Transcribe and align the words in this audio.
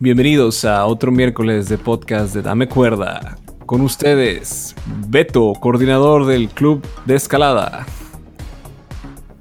Bienvenidos 0.00 0.66
a 0.66 0.84
otro 0.84 1.10
miércoles 1.10 1.66
de 1.70 1.78
podcast 1.78 2.34
de 2.34 2.42
Dame 2.42 2.68
Cuerda. 2.68 3.38
Con 3.64 3.80
ustedes, 3.80 4.74
Beto, 5.08 5.54
coordinador 5.54 6.26
del 6.26 6.50
Club 6.50 6.84
de 7.06 7.14
Escalada. 7.14 7.86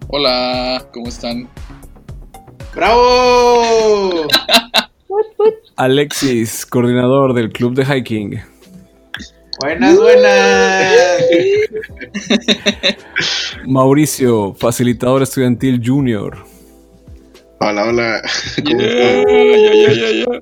Hola, 0.08 0.88
¿cómo 0.94 1.10
están? 1.10 1.50
¡Bravo! 2.74 4.26
Alexis, 5.76 6.66
coordinador 6.66 7.34
del 7.34 7.52
Club 7.52 7.74
de 7.74 7.84
Hiking. 7.84 8.40
Buenas, 9.60 9.98
buenas. 9.98 11.24
Mauricio, 13.66 14.54
facilitador 14.54 15.24
estudiantil 15.24 15.82
junior. 15.86 16.61
Hola, 17.64 17.86
hola. 17.86 18.22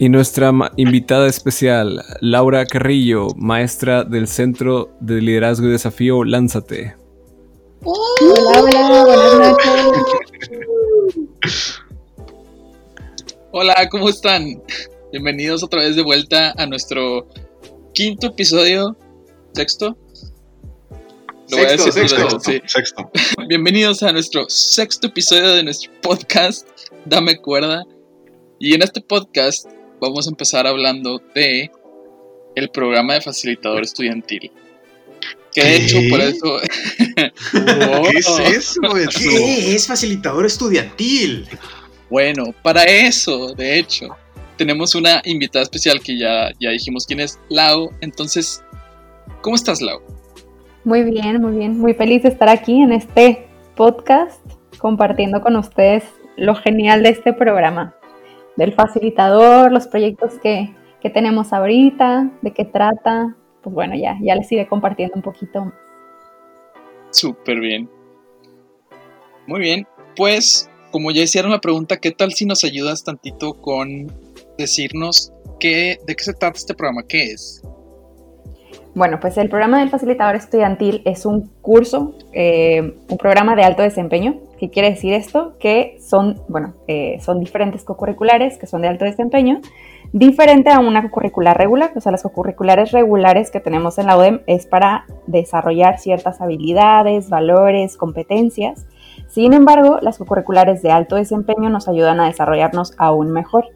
Y 0.00 0.08
nuestra 0.08 0.52
invitada 0.76 1.26
especial, 1.26 2.04
Laura 2.20 2.64
Carrillo, 2.66 3.26
maestra 3.36 4.04
del 4.04 4.28
Centro 4.28 4.96
de 5.00 5.20
Liderazgo 5.20 5.66
y 5.66 5.72
Desafío 5.72 6.22
Lánzate. 6.22 6.94
Hola, 7.82 8.60
hola, 8.60 9.04
buenas 9.04 9.56
noches. 9.88 11.80
Hola, 13.50 13.88
¿cómo 13.90 14.08
están? 14.08 14.62
Bienvenidos 15.10 15.64
otra 15.64 15.80
vez 15.80 15.96
de 15.96 16.04
vuelta 16.04 16.54
a 16.56 16.66
nuestro 16.66 17.26
quinto 17.92 18.28
episodio, 18.28 18.96
sexto. 19.52 19.98
Lo 21.50 21.56
voy 21.56 21.66
a 21.66 21.70
decir 21.70 21.92
sexto, 21.92 22.40
sexto. 22.66 23.10
Bienvenidos 23.48 24.02
a 24.02 24.12
nuestro 24.12 24.44
sexto 24.50 25.06
episodio 25.06 25.54
de 25.54 25.62
nuestro 25.62 25.90
podcast, 26.02 26.68
Dame 27.06 27.38
Cuerda. 27.38 27.84
Y 28.60 28.74
en 28.74 28.82
este 28.82 29.00
podcast 29.00 29.66
vamos 29.98 30.26
a 30.26 30.30
empezar 30.30 30.66
hablando 30.66 31.22
de 31.34 31.70
el 32.54 32.68
programa 32.68 33.14
de 33.14 33.22
facilitador 33.22 33.82
estudiantil. 33.82 34.52
Que 35.54 35.64
de 35.64 35.76
hecho, 35.76 35.96
por 36.10 36.20
eso. 36.20 36.60
¿Qué 37.16 38.18
es 38.18 38.28
eso? 38.38 38.80
¿Qué 39.18 39.74
es 39.74 39.86
facilitador 39.86 40.44
estudiantil? 40.44 41.48
Bueno, 42.10 42.54
para 42.62 42.84
eso, 42.84 43.54
de 43.54 43.78
hecho, 43.78 44.08
tenemos 44.58 44.94
una 44.94 45.22
invitada 45.24 45.62
especial 45.62 46.00
que 46.02 46.18
ya, 46.18 46.50
ya 46.60 46.70
dijimos 46.70 47.06
quién 47.06 47.20
es, 47.20 47.38
Lau. 47.48 47.90
Entonces, 48.02 48.62
¿cómo 49.40 49.56
estás, 49.56 49.80
Lau? 49.80 50.17
Muy 50.88 51.04
bien, 51.04 51.42
muy 51.42 51.54
bien. 51.54 51.78
Muy 51.78 51.92
feliz 51.92 52.22
de 52.22 52.30
estar 52.30 52.48
aquí 52.48 52.80
en 52.80 52.92
este 52.92 53.46
podcast 53.76 54.40
compartiendo 54.78 55.42
con 55.42 55.54
ustedes 55.56 56.02
lo 56.38 56.54
genial 56.54 57.02
de 57.02 57.10
este 57.10 57.34
programa, 57.34 57.94
del 58.56 58.72
facilitador, 58.72 59.70
los 59.70 59.86
proyectos 59.86 60.38
que, 60.42 60.74
que 61.02 61.10
tenemos 61.10 61.52
ahorita, 61.52 62.32
de 62.40 62.54
qué 62.54 62.64
trata. 62.64 63.36
Pues 63.60 63.74
bueno, 63.74 63.96
ya, 63.96 64.16
ya 64.22 64.34
les 64.34 64.50
iré 64.50 64.66
compartiendo 64.66 65.14
un 65.14 65.20
poquito. 65.20 65.70
Súper 67.10 67.60
bien. 67.60 67.90
Muy 69.46 69.60
bien, 69.60 69.86
pues 70.16 70.70
como 70.90 71.10
ya 71.10 71.20
hicieron 71.20 71.50
la 71.50 71.60
pregunta, 71.60 71.98
¿qué 71.98 72.12
tal 72.12 72.32
si 72.32 72.46
nos 72.46 72.64
ayudas 72.64 73.04
tantito 73.04 73.60
con 73.60 74.10
decirnos 74.56 75.34
qué, 75.60 75.98
de 76.06 76.16
qué 76.16 76.24
se 76.24 76.32
trata 76.32 76.56
este 76.56 76.72
programa? 76.72 77.02
¿Qué 77.06 77.24
es? 77.24 77.62
Bueno, 78.98 79.20
pues 79.20 79.38
el 79.38 79.48
programa 79.48 79.78
del 79.78 79.90
facilitador 79.90 80.34
estudiantil 80.34 81.02
es 81.04 81.24
un 81.24 81.52
curso, 81.62 82.16
eh, 82.32 82.96
un 83.08 83.16
programa 83.16 83.54
de 83.54 83.62
alto 83.62 83.82
desempeño. 83.82 84.40
¿Qué 84.58 84.70
quiere 84.70 84.90
decir 84.90 85.12
esto? 85.12 85.54
Que 85.60 85.98
son, 86.00 86.42
bueno, 86.48 86.74
eh, 86.88 87.20
son 87.20 87.38
diferentes 87.38 87.84
cocurriculares 87.84 88.58
que 88.58 88.66
son 88.66 88.82
de 88.82 88.88
alto 88.88 89.04
desempeño, 89.04 89.60
diferente 90.12 90.70
a 90.70 90.80
una 90.80 91.00
cocurricular 91.00 91.56
regular. 91.56 91.92
O 91.94 92.00
sea, 92.00 92.10
las 92.10 92.24
cocurriculares 92.24 92.90
regulares 92.90 93.52
que 93.52 93.60
tenemos 93.60 93.98
en 93.98 94.06
la 94.06 94.18
UDEM 94.18 94.40
es 94.48 94.66
para 94.66 95.06
desarrollar 95.28 96.00
ciertas 96.00 96.40
habilidades, 96.40 97.30
valores, 97.30 97.96
competencias. 97.96 98.84
Sin 99.28 99.52
embargo, 99.52 100.00
las 100.02 100.18
cocurriculares 100.18 100.82
de 100.82 100.90
alto 100.90 101.14
desempeño 101.14 101.70
nos 101.70 101.86
ayudan 101.86 102.18
a 102.18 102.26
desarrollarnos 102.26 102.94
aún 102.98 103.30
mejor. 103.30 103.66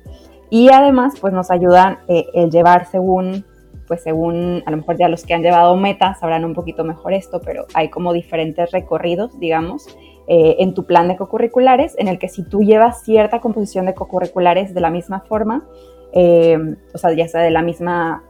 Y 0.51 0.71
además, 0.73 1.15
pues 1.21 1.33
nos 1.33 1.53
ayudan 1.53 1.99
eh, 2.09 2.27
el 2.35 2.51
llevar 2.51 2.87
según 2.87 3.45
pues 3.93 4.05
según 4.05 4.63
a 4.65 4.71
lo 4.71 4.79
mejor 4.79 4.97
ya 4.97 5.07
los 5.11 5.23
que 5.23 5.35
han 5.35 5.43
llevado 5.43 5.77
metas 5.77 6.21
sabrán 6.21 6.47
un 6.47 6.55
poquito 6.55 6.83
mejor 6.83 7.13
esto, 7.13 7.43
pero 7.45 7.67
hay 7.75 7.91
como 7.91 8.15
diferentes 8.15 8.71
recorridos, 8.71 9.39
digamos, 9.39 9.87
eh, 10.29 10.57
en 10.61 10.73
tu 10.73 10.87
plan 10.87 11.09
de 11.09 11.17
cocurriculares, 11.19 11.95
en 11.99 12.09
el 12.09 12.19
que 12.19 12.31
si 12.31 12.43
tú 12.43 12.63
llevas 12.63 13.03
cierta 13.03 13.43
composición 13.43 13.85
de 13.85 13.93
cocurriculares 13.93 14.73
de 14.73 14.81
la 14.81 14.89
misma 14.89 15.21
forma, 15.21 15.69
eh, 16.15 16.57
o 16.95 16.97
sea, 16.97 17.13
ya 17.13 17.29
sea 17.29 17.43
de 17.43 17.51
la 17.51 17.61
misma 17.61 18.25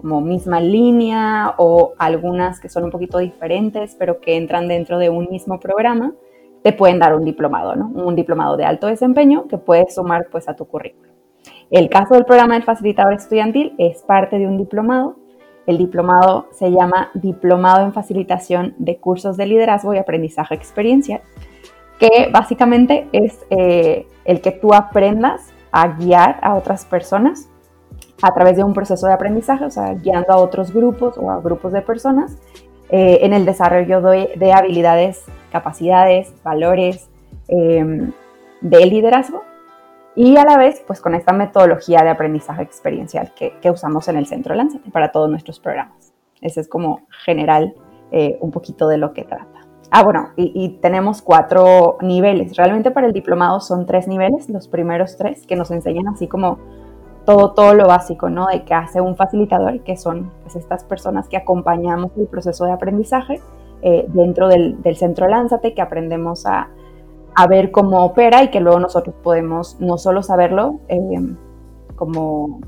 como 0.00 0.20
misma 0.20 0.58
línea 0.60 1.54
o 1.58 1.92
algunas 1.96 2.58
que 2.58 2.68
son 2.68 2.82
un 2.82 2.90
poquito 2.90 3.18
diferentes, 3.18 3.94
pero 3.96 4.18
que 4.18 4.36
entran 4.36 4.66
dentro 4.66 4.98
de 4.98 5.10
un 5.10 5.28
mismo 5.30 5.60
programa, 5.60 6.12
te 6.64 6.72
pueden 6.72 6.98
dar 6.98 7.14
un 7.14 7.24
diplomado, 7.24 7.76
¿no? 7.76 7.86
Un 7.86 8.16
diplomado 8.16 8.56
de 8.56 8.64
alto 8.64 8.88
desempeño 8.88 9.46
que 9.46 9.58
puedes 9.58 9.94
sumar 9.94 10.26
pues 10.32 10.48
a 10.48 10.56
tu 10.56 10.64
currículum. 10.66 11.13
El 11.70 11.88
caso 11.88 12.14
del 12.14 12.24
programa 12.24 12.54
del 12.54 12.62
facilitador 12.62 13.14
estudiantil 13.14 13.74
es 13.78 14.02
parte 14.02 14.38
de 14.38 14.46
un 14.46 14.58
diplomado. 14.58 15.16
El 15.66 15.78
diplomado 15.78 16.46
se 16.52 16.70
llama 16.70 17.10
Diplomado 17.14 17.84
en 17.84 17.92
Facilitación 17.92 18.74
de 18.78 18.98
Cursos 18.98 19.36
de 19.36 19.46
Liderazgo 19.46 19.94
y 19.94 19.98
Aprendizaje 19.98 20.54
Experiencial, 20.54 21.22
que 21.98 22.28
básicamente 22.30 23.08
es 23.12 23.38
eh, 23.48 24.06
el 24.26 24.42
que 24.42 24.50
tú 24.52 24.74
aprendas 24.74 25.52
a 25.72 25.88
guiar 25.88 26.38
a 26.42 26.54
otras 26.54 26.84
personas 26.84 27.48
a 28.22 28.32
través 28.34 28.56
de 28.56 28.64
un 28.64 28.74
proceso 28.74 29.06
de 29.06 29.14
aprendizaje, 29.14 29.64
o 29.64 29.70
sea, 29.70 29.94
guiando 29.94 30.32
a 30.32 30.36
otros 30.36 30.72
grupos 30.72 31.16
o 31.18 31.30
a 31.30 31.40
grupos 31.40 31.72
de 31.72 31.80
personas 31.82 32.36
eh, 32.90 33.20
en 33.22 33.32
el 33.32 33.46
desarrollo 33.46 34.02
de, 34.02 34.52
habilidades, 34.52 35.24
capacidades, 35.50 36.32
valores 36.42 37.08
eh, 37.48 38.10
de 38.60 38.86
liderazgo 38.86 39.42
y 40.16 40.36
a 40.36 40.44
la 40.44 40.56
vez, 40.56 40.82
pues 40.86 41.00
con 41.00 41.14
esta 41.14 41.32
metodología 41.32 42.02
de 42.02 42.10
aprendizaje 42.10 42.62
experiencial 42.62 43.32
que, 43.34 43.70
usamos 43.70 44.06
en 44.08 44.16
el 44.16 44.26
Centro 44.26 44.54
Lánzate 44.54 44.90
para 44.90 45.10
todos 45.10 45.28
nuestros 45.28 45.58
programas. 45.58 46.12
Ese 46.40 46.60
es 46.60 46.68
como 46.68 47.02
general 47.24 47.74
eh, 48.12 48.38
un 48.40 48.52
poquito 48.52 48.86
de 48.86 48.98
lo 48.98 49.12
que 49.12 49.24
trata. 49.24 49.66
Ah, 49.90 50.02
bueno, 50.02 50.30
y, 50.36 50.78
tenemos 50.80 51.22
cuatro 51.22 51.98
niveles. 52.00 52.56
Realmente 52.56 52.90
para 52.90 53.06
el 53.06 53.12
diplomado 53.12 53.60
son 53.60 53.86
tres 53.86 54.08
niveles, 54.08 54.48
los 54.48 54.68
primeros 54.68 55.16
tres, 55.16 55.46
que 55.46 55.56
nos 55.56 55.70
enseñan 55.70 56.08
así 56.08 56.26
como 56.26 56.58
todo, 57.24 57.52
todo 57.52 57.74
lo 57.74 57.86
básico, 57.86 58.28
¿no? 58.28 58.46
De 58.46 58.64
qué 58.64 58.74
hace 58.74 59.00
un 59.00 59.16
facilitador, 59.16 59.80
que 59.80 59.96
son 59.96 60.32
pues, 60.42 60.56
estas 60.56 60.84
personas 60.84 61.28
que 61.28 61.36
acompañamos 61.36 62.10
el 62.16 62.26
proceso 62.26 62.64
de 62.64 62.72
aprendizaje 62.72 63.40
eh, 63.82 64.04
dentro 64.08 64.48
del, 64.48 64.80
del 64.82 64.96
Centro 64.96 65.28
Lánzate, 65.28 65.74
que 65.74 65.82
aprendemos 65.82 66.44
a 66.46 66.68
a 67.34 67.46
ver 67.46 67.70
cómo 67.70 68.04
opera 68.04 68.42
y 68.42 68.50
que 68.50 68.60
luego 68.60 68.78
nosotros 68.78 69.14
podemos 69.22 69.76
no 69.80 69.98
solo 69.98 70.22
saberlo 70.22 70.80
eh, 70.88 70.98
como 71.96 72.60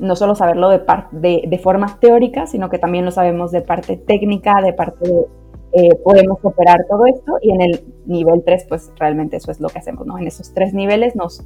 no 0.00 0.14
solo 0.14 0.34
saberlo 0.34 0.68
de, 0.70 0.80
de, 1.10 1.42
de, 1.48 1.58
forma 1.58 1.98
teórica, 2.00 2.46
sino 2.46 2.70
que 2.70 2.78
también 2.78 3.04
lo 3.04 3.10
sabemos 3.10 3.50
de 3.50 3.62
parte 3.62 3.96
técnica, 3.96 4.62
de 4.62 4.72
parte 4.72 5.26
eh, 5.72 5.94
podemos 6.02 6.38
operar 6.42 6.86
todo 6.88 7.04
esto 7.06 7.32
y 7.42 7.50
en 7.50 7.60
el 7.60 7.84
nivel 8.06 8.42
3 8.44 8.66
pues 8.68 8.90
realmente 8.98 9.36
eso 9.36 9.50
es 9.50 9.60
lo 9.60 9.68
que 9.68 9.78
hacemos, 9.78 10.06
¿no? 10.06 10.16
En 10.18 10.26
esos 10.26 10.54
tres 10.54 10.72
niveles 10.72 11.14
nos, 11.14 11.44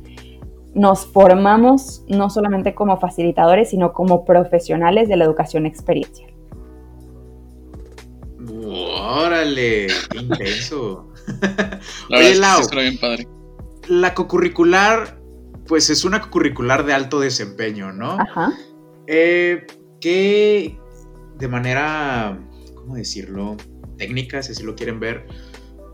nos 0.75 1.07
formamos 1.07 2.05
no 2.09 2.31
solamente 2.31 2.75
como 2.75 2.99
facilitadores, 2.99 3.71
sino 3.71 3.93
como 3.93 4.25
profesionales 4.25 5.09
de 5.09 5.17
la 5.17 5.25
educación 5.25 5.67
experiencial. 5.67 6.31
¡Órale! 9.01 9.89
¡Qué 10.11 10.19
intenso! 10.19 11.12
La 12.09 12.19
Oye, 12.19 12.35
Lau, 12.37 12.61
bien 12.71 12.99
padre. 12.99 13.29
La 13.89 14.15
cocurricular, 14.15 15.21
pues 15.67 15.91
es 15.91 16.05
una 16.05 16.21
cocurricular 16.21 16.85
de 16.85 16.95
alto 16.95 17.21
desempeño, 17.21 17.93
¿no? 17.93 18.13
Ajá. 18.13 18.53
Eh, 19.07 19.67
¿Qué 20.01 20.79
de 21.39 21.49
manera, 21.49 22.39
¿cómo 22.75 22.97
decirlo? 22.97 23.57
Técnica, 23.99 24.43
si 24.43 24.53
así 24.53 24.63
lo 24.63 24.75
quieren 24.75 25.01
ver, 25.01 25.27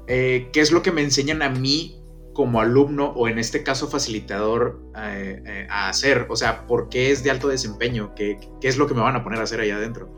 eh, 0.06 0.48
¿qué 0.52 0.60
es 0.60 0.72
lo 0.72 0.82
que 0.82 0.92
me 0.92 1.02
enseñan 1.02 1.42
a 1.42 1.48
mí 1.48 2.02
como 2.34 2.60
alumno 2.60 3.06
o 3.16 3.28
en 3.28 3.38
este 3.38 3.62
caso 3.62 3.88
facilitador 3.88 4.80
eh, 4.96 5.66
a 5.70 5.88
hacer? 5.88 6.26
O 6.28 6.36
sea, 6.36 6.66
¿por 6.66 6.88
qué 6.88 7.10
es 7.10 7.22
de 7.22 7.30
alto 7.30 7.48
desempeño? 7.48 8.14
¿Qué, 8.14 8.38
¿Qué, 8.60 8.68
es 8.68 8.76
lo 8.76 8.86
que 8.86 8.94
me 8.94 9.00
van 9.00 9.16
a 9.16 9.24
poner 9.24 9.40
a 9.40 9.44
hacer 9.44 9.60
allá 9.60 9.76
adentro? 9.76 10.08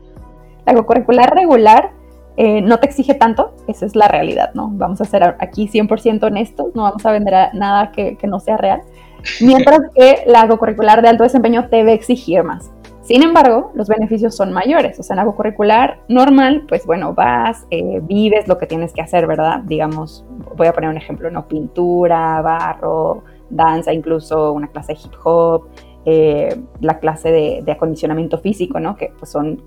La 0.65 0.73
cocurricular 0.73 1.33
regular 1.33 2.00
eh, 2.37 2.61
no 2.61 2.79
te 2.79 2.87
exige 2.87 3.13
tanto, 3.13 3.53
esa 3.67 3.85
es 3.85 3.95
la 3.95 4.07
realidad, 4.07 4.51
¿no? 4.53 4.69
Vamos 4.73 5.01
a 5.01 5.05
ser 5.05 5.35
aquí 5.39 5.67
100% 5.67 6.23
honestos, 6.23 6.67
no 6.75 6.83
vamos 6.83 7.05
a 7.05 7.11
vender 7.11 7.49
nada 7.53 7.91
que, 7.91 8.17
no 8.23 8.39
sea 8.39 8.57
real, 8.57 8.81
mientras 9.41 9.79
que 9.95 10.23
la 10.25 10.47
curricular 10.47 11.01
de 11.01 11.09
alto 11.09 11.23
desempeño 11.23 11.67
te 11.69 11.77
debe 11.77 11.93
exigir 11.93 12.43
más. 12.43 12.71
Sin 13.01 13.23
embargo, 13.23 13.71
los 13.73 13.87
beneficios 13.87 14.35
son 14.35 14.53
mayores, 14.53 14.99
o 14.99 15.03
sea, 15.03 15.15
en 15.15 15.25
la 15.25 15.31
curricular 15.31 15.99
normal, 16.07 16.65
pues 16.69 16.85
bueno, 16.85 17.13
vas, 17.13 17.65
eh, 17.71 17.99
vives 18.03 18.47
lo 18.47 18.57
que 18.57 18.67
tienes 18.67 18.93
que 18.93 19.01
hacer, 19.01 19.27
¿verdad? 19.27 19.61
Digamos, 19.65 20.23
voy 20.55 20.67
a 20.67 20.73
poner 20.73 20.89
un 20.89 20.97
ejemplo, 20.97 21.29
¿no? 21.29 21.47
Pintura, 21.47 22.41
barro, 22.41 23.23
danza, 23.49 23.91
incluso 23.91 24.53
una 24.53 24.67
clase 24.67 24.93
de 24.93 24.99
hip 24.99 25.13
hop, 25.23 25.67
eh, 26.05 26.59
la 26.79 26.99
clase 26.99 27.31
de, 27.31 27.71
acondicionamiento 27.71 28.39
físico, 28.39 28.79
¿no? 28.79 28.95
Que 28.95 29.13
pues 29.19 29.31
son, 29.31 29.61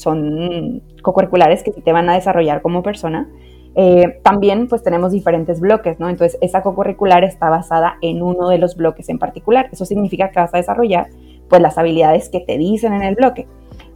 son 0.00 0.82
co-curriculares 1.02 1.62
que 1.62 1.70
te 1.70 1.92
van 1.92 2.08
a 2.08 2.14
desarrollar 2.14 2.62
como 2.62 2.82
persona. 2.82 3.28
Eh, 3.76 4.20
también 4.24 4.66
pues 4.66 4.82
tenemos 4.82 5.12
diferentes 5.12 5.60
bloques, 5.60 6.00
¿no? 6.00 6.08
Entonces 6.08 6.38
esa 6.40 6.62
co-curricular 6.62 7.22
está 7.22 7.50
basada 7.50 7.98
en 8.00 8.22
uno 8.22 8.48
de 8.48 8.58
los 8.58 8.76
bloques 8.76 9.08
en 9.08 9.18
particular. 9.18 9.68
Eso 9.72 9.84
significa 9.84 10.30
que 10.30 10.40
vas 10.40 10.52
a 10.54 10.58
desarrollar 10.58 11.08
pues 11.48 11.60
las 11.62 11.78
habilidades 11.78 12.28
que 12.28 12.40
te 12.40 12.58
dicen 12.58 12.92
en 12.92 13.02
el 13.02 13.14
bloque. 13.14 13.46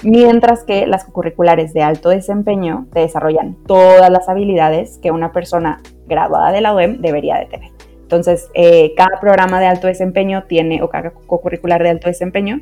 Mientras 0.02 0.64
que 0.64 0.86
las 0.86 1.04
curriculares 1.04 1.72
de 1.72 1.82
alto 1.82 2.10
desempeño 2.10 2.86
te 2.92 3.00
desarrollan 3.00 3.56
todas 3.66 4.10
las 4.10 4.28
habilidades 4.28 4.98
que 4.98 5.10
una 5.10 5.32
persona 5.32 5.80
graduada 6.06 6.52
de 6.52 6.60
la 6.60 6.74
UEM 6.74 7.00
debería 7.00 7.38
de 7.38 7.46
tener. 7.46 7.70
Entonces, 8.02 8.50
eh, 8.54 8.92
cada 8.96 9.18
programa 9.18 9.60
de 9.60 9.66
alto 9.66 9.86
desempeño 9.86 10.44
tiene, 10.44 10.82
o 10.82 10.90
cada 10.90 11.10
curricular 11.10 11.82
de 11.82 11.88
alto 11.88 12.08
desempeño, 12.08 12.60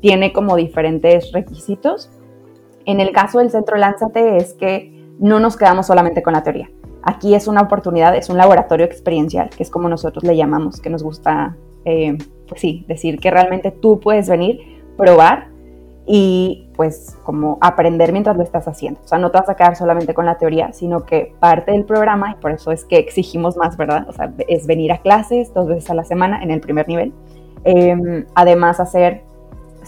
tiene 0.00 0.32
como 0.32 0.56
diferentes 0.56 1.30
requisitos. 1.32 2.10
En 2.88 3.00
el 3.00 3.12
caso 3.12 3.40
del 3.40 3.50
Centro 3.50 3.76
Lánzate 3.76 4.38
es 4.38 4.54
que 4.54 4.90
no 5.18 5.40
nos 5.40 5.58
quedamos 5.58 5.86
solamente 5.86 6.22
con 6.22 6.32
la 6.32 6.42
teoría. 6.42 6.70
Aquí 7.02 7.34
es 7.34 7.46
una 7.46 7.60
oportunidad, 7.60 8.16
es 8.16 8.30
un 8.30 8.38
laboratorio 8.38 8.86
experiencial, 8.86 9.50
que 9.50 9.62
es 9.62 9.68
como 9.68 9.90
nosotros 9.90 10.24
le 10.24 10.34
llamamos, 10.34 10.80
que 10.80 10.88
nos 10.88 11.02
gusta, 11.02 11.54
eh, 11.84 12.16
pues 12.48 12.62
sí, 12.62 12.86
decir 12.88 13.20
que 13.20 13.30
realmente 13.30 13.72
tú 13.72 14.00
puedes 14.00 14.30
venir, 14.30 14.82
probar 14.96 15.48
y 16.06 16.70
pues 16.76 17.18
como 17.24 17.58
aprender 17.60 18.10
mientras 18.10 18.38
lo 18.38 18.42
estás 18.42 18.66
haciendo. 18.66 19.00
O 19.04 19.06
sea, 19.06 19.18
no 19.18 19.30
te 19.30 19.36
vas 19.36 19.50
a 19.50 19.54
quedar 19.54 19.76
solamente 19.76 20.14
con 20.14 20.24
la 20.24 20.38
teoría, 20.38 20.72
sino 20.72 21.04
que 21.04 21.34
parte 21.40 21.72
del 21.72 21.84
programa, 21.84 22.30
y 22.30 22.40
por 22.40 22.52
eso 22.52 22.72
es 22.72 22.86
que 22.86 22.96
exigimos 22.96 23.58
más, 23.58 23.76
¿verdad? 23.76 24.06
O 24.08 24.14
sea, 24.14 24.32
es 24.48 24.66
venir 24.66 24.92
a 24.92 25.02
clases 25.02 25.52
dos 25.52 25.68
veces 25.68 25.90
a 25.90 25.94
la 25.94 26.04
semana 26.04 26.42
en 26.42 26.50
el 26.50 26.62
primer 26.62 26.88
nivel. 26.88 27.12
Em, 27.64 28.24
además, 28.34 28.80
hacer 28.80 29.24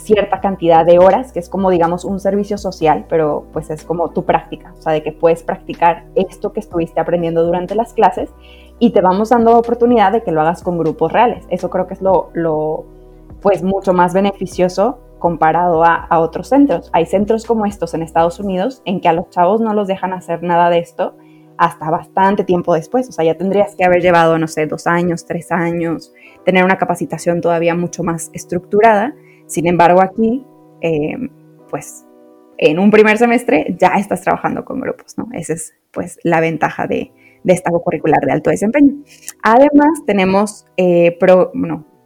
cierta 0.03 0.41
cantidad 0.41 0.85
de 0.85 0.99
horas, 0.99 1.33
que 1.33 1.39
es 1.39 1.49
como, 1.49 1.71
digamos, 1.71 2.05
un 2.05 2.21
servicio 2.21 2.59
social, 2.59 3.07
pero 3.09 3.47
pues 3.53 3.71
es 3.71 3.85
como 3.85 4.11
tu 4.11 4.25
práctica, 4.25 4.73
o 4.79 4.83
sea, 4.83 4.93
de 4.93 5.03
que 5.03 5.13
puedes 5.13 5.43
practicar 5.43 6.05
esto 6.15 6.53
que 6.53 6.61
estuviste 6.61 7.01
aprendiendo 7.01 7.45
durante 7.45 7.75
las 7.75 7.93
clases 7.93 8.31
y 8.79 8.91
te 8.91 9.01
vamos 9.01 9.29
dando 9.29 9.57
oportunidad 9.57 10.13
de 10.13 10.23
que 10.23 10.33
lo 10.33 10.41
hagas 10.41 10.63
con 10.63 10.79
grupos 10.79 11.13
reales. 11.13 11.45
Eso 11.51 11.71
creo 11.71 11.87
que 11.87 11.95
es 11.95 12.03
lo, 12.03 12.31
lo 12.33 12.85
pues, 13.41 13.63
mucho 13.63 13.93
más 13.93 14.15
beneficioso 14.15 14.99
comparado 15.21 15.85
a, 15.85 16.19
otros 16.19 16.49
centros. 16.49 16.91
Hay 16.93 17.07
centros 17.07 17.45
como 17.45 17.67
estos 17.67 17.95
en 17.95 18.03
Estados 18.03 18.41
Unidos 18.41 18.83
en 18.87 19.01
que 19.01 19.09
a 19.09 19.13
los 19.13 19.31
chavos 19.31 19.61
no 19.61 19.75
los 19.75 19.87
dejan 19.87 20.13
hacer 20.13 20.43
nada 20.43 20.71
de 20.71 20.79
esto 20.79 21.15
hasta 21.59 21.91
bastante 21.91 22.43
tiempo 22.43 22.75
después. 22.75 23.09
O 23.09 23.13
sea, 23.13 23.25
ya 23.25 23.37
tendrías 23.37 23.77
que 23.77 23.85
haber 23.85 24.01
llevado, 24.03 24.39
no 24.39 24.49
sé, 24.49 24.67
dos 24.67 24.89
años, 24.89 25.27
tres 25.27 25.53
años, 25.53 26.13
tener 26.45 26.65
una 26.65 26.79
capacitación 26.79 27.41
todavía 27.41 27.75
mucho 27.75 28.03
más 28.03 28.31
estructurada. 28.33 29.15
Sin 29.51 29.67
embargo, 29.67 30.01
aquí, 30.01 30.47
eh, 30.81 31.17
pues, 31.69 32.07
en 32.57 32.79
un 32.79 32.93
primer 32.93 33.19
semestre 33.19 33.75
ya 33.79 33.95
estás 33.97 34.21
trabajando 34.23 34.65
con 34.65 34.81
grupos, 34.81 35.19
¿no? 35.19 35.29
Esa 35.33 35.55
es, 35.55 35.75
pues, 35.91 36.21
la 36.23 36.41
ventaja 36.41 36.87
de, 36.87 37.11
de 37.43 37.53
esta 37.53 37.73
curricular 37.73 38.21
de 38.25 38.33
alto 38.33 38.51
desempeño. 38.51 38.95
Además, 39.43 40.05
tenemos 40.07 40.67
eh, 40.77 41.19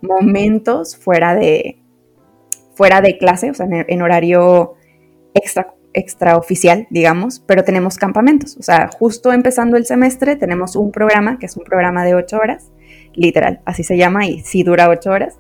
momentos 0.01 0.97
fuera 0.97 1.35
de, 1.35 1.83
fuera 2.75 3.03
de 3.03 3.19
clase, 3.19 3.51
o 3.51 3.55
sea, 3.55 3.67
en, 3.71 4.01
horario 4.03 4.75
extra, 5.35 5.75
extraoficial, 5.93 6.87
digamos, 6.89 7.41
pero 7.47 7.63
tenemos 7.63 7.99
campamentos. 7.99 8.57
O 8.57 8.63
sea, 8.63 8.89
justo 8.99 9.35
empezando 9.35 9.77
el 9.77 9.85
semestre 9.85 10.37
tenemos 10.37 10.77
un 10.77 10.93
programa, 10.93 11.39
que 11.39 11.47
es 11.47 11.59
un 11.59 11.65
programa 11.65 12.07
de 12.07 12.15
ocho 12.15 12.39
horas, 12.39 12.73
literal, 13.13 13.61
así 13.67 13.85
se 13.85 13.99
llama 13.99 14.27
y 14.27 14.41
sí 14.41 14.63
dura 14.63 14.89
ocho 14.89 15.11
horas. 15.11 15.39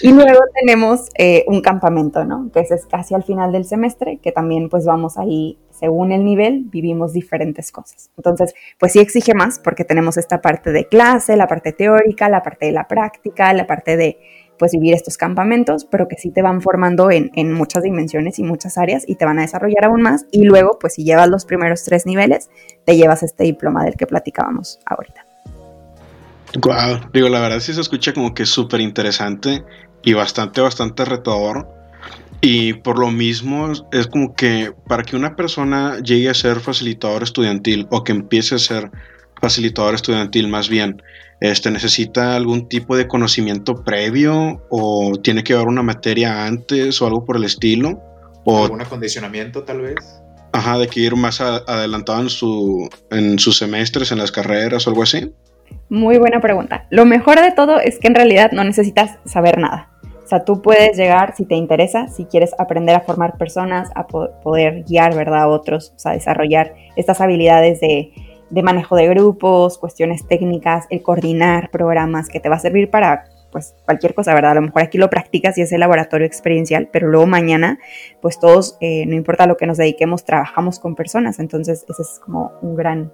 Y 0.00 0.12
luego 0.12 0.40
tenemos 0.54 1.08
eh, 1.16 1.44
un 1.48 1.60
campamento, 1.60 2.24
¿no? 2.24 2.50
Que 2.52 2.60
es 2.60 2.86
casi 2.86 3.14
al 3.14 3.24
final 3.24 3.52
del 3.52 3.64
semestre, 3.64 4.18
que 4.18 4.32
también 4.32 4.68
pues 4.68 4.84
vamos 4.84 5.18
ahí, 5.18 5.58
según 5.70 6.12
el 6.12 6.24
nivel, 6.24 6.64
vivimos 6.64 7.12
diferentes 7.12 7.72
cosas. 7.72 8.10
Entonces, 8.16 8.54
pues 8.78 8.92
sí 8.92 9.00
exige 9.00 9.34
más 9.34 9.58
porque 9.58 9.84
tenemos 9.84 10.16
esta 10.16 10.40
parte 10.40 10.72
de 10.72 10.86
clase, 10.86 11.36
la 11.36 11.46
parte 11.46 11.72
teórica, 11.72 12.28
la 12.28 12.42
parte 12.42 12.66
de 12.66 12.72
la 12.72 12.88
práctica, 12.88 13.52
la 13.52 13.66
parte 13.66 13.96
de 13.96 14.18
pues 14.58 14.72
vivir 14.72 14.94
estos 14.94 15.16
campamentos, 15.16 15.84
pero 15.84 16.08
que 16.08 16.16
sí 16.16 16.30
te 16.30 16.42
van 16.42 16.60
formando 16.62 17.10
en, 17.10 17.52
muchas 17.52 17.82
dimensiones 17.82 18.38
y 18.38 18.42
muchas 18.42 18.78
áreas 18.78 19.04
y 19.06 19.16
te 19.16 19.24
van 19.24 19.38
a 19.38 19.42
desarrollar 19.42 19.84
aún 19.84 20.02
más. 20.02 20.26
Y 20.30 20.44
luego, 20.44 20.78
pues 20.78 20.94
si 20.94 21.04
llevas 21.04 21.28
los 21.28 21.44
primeros 21.44 21.84
tres 21.84 22.06
niveles, 22.06 22.50
te 22.84 22.96
llevas 22.96 23.22
este 23.22 23.44
diploma 23.44 23.84
del 23.84 23.96
que 23.96 24.06
platicábamos 24.06 24.78
ahorita. 24.86 25.25
Wow, 26.60 27.10
digo, 27.12 27.28
la 27.28 27.40
verdad 27.40 27.60
sí 27.60 27.72
se 27.72 27.80
escucha 27.80 28.12
como 28.12 28.34
que 28.34 28.46
súper 28.46 28.80
interesante 28.80 29.64
y 30.02 30.12
bastante, 30.14 30.60
bastante 30.60 31.04
retador. 31.04 31.68
Y 32.40 32.74
por 32.74 32.98
lo 32.98 33.10
mismo 33.10 33.72
es 33.92 34.06
como 34.06 34.34
que 34.34 34.72
para 34.86 35.02
que 35.02 35.16
una 35.16 35.36
persona 35.36 35.98
llegue 36.00 36.28
a 36.28 36.34
ser 36.34 36.60
facilitador 36.60 37.22
estudiantil 37.22 37.86
o 37.90 38.04
que 38.04 38.12
empiece 38.12 38.54
a 38.54 38.58
ser 38.58 38.90
facilitador 39.40 39.94
estudiantil 39.94 40.48
más 40.48 40.68
bien, 40.68 41.02
este, 41.40 41.70
necesita 41.70 42.36
algún 42.36 42.68
tipo 42.68 42.96
de 42.96 43.08
conocimiento 43.08 43.82
previo 43.84 44.62
o 44.70 45.12
tiene 45.22 45.44
que 45.44 45.54
haber 45.54 45.66
una 45.66 45.82
materia 45.82 46.46
antes 46.46 47.00
o 47.02 47.06
algo 47.06 47.24
por 47.24 47.36
el 47.36 47.44
estilo. 47.44 48.00
O, 48.44 48.64
¿Algún 48.64 48.80
acondicionamiento 48.80 49.64
tal 49.64 49.80
vez? 49.80 49.96
Ajá, 50.52 50.78
de 50.78 50.88
que 50.88 51.00
ir 51.00 51.16
más 51.16 51.40
adelantado 51.40 52.22
en, 52.22 52.30
su, 52.30 52.88
en 53.10 53.38
sus 53.38 53.58
semestres, 53.58 54.12
en 54.12 54.18
las 54.18 54.32
carreras 54.32 54.86
o 54.86 54.90
algo 54.90 55.02
así. 55.02 55.30
Muy 55.88 56.18
buena 56.18 56.40
pregunta. 56.40 56.86
Lo 56.90 57.04
mejor 57.04 57.40
de 57.40 57.52
todo 57.52 57.78
es 57.80 57.98
que 57.98 58.08
en 58.08 58.14
realidad 58.14 58.50
no 58.52 58.64
necesitas 58.64 59.18
saber 59.24 59.58
nada. 59.58 59.90
O 60.24 60.28
sea, 60.28 60.44
tú 60.44 60.60
puedes 60.60 60.96
llegar 60.96 61.34
si 61.36 61.44
te 61.44 61.54
interesa, 61.54 62.08
si 62.08 62.24
quieres 62.24 62.52
aprender 62.58 62.96
a 62.96 63.00
formar 63.00 63.38
personas, 63.38 63.90
a 63.94 64.08
poder 64.08 64.82
guiar, 64.82 65.14
¿verdad?, 65.14 65.42
a 65.42 65.48
otros, 65.48 65.92
o 65.94 65.98
sea, 66.00 66.12
desarrollar 66.12 66.74
estas 66.96 67.20
habilidades 67.20 67.78
de 67.78 68.62
manejo 68.62 68.96
de 68.96 69.06
grupos, 69.06 69.78
cuestiones 69.78 70.26
técnicas, 70.26 70.86
el 70.90 71.02
coordinar 71.02 71.70
programas 71.70 72.28
que 72.28 72.40
te 72.40 72.48
va 72.48 72.56
a 72.56 72.60
servir 72.60 72.90
para 72.90 73.24
pues 73.52 73.74
cualquier 73.84 74.14
cosa, 74.14 74.34
¿verdad? 74.34 74.50
A 74.50 74.54
lo 74.56 74.62
mejor 74.62 74.82
aquí 74.82 74.98
lo 74.98 75.08
practicas 75.08 75.56
y 75.58 75.62
es 75.62 75.72
el 75.72 75.80
laboratorio 75.80 76.26
experiencial, 76.26 76.88
pero 76.92 77.08
luego 77.08 77.26
mañana, 77.26 77.78
pues 78.20 78.38
todos, 78.38 78.76
eh, 78.80 79.06
no 79.06 79.14
importa 79.14 79.46
lo 79.46 79.56
que 79.56 79.66
nos 79.66 79.78
dediquemos, 79.78 80.24
trabajamos 80.24 80.78
con 80.78 80.94
personas, 80.94 81.38
entonces 81.38 81.86
ese 81.88 82.02
es 82.02 82.20
como 82.22 82.52
un 82.60 82.76
gran 82.76 83.12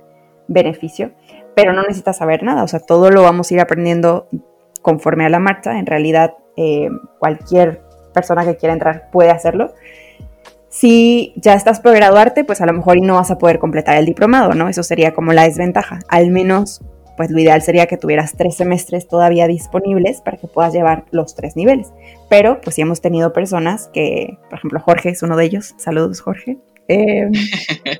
beneficio, 0.52 1.12
pero 1.54 1.72
no 1.72 1.82
necesitas 1.82 2.16
saber 2.16 2.42
nada, 2.42 2.62
o 2.62 2.68
sea, 2.68 2.80
todo 2.80 3.10
lo 3.10 3.22
vamos 3.22 3.50
a 3.50 3.54
ir 3.54 3.60
aprendiendo 3.60 4.28
conforme 4.80 5.26
a 5.26 5.28
la 5.28 5.38
marcha, 5.38 5.78
en 5.78 5.86
realidad 5.86 6.34
eh, 6.56 6.88
cualquier 7.18 7.82
persona 8.12 8.44
que 8.44 8.56
quiera 8.56 8.72
entrar 8.72 9.10
puede 9.10 9.30
hacerlo, 9.30 9.72
si 10.72 11.34
ya 11.36 11.52
estás 11.52 11.80
por 11.80 11.94
graduarte, 11.94 12.44
pues 12.44 12.62
a 12.62 12.66
lo 12.66 12.72
mejor 12.72 12.98
no 13.02 13.16
vas 13.16 13.30
a 13.30 13.36
poder 13.36 13.58
completar 13.58 13.98
el 13.98 14.06
diplomado, 14.06 14.54
¿no? 14.54 14.70
Eso 14.70 14.82
sería 14.82 15.12
como 15.12 15.34
la 15.34 15.42
desventaja. 15.42 15.98
Al 16.08 16.30
menos, 16.30 16.80
pues 17.14 17.30
lo 17.30 17.38
ideal 17.38 17.60
sería 17.60 17.86
que 17.86 17.98
tuvieras 17.98 18.32
tres 18.38 18.56
semestres 18.56 19.06
todavía 19.06 19.46
disponibles 19.46 20.22
para 20.22 20.38
que 20.38 20.48
puedas 20.48 20.72
llevar 20.72 21.04
los 21.10 21.34
tres 21.34 21.56
niveles. 21.56 21.92
Pero, 22.30 22.58
pues 22.62 22.74
sí 22.76 22.80
hemos 22.80 23.02
tenido 23.02 23.34
personas 23.34 23.90
que, 23.92 24.38
por 24.48 24.58
ejemplo, 24.58 24.80
Jorge 24.80 25.10
es 25.10 25.22
uno 25.22 25.36
de 25.36 25.44
ellos. 25.44 25.74
Saludos, 25.76 26.22
Jorge. 26.22 26.56
Em, 26.92 27.32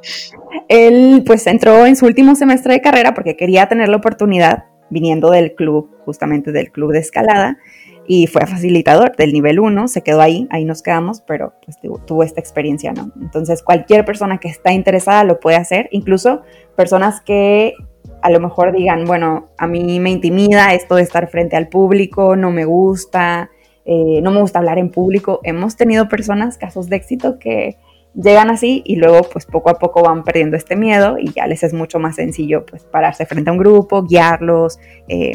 él, 0.69 1.23
pues 1.27 1.47
entró 1.47 1.87
en 1.87 1.97
su 1.97 2.07
último 2.07 2.35
semestre 2.35 2.75
de 2.75 2.81
carrera 2.81 3.15
porque 3.15 3.37
quería 3.37 3.69
tener 3.69 3.89
la 3.89 3.97
oportunidad, 3.97 4.65
viniendo 4.91 5.31
del 5.31 5.55
club, 5.55 5.91
justamente 6.05 6.53
del 6.53 6.71
club 6.71 6.93
de 6.93 6.99
escalada, 6.99 7.59
y 8.07 8.27
fue 8.27 8.47
facilitador 8.47 9.17
del 9.17 9.33
nivel 9.33 9.61
1, 9.61 9.89
se 9.89 10.03
quedó 10.03 10.21
ahí, 10.21 10.49
ahí 10.51 10.65
nos 10.65 10.83
quedamos, 10.83 11.23
pero 11.23 11.55
pues 11.65 11.79
tuvo 12.05 12.25
esta 12.25 12.41
experiencia, 12.41 12.93
¿no? 12.93 13.13
Entonces 13.21 13.63
cualquier 13.63 14.05
persona 14.05 14.39
que 14.39 14.49
está 14.49 14.73
interesada 14.73 15.25
lo 15.25 15.39
puede 15.41 15.57
hacer, 15.57 15.89
incluso 15.93 16.43
personas 16.77 17.21
que 17.21 17.75
a 18.21 18.31
lo 18.31 18.41
mejor 18.41 18.73
digan, 18.73 19.05
bueno, 19.05 19.51
a 19.57 19.67
mí 19.67 20.01
me 20.01 20.11
intimida 20.11 20.75
esto 20.75 20.97
de 20.97 21.03
estar 21.03 21.29
frente 21.29 21.57
al 21.57 21.69
público, 21.69 22.37
no 22.37 22.51
me 22.51 22.65
gusta, 22.65 23.51
eh, 23.85 24.21
no 24.23 24.31
me 24.31 24.41
gusta 24.41 24.61
hablar 24.61 24.79
en 24.79 24.91
público. 24.91 25.41
Hemos 25.43 25.77
tenido 25.77 26.09
personas, 26.09 26.57
casos 26.57 26.89
de 26.89 26.97
éxito 26.97 27.39
que 27.39 27.79
llegan 28.15 28.51
así 28.51 28.83
y 28.85 28.97
luego 28.97 29.23
pues 29.31 29.47
poco 29.47 29.71
a 29.71 29.79
poco 29.79 30.03
van 30.03 30.25
perdiendo 30.25 30.57
este 30.57 30.77
miedo 30.77 31.17
y 31.19 31.33
ya 31.33 31.47
les 31.47 31.63
es 31.63 31.73
mucho 31.73 31.99
más 31.99 32.17
sencillo 32.17 32.67
pues 32.67 32.83
pararse 32.85 33.27
frente 33.27 33.51
a 33.51 33.53
un 33.53 33.59
grupo, 33.59 34.03
guiarlos, 34.03 34.79
eh, 35.09 35.33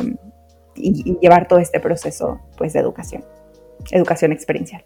y, 0.77 1.17
llevar 1.19 1.47
todo 1.47 1.59
este 1.59 1.79
proceso 1.79 2.39
pues, 2.57 2.73
de 2.73 2.79
educación, 2.79 3.25
educación 3.91 4.31
experiencial. 4.31 4.85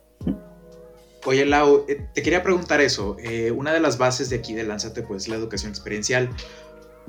Oye, 1.26 1.46
Lau, 1.46 1.86
eh, 1.88 2.08
te 2.14 2.24
quería 2.24 2.42
preguntar 2.42 2.82
eso. 2.82 3.16
Eh, 3.20 3.52
una 3.52 3.74
de 3.74 3.80
las 3.80 3.98
bases 3.98 4.30
de 4.30 4.38
aquí 4.38 4.54
de 4.56 4.64
Lánzate, 4.64 5.04
pues, 5.04 5.24
es 5.24 5.30
la 5.30 5.36
educación 5.36 5.70
experiencial. 5.70 6.30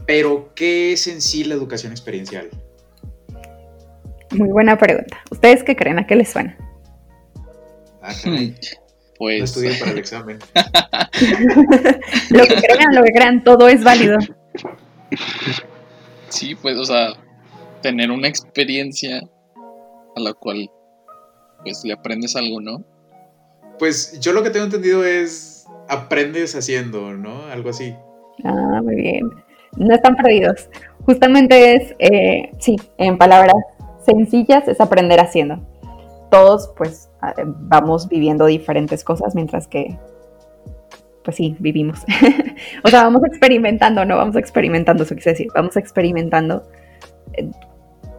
Pero, 0.06 0.50
¿qué 0.54 0.92
es 0.92 1.06
en 1.06 1.22
sí 1.22 1.44
la 1.44 1.54
educación 1.54 1.92
experiencial? 1.92 2.50
Muy 4.32 4.48
buena 4.48 4.76
pregunta. 4.76 5.18
¿Ustedes 5.30 5.62
qué 5.62 5.76
creen? 5.76 5.98
¿A 5.98 6.06
qué 6.06 6.16
les 6.16 6.30
suena? 6.30 6.58
Ah, 8.02 8.12
pues... 9.22 9.56
No 9.56 9.78
para 9.78 9.92
el 9.92 9.98
examen. 9.98 10.38
lo 12.30 12.42
que 12.42 12.54
crean, 12.56 12.92
lo 12.92 13.04
que 13.04 13.12
crean, 13.12 13.44
todo 13.44 13.68
es 13.68 13.84
válido. 13.84 14.18
Sí, 16.28 16.56
pues, 16.56 16.76
o 16.76 16.84
sea, 16.84 17.12
tener 17.82 18.10
una 18.10 18.26
experiencia 18.26 19.22
a 20.16 20.20
la 20.20 20.34
cual 20.34 20.68
pues 21.62 21.84
le 21.84 21.92
aprendes 21.92 22.34
algo, 22.34 22.60
¿no? 22.60 22.84
Pues 23.78 24.18
yo 24.18 24.32
lo 24.32 24.42
que 24.42 24.50
tengo 24.50 24.64
entendido 24.64 25.04
es 25.04 25.66
aprendes 25.88 26.56
haciendo, 26.56 27.12
¿no? 27.12 27.44
Algo 27.44 27.70
así. 27.70 27.94
Ah, 28.42 28.80
muy 28.82 28.96
bien. 28.96 29.30
No 29.76 29.94
están 29.94 30.16
perdidos. 30.16 30.68
Justamente 31.06 31.76
es, 31.76 31.94
eh, 32.00 32.50
sí, 32.58 32.74
en 32.98 33.18
palabras 33.18 33.54
sencillas, 34.04 34.66
es 34.66 34.80
aprender 34.80 35.20
haciendo. 35.20 35.64
Todos, 36.28 36.72
pues, 36.76 37.08
vamos 37.46 38.08
viviendo 38.08 38.46
diferentes 38.46 39.04
cosas 39.04 39.34
mientras 39.34 39.66
que, 39.68 39.98
pues 41.24 41.36
sí, 41.36 41.56
vivimos. 41.58 42.00
o 42.84 42.88
sea, 42.88 43.04
vamos 43.04 43.22
experimentando, 43.24 44.04
no 44.04 44.16
vamos 44.16 44.36
experimentando, 44.36 45.04
eso 45.04 45.14
quise 45.14 45.30
decir, 45.30 45.48
vamos 45.54 45.76
experimentando 45.76 46.64
eh, 47.34 47.48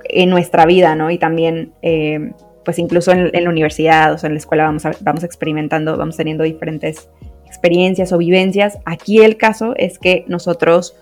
en 0.06 0.30
nuestra 0.30 0.66
vida, 0.66 0.96
¿no? 0.96 1.12
Y 1.12 1.18
también, 1.18 1.74
eh, 1.82 2.32
pues 2.64 2.80
incluso 2.80 3.12
en, 3.12 3.32
la 3.32 3.50
universidad, 3.50 4.14
o 4.14 4.26
en 4.26 4.34
la 4.34 4.38
escuela 4.38 4.66
vamos, 4.66 4.84
vamos 5.02 5.24
experimentando, 5.24 5.98
vamos 5.98 6.18
teniendo 6.18 6.44
diferentes 6.44 7.10
experiencias 7.46 8.14
o 8.14 8.18
vivencias. 8.18 8.80
Aquí 8.86 9.22
el 9.22 9.38
caso 9.38 9.74
es 9.78 10.00
que 10.00 10.26
nosotros 10.28 10.98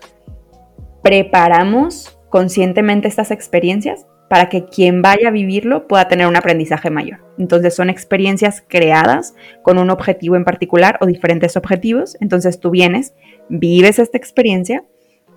preparamos 1.02 2.18
conscientemente 2.30 3.08
estas 3.08 3.30
experiencias 3.30 4.06
para 4.32 4.48
que 4.48 4.64
quien 4.64 5.02
vaya 5.02 5.28
a 5.28 5.30
vivirlo 5.30 5.86
pueda 5.86 6.08
tener 6.08 6.26
un 6.26 6.36
aprendizaje 6.36 6.88
mayor. 6.88 7.18
Entonces 7.36 7.74
son 7.74 7.90
experiencias 7.90 8.64
creadas 8.66 9.34
con 9.60 9.76
un 9.76 9.90
objetivo 9.90 10.36
en 10.36 10.46
particular 10.46 10.96
o 11.02 11.06
diferentes 11.06 11.54
objetivos. 11.58 12.16
Entonces 12.18 12.58
tú 12.58 12.70
vienes, 12.70 13.12
vives 13.50 13.98
esta 13.98 14.16
experiencia 14.16 14.86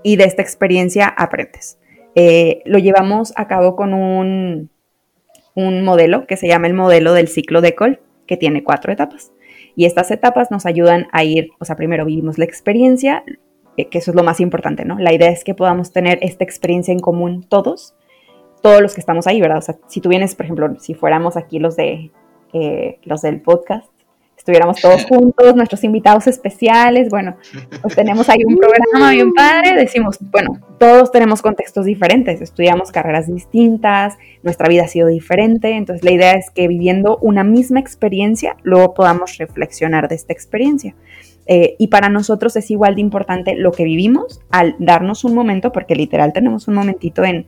y 0.02 0.16
de 0.16 0.24
esta 0.24 0.42
experiencia 0.42 1.08
aprendes. 1.08 1.78
Eh, 2.16 2.62
lo 2.64 2.80
llevamos 2.80 3.34
a 3.36 3.50
cabo 3.50 3.76
con 3.76 3.94
un, 3.94 4.70
un 5.56 5.84
modelo 5.84 6.26
que 6.26 6.38
se 6.38 6.48
llama 6.48 6.68
el 6.68 6.74
modelo 6.74 7.12
del 7.12 7.28
ciclo 7.28 7.60
de 7.60 7.76
Cole, 7.76 8.00
que 8.26 8.38
tiene 8.38 8.64
cuatro 8.64 8.94
etapas. 8.94 9.34
Y 9.76 9.84
estas 9.84 10.10
etapas 10.10 10.52
nos 10.52 10.66
ayudan 10.66 11.08
a 11.12 11.26
ir, 11.26 11.50
o 11.60 11.66
sea, 11.66 11.76
primero 11.76 12.06
vivimos 12.06 12.38
la 12.38 12.46
experiencia, 12.46 13.26
eh, 13.76 13.90
que 13.90 13.98
eso 13.98 14.12
es 14.12 14.16
lo 14.16 14.24
más 14.24 14.40
importante, 14.40 14.86
¿no? 14.86 14.98
La 15.00 15.14
idea 15.14 15.32
es 15.32 15.44
que 15.44 15.54
podamos 15.54 15.92
tener 15.92 16.18
esta 16.22 16.46
experiencia 16.46 16.94
en 16.94 17.00
común 17.00 17.46
todos, 17.50 17.94
todos 18.66 18.82
los 18.82 18.96
que 18.96 19.00
estamos 19.00 19.28
ahí, 19.28 19.40
¿verdad? 19.40 19.60
O 19.60 19.62
sea, 19.62 19.76
si 19.86 20.02
tú 20.02 20.10
vienes, 20.10 20.34
por 20.34 20.46
ejemplo, 20.46 20.76
si 20.80 20.96
fuéramos 20.96 21.38
aquí 21.38 21.60
los 21.60 21.76
de 21.76 22.10
eh, 22.52 22.98
los 23.04 23.22
del 23.22 23.40
podcast, 23.40 23.88
estuviéramos 24.36 24.82
todos 24.82 25.06
juntos, 25.08 25.56
nuestros 25.56 25.84
invitados 25.84 26.26
especiales, 26.26 27.10
bueno, 27.10 27.38
pues 27.84 27.94
tenemos 27.94 28.28
ahí 28.28 28.40
un 28.44 28.58
programa 28.58 29.12
bien 29.12 29.34
padre, 29.34 29.76
decimos, 29.76 30.18
bueno, 30.20 30.60
todos 30.80 31.12
tenemos 31.12 31.44
contextos 31.44 31.86
diferentes, 31.86 32.42
estudiamos 32.42 32.92
carreras 32.92 33.32
distintas, 33.32 34.18
nuestra 34.42 34.68
vida 34.68 34.86
ha 34.86 34.88
sido 34.88 35.10
diferente, 35.10 35.70
entonces 35.76 36.04
la 36.04 36.14
idea 36.14 36.32
es 36.32 36.50
que 36.50 36.68
viviendo 36.68 37.20
una 37.22 37.44
misma 37.44 37.80
experiencia, 37.80 38.58
luego 38.64 38.96
podamos 38.96 39.38
reflexionar 39.38 40.08
de 40.08 40.16
esta 40.16 40.34
experiencia. 40.34 40.96
Eh, 41.46 41.76
y 41.78 41.90
para 41.90 42.10
nosotros 42.10 42.56
es 42.56 42.72
igual 42.72 42.96
de 42.96 43.02
importante 43.02 43.54
lo 43.54 43.72
que 43.72 43.84
vivimos 43.84 44.42
al 44.50 44.76
darnos 44.80 45.24
un 45.24 45.36
momento, 45.36 45.72
porque 45.72 45.94
literal 45.94 46.34
tenemos 46.34 46.68
un 46.68 46.74
momentito 46.74 47.24
en, 47.24 47.46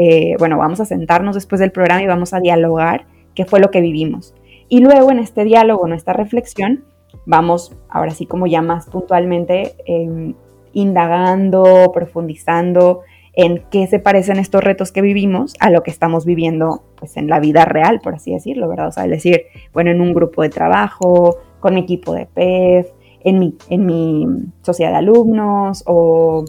eh, 0.00 0.36
bueno, 0.38 0.56
vamos 0.56 0.78
a 0.78 0.84
sentarnos 0.84 1.34
después 1.34 1.60
del 1.60 1.72
programa 1.72 2.00
y 2.00 2.06
vamos 2.06 2.32
a 2.32 2.38
dialogar 2.38 3.06
qué 3.34 3.44
fue 3.44 3.58
lo 3.58 3.72
que 3.72 3.80
vivimos. 3.80 4.32
Y 4.68 4.78
luego 4.78 5.10
en 5.10 5.18
este 5.18 5.42
diálogo, 5.42 5.88
en 5.88 5.92
esta 5.92 6.12
reflexión, 6.12 6.84
vamos 7.26 7.76
ahora 7.88 8.12
sí 8.12 8.24
como 8.24 8.46
ya 8.46 8.62
más 8.62 8.86
puntualmente 8.86 9.74
em, 9.86 10.34
indagando, 10.72 11.90
profundizando 11.92 13.00
en 13.32 13.64
qué 13.72 13.88
se 13.88 13.98
parecen 13.98 14.38
estos 14.38 14.62
retos 14.62 14.92
que 14.92 15.02
vivimos 15.02 15.54
a 15.58 15.68
lo 15.68 15.82
que 15.82 15.90
estamos 15.90 16.24
viviendo 16.24 16.84
pues 16.96 17.16
en 17.16 17.28
la 17.28 17.40
vida 17.40 17.64
real, 17.64 18.00
por 18.00 18.14
así 18.14 18.32
decirlo, 18.32 18.68
¿verdad? 18.68 18.88
O 18.88 18.92
sea, 18.92 19.04
es 19.04 19.10
decir, 19.10 19.42
bueno, 19.72 19.90
en 19.90 20.00
un 20.00 20.14
grupo 20.14 20.42
de 20.42 20.48
trabajo, 20.48 21.38
con 21.58 21.74
mi 21.74 21.80
equipo 21.80 22.14
de 22.14 22.26
PEF, 22.26 22.86
en 23.24 23.40
mi, 23.40 23.56
en 23.68 23.84
mi 23.84 24.26
sociedad 24.62 24.92
de 24.92 24.98
alumnos 24.98 25.82
o, 25.86 26.44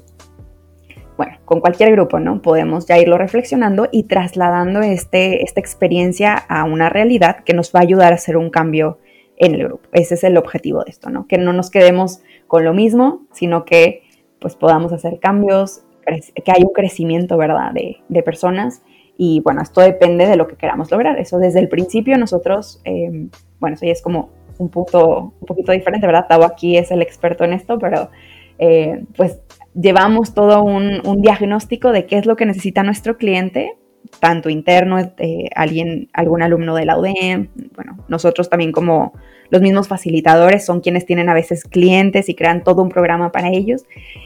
bueno, 1.20 1.38
con 1.44 1.60
cualquier 1.60 1.92
grupo, 1.92 2.18
¿no? 2.22 2.42
Podemos 2.42 2.86
ya 2.86 2.98
irlo 2.98 3.18
reflexionando 3.18 3.90
y 3.92 4.04
trasladando 4.04 4.80
este, 4.80 5.44
esta 5.44 5.60
experiencia 5.60 6.34
a 6.34 6.64
una 6.64 6.88
realidad 6.88 7.44
que 7.44 7.54
nos 7.54 7.76
va 7.76 7.82
a 7.82 7.84
ayudar 7.84 8.14
a 8.14 8.16
hacer 8.16 8.38
un 8.38 8.50
cambio 8.50 9.00
en 9.36 9.54
el 9.56 9.66
grupo. 9.66 9.90
Ese 9.92 10.14
es 10.14 10.24
el 10.24 10.38
objetivo 10.38 10.82
de 10.86 10.92
esto, 10.92 11.10
¿no? 11.10 11.28
Que 11.28 11.38
no 11.38 11.52
nos 11.52 11.72
quedemos 11.72 12.22
con 12.48 12.64
lo 12.64 12.74
mismo, 12.74 13.28
sino 13.34 13.66
que 13.66 14.04
pues 14.40 14.56
podamos 14.56 14.94
hacer 14.94 15.20
cambios, 15.20 15.82
que 16.06 16.52
haya 16.54 16.66
un 16.66 16.72
crecimiento, 16.72 17.36
¿verdad?, 17.36 17.74
de, 17.74 17.98
de 18.08 18.24
personas. 18.24 18.82
Y 19.18 19.42
bueno, 19.42 19.62
esto 19.62 19.82
depende 19.82 20.26
de 20.26 20.38
lo 20.38 20.48
que 20.48 20.56
queramos 20.56 20.90
lograr. 20.90 21.20
Eso 21.20 21.38
desde 21.38 21.60
el 21.60 21.68
principio 21.68 22.18
nosotros, 22.18 22.80
eh, 22.86 23.28
bueno, 23.60 23.74
eso 23.74 23.86
ya 23.86 23.92
es 23.92 24.02
como 24.02 24.30
un 24.58 24.70
punto 24.70 25.34
un 25.38 25.46
poquito 25.46 25.74
diferente, 25.74 26.08
¿verdad? 26.08 26.28
Tavo 26.30 26.46
aquí 26.46 26.78
es 26.78 26.92
el 26.92 27.02
experto 27.02 27.44
en 27.44 27.52
esto, 27.52 27.78
pero 27.78 28.10
eh, 28.58 29.04
pues 29.18 29.42
llevamos 29.74 30.34
todo 30.34 30.64
un, 30.64 31.22
diagnóstico 31.22 31.92
de 31.92 32.06
qué 32.06 32.18
es 32.18 32.26
lo 32.26 32.36
que 32.36 32.46
necesita 32.46 32.84
nuestro 32.84 33.18
cliente, 33.18 33.78
tanto 34.20 34.50
interno, 34.50 35.00
eh, 35.00 35.50
alguien, 35.56 36.10
algún 36.14 36.42
alumno 36.42 36.76
de 36.76 36.86
la 36.86 36.98
UDEM, 36.98 37.50
bueno, 37.76 37.98
nosotros 38.08 38.50
también 38.50 38.72
como 38.72 39.14
los 39.50 39.62
mismos 39.62 39.88
facilitadores 39.88 40.66
son 40.66 40.82
quienes 40.82 41.06
tienen 41.06 41.30
a 41.30 41.34
veces 41.34 41.64
clientes 41.64 42.30
y 42.30 42.36
crean 42.36 42.64
todo 42.64 42.82
un 42.82 42.90
programa 42.90 43.32
para 43.32 43.50
ellos 43.50 43.84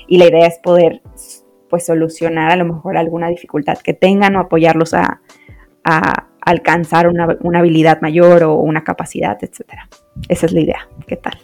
y 0.07 0.17
la 0.17 0.27
idea 0.27 0.47
es 0.47 0.59
poder 0.59 1.01
pues 1.69 1.85
solucionar 1.85 2.51
a 2.51 2.55
lo 2.55 2.65
mejor 2.65 2.97
alguna 2.97 3.29
dificultad 3.29 3.77
que 3.79 3.93
tengan 3.93 4.35
o 4.35 4.39
apoyarlos 4.39 4.93
a, 4.93 5.21
alcanzar 6.45 7.07
una, 7.07 7.38
una, 7.41 7.59
habilidad 7.59 8.01
mayor 8.01 8.43
o 8.43 8.55
una 8.55 8.83
capacidad, 8.83 9.38
etcétera. 9.41 9.89
Esa 10.29 10.45
es 10.45 10.51
la 10.51 10.59
idea. 10.59 10.89
¿Qué 11.07 11.17
tal? 11.17 11.39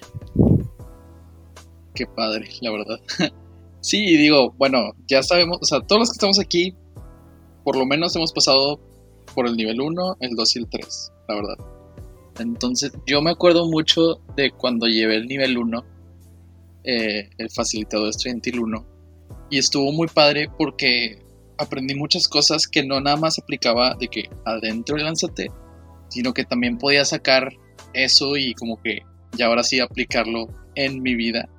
Qué 1.94 2.06
padre, 2.06 2.48
la 2.62 2.72
verdad. 2.72 3.00
sí, 3.82 4.18
digo, 4.18 4.54
bueno, 4.58 4.92
ya 5.08 5.24
sabemos, 5.24 5.60
o 5.62 5.66
sea, 5.66 5.82
todos 5.82 6.00
los 6.00 6.10
que 6.10 6.16
estamos 6.16 6.40
aquí, 6.40 6.76
por 7.64 7.76
lo 7.76 7.86
menos 7.86 8.16
hemos 8.16 8.34
pasado 8.34 8.80
por 9.36 9.48
el 9.48 9.56
nivel 9.56 9.80
1, 9.82 10.18
el 10.20 10.36
2 10.36 10.56
y 10.56 10.60
el 10.60 10.70
3, 10.70 11.12
la 11.28 11.36
verdad. 11.36 11.58
Entonces, 12.40 12.92
yo 13.06 13.22
me 13.22 13.32
acuerdo 13.32 13.70
mucho 13.70 14.22
de 14.36 14.52
cuando 14.52 14.88
llevé 14.88 15.18
el 15.18 15.28
nivel 15.28 15.58
1, 15.58 15.86
eh, 16.84 17.30
el 17.38 17.50
facilitador 17.50 18.10
estudiantil 18.10 18.60
1, 18.60 18.86
y 19.50 19.58
estuvo 19.58 19.92
muy 19.92 20.08
padre 20.08 20.50
porque 20.58 21.22
aprendí 21.58 21.96
muchas 21.96 22.28
cosas 22.28 22.68
que 22.68 22.84
no 22.84 23.02
nada 23.02 23.18
más 23.18 23.38
aplicaba 23.38 23.96
de 23.96 24.08
que 24.08 24.30
adentro 24.46 24.96
de 24.96 25.04
Lánzate, 25.04 25.52
sino 26.08 26.34
que 26.34 26.46
también 26.46 26.78
podía 26.78 27.04
sacar 27.04 27.52
eso 27.94 28.38
y 28.38 28.54
como 28.54 28.82
que 28.82 29.00
ya 29.38 29.48
ahora 29.48 29.64
sí 29.64 29.80
aplicarlo 29.80 30.48
en 30.76 31.02
mi 31.02 31.16
vida. 31.16 31.50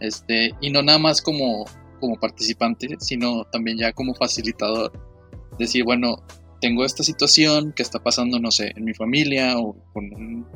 Este, 0.00 0.54
y 0.60 0.70
no 0.70 0.82
nada 0.82 0.98
más 0.98 1.22
como, 1.22 1.64
como 2.00 2.18
participante, 2.18 2.96
sino 3.00 3.44
también 3.44 3.78
ya 3.78 3.92
como 3.92 4.14
facilitador. 4.14 4.92
Decir, 5.58 5.84
bueno, 5.84 6.22
tengo 6.60 6.84
esta 6.84 7.02
situación 7.02 7.72
que 7.72 7.82
está 7.82 7.98
pasando, 8.02 8.38
no 8.38 8.50
sé, 8.50 8.72
en 8.76 8.84
mi 8.84 8.94
familia 8.94 9.58
o 9.58 9.76
con 9.92 10.04
un 10.14 10.46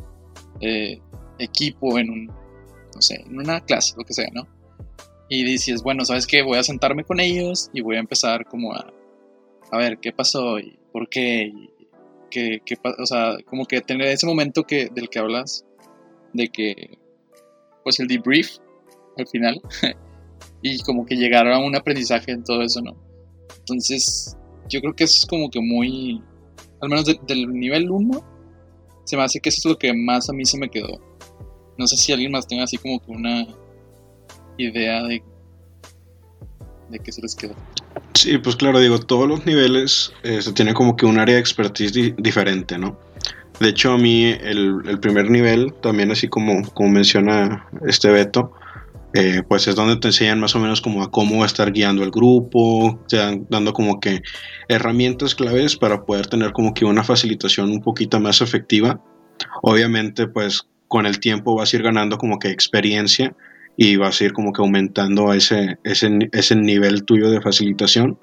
eh, 0.60 1.00
equipo, 1.38 1.98
en 1.98 2.10
un, 2.10 2.26
no 2.26 3.00
sé, 3.00 3.22
en 3.26 3.38
una 3.38 3.60
clase, 3.60 3.94
lo 3.96 4.04
que 4.04 4.14
sea, 4.14 4.28
¿no? 4.32 4.46
Y 5.28 5.44
dices, 5.44 5.82
bueno, 5.82 6.04
¿sabes 6.04 6.26
qué? 6.26 6.42
Voy 6.42 6.58
a 6.58 6.62
sentarme 6.62 7.04
con 7.04 7.20
ellos 7.20 7.70
y 7.72 7.80
voy 7.80 7.96
a 7.96 8.00
empezar 8.00 8.44
como 8.46 8.72
a, 8.72 8.92
a 9.70 9.78
ver 9.78 9.98
qué 9.98 10.12
pasó 10.12 10.58
y 10.58 10.78
por 10.92 11.08
qué 11.08 11.46
y 11.46 11.70
que, 12.34 12.76
o 12.98 13.06
sea, 13.06 13.36
como 13.46 13.64
que 13.66 13.80
tener 13.80 14.08
ese 14.08 14.26
momento 14.26 14.64
que, 14.64 14.88
del 14.88 15.08
que 15.08 15.18
hablas, 15.18 15.64
de 16.32 16.48
que, 16.48 16.98
pues 17.82 18.00
el 18.00 18.08
debrief 18.08 18.58
al 19.16 19.26
final, 19.28 19.60
y 20.62 20.80
como 20.80 21.06
que 21.06 21.16
llegar 21.16 21.46
a 21.48 21.58
un 21.58 21.76
aprendizaje 21.76 22.32
en 22.32 22.44
todo 22.44 22.62
eso, 22.62 22.80
¿no? 22.82 22.96
Entonces, 23.60 24.36
yo 24.68 24.80
creo 24.80 24.94
que 24.94 25.04
eso 25.04 25.16
es 25.20 25.26
como 25.26 25.50
que 25.50 25.60
muy, 25.60 26.22
al 26.80 26.88
menos 26.88 27.04
del 27.04 27.52
nivel 27.52 27.90
1, 27.90 28.24
se 29.04 29.16
me 29.16 29.22
hace 29.22 29.40
que 29.40 29.50
eso 29.50 29.60
es 29.68 29.72
lo 29.72 29.78
que 29.78 29.92
más 29.92 30.28
a 30.28 30.32
mí 30.32 30.44
se 30.44 30.58
me 30.58 30.70
quedó. 30.70 31.00
No 31.76 31.86
sé 31.86 31.96
si 31.96 32.12
alguien 32.12 32.32
más 32.32 32.46
tenga 32.46 32.64
así 32.64 32.78
como 32.78 33.00
que 33.00 33.10
una 33.10 33.46
idea 34.56 35.02
de, 35.04 35.22
de 36.90 36.98
qué 36.98 37.12
se 37.12 37.20
les 37.20 37.34
quedó. 37.34 37.54
Sí, 38.14 38.38
pues 38.38 38.56
claro, 38.56 38.80
digo, 38.80 38.98
todos 38.98 39.28
los 39.28 39.44
niveles 39.44 40.12
eh, 40.22 40.40
se 40.40 40.52
tiene 40.52 40.72
como 40.72 40.96
que 40.96 41.06
un 41.06 41.18
área 41.18 41.34
de 41.34 41.40
expertise 41.40 42.14
diferente, 42.16 42.78
¿no? 42.78 42.98
De 43.60 43.68
hecho, 43.68 43.92
a 43.92 43.98
mí 43.98 44.24
el, 44.24 44.98
primer 45.00 45.30
nivel, 45.30 45.72
también 45.74 46.10
así 46.10 46.28
como, 46.28 46.68
como 46.72 46.90
menciona 46.90 47.68
este 47.86 48.10
Beto, 48.10 48.52
eh, 49.14 49.42
pues 49.48 49.68
es 49.68 49.76
donde 49.76 49.96
te 49.96 50.08
enseñan 50.08 50.40
más 50.40 50.56
o 50.56 50.58
menos 50.58 50.80
como 50.80 51.00
a 51.02 51.10
cómo 51.10 51.44
estar 51.44 51.70
guiando 51.70 52.02
el 52.02 52.10
grupo, 52.10 53.00
te 53.08 53.18
dan 53.18 53.46
dando 53.48 53.72
como 53.72 54.00
que 54.00 54.22
herramientas 54.68 55.36
claves 55.36 55.76
para 55.76 56.04
poder 56.04 56.26
tener 56.26 56.52
como 56.52 56.74
que 56.74 56.84
una 56.84 57.04
facilitación 57.04 57.70
un 57.70 57.80
poquito 57.80 58.18
más 58.18 58.40
efectiva. 58.40 59.00
Obviamente, 59.62 60.26
pues 60.26 60.62
con 60.88 61.06
el 61.06 61.20
tiempo 61.20 61.54
vas 61.54 61.72
a 61.72 61.76
ir 61.76 61.84
ganando 61.84 62.18
como 62.18 62.40
que 62.40 62.50
experiencia 62.50 63.36
y 63.76 63.94
vas 63.96 64.20
a 64.20 64.24
ir 64.24 64.32
como 64.32 64.52
que 64.52 64.62
aumentando 64.62 65.32
ese, 65.32 65.78
ese, 65.84 66.10
ese 66.32 66.56
nivel 66.56 67.04
tuyo 67.04 67.30
de 67.30 67.40
facilitación. 67.40 68.18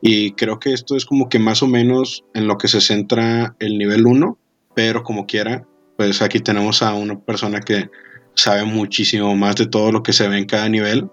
Y 0.00 0.32
creo 0.32 0.60
que 0.60 0.72
esto 0.72 0.96
es 0.96 1.04
como 1.04 1.28
que 1.28 1.40
más 1.40 1.64
o 1.64 1.66
menos 1.66 2.24
en 2.34 2.46
lo 2.46 2.58
que 2.58 2.68
se 2.68 2.80
centra 2.80 3.56
el 3.58 3.76
nivel 3.76 4.06
1, 4.06 4.38
pero 4.74 5.02
como 5.02 5.26
quiera, 5.26 5.66
pues 5.96 6.22
aquí 6.22 6.38
tenemos 6.38 6.80
a 6.82 6.94
una 6.94 7.18
persona 7.18 7.60
que 7.60 7.88
sabe 8.34 8.64
muchísimo 8.64 9.34
más 9.36 9.56
de 9.56 9.66
todo 9.66 9.92
lo 9.92 10.02
que 10.02 10.12
se 10.12 10.28
ve 10.28 10.38
en 10.38 10.46
cada 10.46 10.68
nivel 10.68 11.08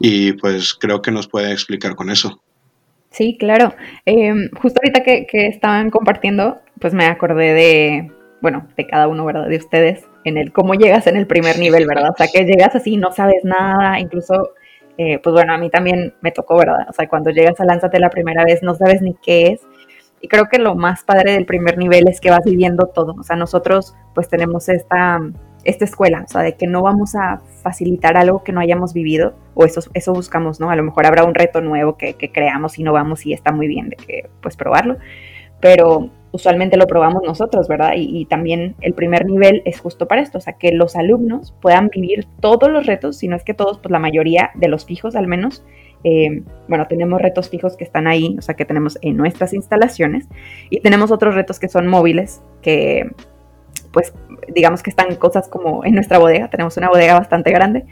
y 0.00 0.32
pues 0.32 0.74
creo 0.74 1.02
que 1.02 1.10
nos 1.10 1.28
puede 1.28 1.52
explicar 1.52 1.94
con 1.94 2.10
eso. 2.10 2.40
Sí, 3.10 3.36
claro. 3.38 3.74
Em, 4.04 4.50
justo 4.60 4.80
ahorita 4.80 5.02
que, 5.02 5.26
que, 5.26 5.46
estaban 5.46 5.90
compartiendo, 5.90 6.58
pues 6.80 6.94
me 6.94 7.06
acordé 7.06 7.54
de, 7.54 8.12
bueno, 8.42 8.68
de 8.76 8.86
cada 8.86 9.08
uno, 9.08 9.24
¿verdad? 9.24 9.48
De 9.48 9.56
ustedes, 9.56 10.04
en 10.24 10.36
el 10.36 10.52
cómo 10.52 10.74
llegas 10.74 11.06
en 11.06 11.16
el 11.16 11.26
primer 11.26 11.58
nivel, 11.58 11.86
¿verdad? 11.86 12.10
O 12.10 12.16
sea, 12.16 12.28
que 12.28 12.44
llegas 12.44 12.74
así, 12.74 12.96
no 12.96 13.10
sabes 13.12 13.44
nada, 13.44 13.98
incluso, 13.98 14.50
eh, 14.98 15.18
pues 15.22 15.32
bueno, 15.32 15.54
a 15.54 15.58
mí 15.58 15.70
también 15.70 16.14
me 16.20 16.32
tocó, 16.32 16.58
¿verdad? 16.58 16.86
O 16.88 16.92
sea, 16.92 17.08
cuando 17.08 17.30
llegas 17.30 17.58
a 17.60 17.64
Lánzate 17.64 17.98
la 17.98 18.10
primera 18.10 18.44
vez, 18.44 18.62
no 18.62 18.74
sabes 18.74 19.00
ni 19.00 19.14
qué 19.14 19.48
es. 19.48 19.60
Y 20.20 20.28
creo 20.28 20.48
que 20.48 20.58
lo 20.58 20.74
más 20.74 21.04
padre 21.04 21.32
del 21.32 21.46
primer 21.46 21.78
nivel 21.78 22.08
es 22.08 22.20
que 22.20 22.30
vas 22.30 22.44
viviendo 22.44 22.86
todo. 22.86 23.14
O 23.18 23.22
sea, 23.22 23.36
nosotros 23.36 23.94
pues 24.14 24.28
tenemos 24.28 24.68
esta 24.68 25.20
esta 25.68 25.84
escuela, 25.84 26.24
o 26.26 26.28
sea, 26.30 26.40
de 26.40 26.54
que 26.54 26.66
no 26.66 26.80
vamos 26.80 27.14
a 27.14 27.42
facilitar 27.62 28.16
algo 28.16 28.42
que 28.42 28.52
no 28.52 28.60
hayamos 28.60 28.94
vivido, 28.94 29.34
o 29.54 29.66
eso, 29.66 29.82
eso 29.92 30.14
buscamos, 30.14 30.60
¿no? 30.60 30.70
A 30.70 30.76
lo 30.76 30.82
mejor 30.82 31.04
habrá 31.04 31.24
un 31.24 31.34
reto 31.34 31.60
nuevo 31.60 31.98
que, 31.98 32.14
creamos 32.14 32.78
y 32.78 32.82
no 32.82 32.94
vamos 32.94 33.26
y 33.26 33.34
está 33.34 33.52
muy 33.52 33.68
bien 33.68 33.90
de 33.90 33.96
que, 33.96 34.30
pues, 34.40 34.56
probarlo, 34.56 34.96
pero 35.60 36.08
usualmente 36.32 36.78
lo 36.78 36.86
probamos 36.86 37.22
nosotros, 37.22 37.68
¿verdad? 37.68 37.92
Y, 37.96 38.24
también 38.24 38.76
el 38.80 38.94
primer 38.94 39.26
nivel 39.26 39.60
es 39.66 39.78
justo 39.78 40.08
para 40.08 40.22
esto, 40.22 40.38
o 40.38 40.40
sea, 40.40 40.54
que 40.54 40.72
los 40.72 40.96
alumnos 40.96 41.54
puedan 41.60 41.88
vivir 41.88 42.26
todos 42.40 42.70
los 42.70 42.86
retos, 42.86 43.18
si 43.18 43.28
no 43.28 43.36
es 43.36 43.44
que 43.44 43.52
todos, 43.52 43.78
pues 43.78 43.92
la 43.92 43.98
mayoría 43.98 44.50
de 44.54 44.68
los 44.68 44.86
fijos 44.86 45.16
al 45.16 45.26
menos, 45.26 45.64
eh, 46.02 46.44
bueno, 46.66 46.86
tenemos 46.86 47.20
retos 47.20 47.50
fijos 47.50 47.76
que 47.76 47.84
están 47.84 48.06
ahí, 48.06 48.36
o 48.38 48.42
sea, 48.42 48.54
que 48.54 48.64
tenemos 48.64 48.98
en 49.02 49.18
nuestras 49.18 49.52
instalaciones, 49.52 50.28
y 50.70 50.80
tenemos 50.80 51.10
otros 51.10 51.34
retos 51.34 51.58
que 51.58 51.68
son 51.68 51.86
móviles, 51.88 52.40
que 52.62 53.10
pues 53.82 54.12
digamos 54.48 54.82
que 54.82 54.90
están 54.90 55.14
cosas 55.16 55.48
como 55.48 55.84
en 55.84 55.94
nuestra 55.94 56.18
bodega, 56.18 56.48
tenemos 56.48 56.76
una 56.76 56.88
bodega 56.88 57.18
bastante 57.18 57.50
grande 57.50 57.86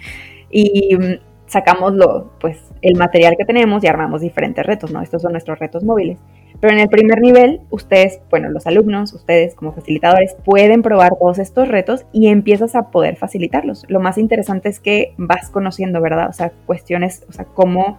y 0.51 0.97
mm, 0.97 1.15
sacamos 1.47 1.95
lo, 1.95 2.33
pues, 2.41 2.59
el 2.83 2.97
material 2.97 3.37
que 3.39 3.45
tenemos 3.45 3.83
y 3.83 3.87
armamos 3.87 4.21
diferentes 4.21 4.65
retos, 4.65 4.91
¿no? 4.91 5.01
Estos 5.01 5.23
son 5.23 5.33
nuestros 5.33 5.59
retos 5.59 5.83
móviles. 5.83 6.19
Pero 6.61 6.73
en 6.73 6.81
el 6.81 6.89
primer 6.89 7.21
nivel, 7.21 7.61
ustedes, 7.71 8.21
bueno, 8.31 8.49
los 8.49 8.67
alumnos, 8.67 9.13
ustedes 9.13 9.55
como 9.55 9.73
facilitadores, 9.73 10.37
pueden 10.45 10.83
probar 10.83 11.13
todos 11.19 11.39
estos 11.39 11.69
retos 11.69 12.07
y 12.13 12.29
empiezas 12.29 12.75
a 12.75 12.91
poder 12.91 13.17
facilitarlos. 13.17 13.85
Lo 13.89 14.01
más 14.01 14.19
interesante 14.19 14.69
es 14.69 14.81
que 14.81 15.15
vas 15.19 15.51
conociendo, 15.51 16.01
¿verdad? 16.01 16.29
O 16.29 16.33
sea, 16.33 16.53
cuestiones, 16.65 17.25
o 17.29 17.33
sea, 17.33 17.45
cómo 17.45 17.99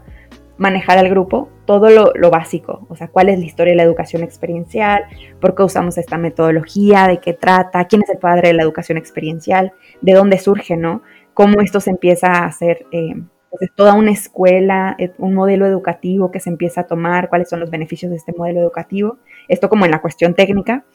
manejar 0.57 0.97
al 0.97 1.09
grupo 1.09 1.49
todo 1.65 1.89
lo, 1.89 2.29
básico, 2.29 2.85
o 2.89 2.95
sea, 2.95 3.09
cuál 3.09 3.29
es 3.29 3.39
la 3.39 3.45
historia 3.45 3.73
de 3.73 3.77
la 3.77 3.83
educación 3.83 4.23
experiencial, 4.23 5.03
por 5.39 5.53
qué 5.53 5.63
usamos 5.63 5.97
esta 5.97 6.17
metodología, 6.17 7.07
de 7.07 7.19
qué 7.19 7.33
trata, 7.33 7.85
quién 7.85 8.03
es 8.03 8.09
el 8.09 8.17
padre 8.17 8.49
de 8.49 8.53
la 8.53 8.63
educación 8.63 8.97
experiencial, 8.97 9.73
de 10.01 10.13
dónde 10.13 10.39
surge, 10.39 10.77
¿no? 10.77 11.01
Cómo 11.33 11.61
esto 11.61 11.79
se 11.79 11.91
empieza 11.91 12.27
a 12.27 12.45
hacer, 12.45 12.85
eh, 12.91 13.15
pues, 13.49 13.69
toda 13.75 13.93
una 13.93 14.11
escuela, 14.11 14.95
un 15.17 15.33
modelo 15.33 15.65
educativo 15.65 16.31
que 16.31 16.39
se 16.39 16.49
empieza 16.49 16.81
a 16.81 16.87
tomar, 16.87 17.29
cuáles 17.29 17.49
son 17.49 17.59
los 17.59 17.69
beneficios 17.69 18.09
de 18.11 18.17
este 18.17 18.33
modelo 18.33 18.61
educativo, 18.61 19.17
esto 19.49 19.69
como 19.69 19.85
en 19.85 19.91
la 19.91 20.01
cuestión 20.01 20.33
técnica, 20.33 20.85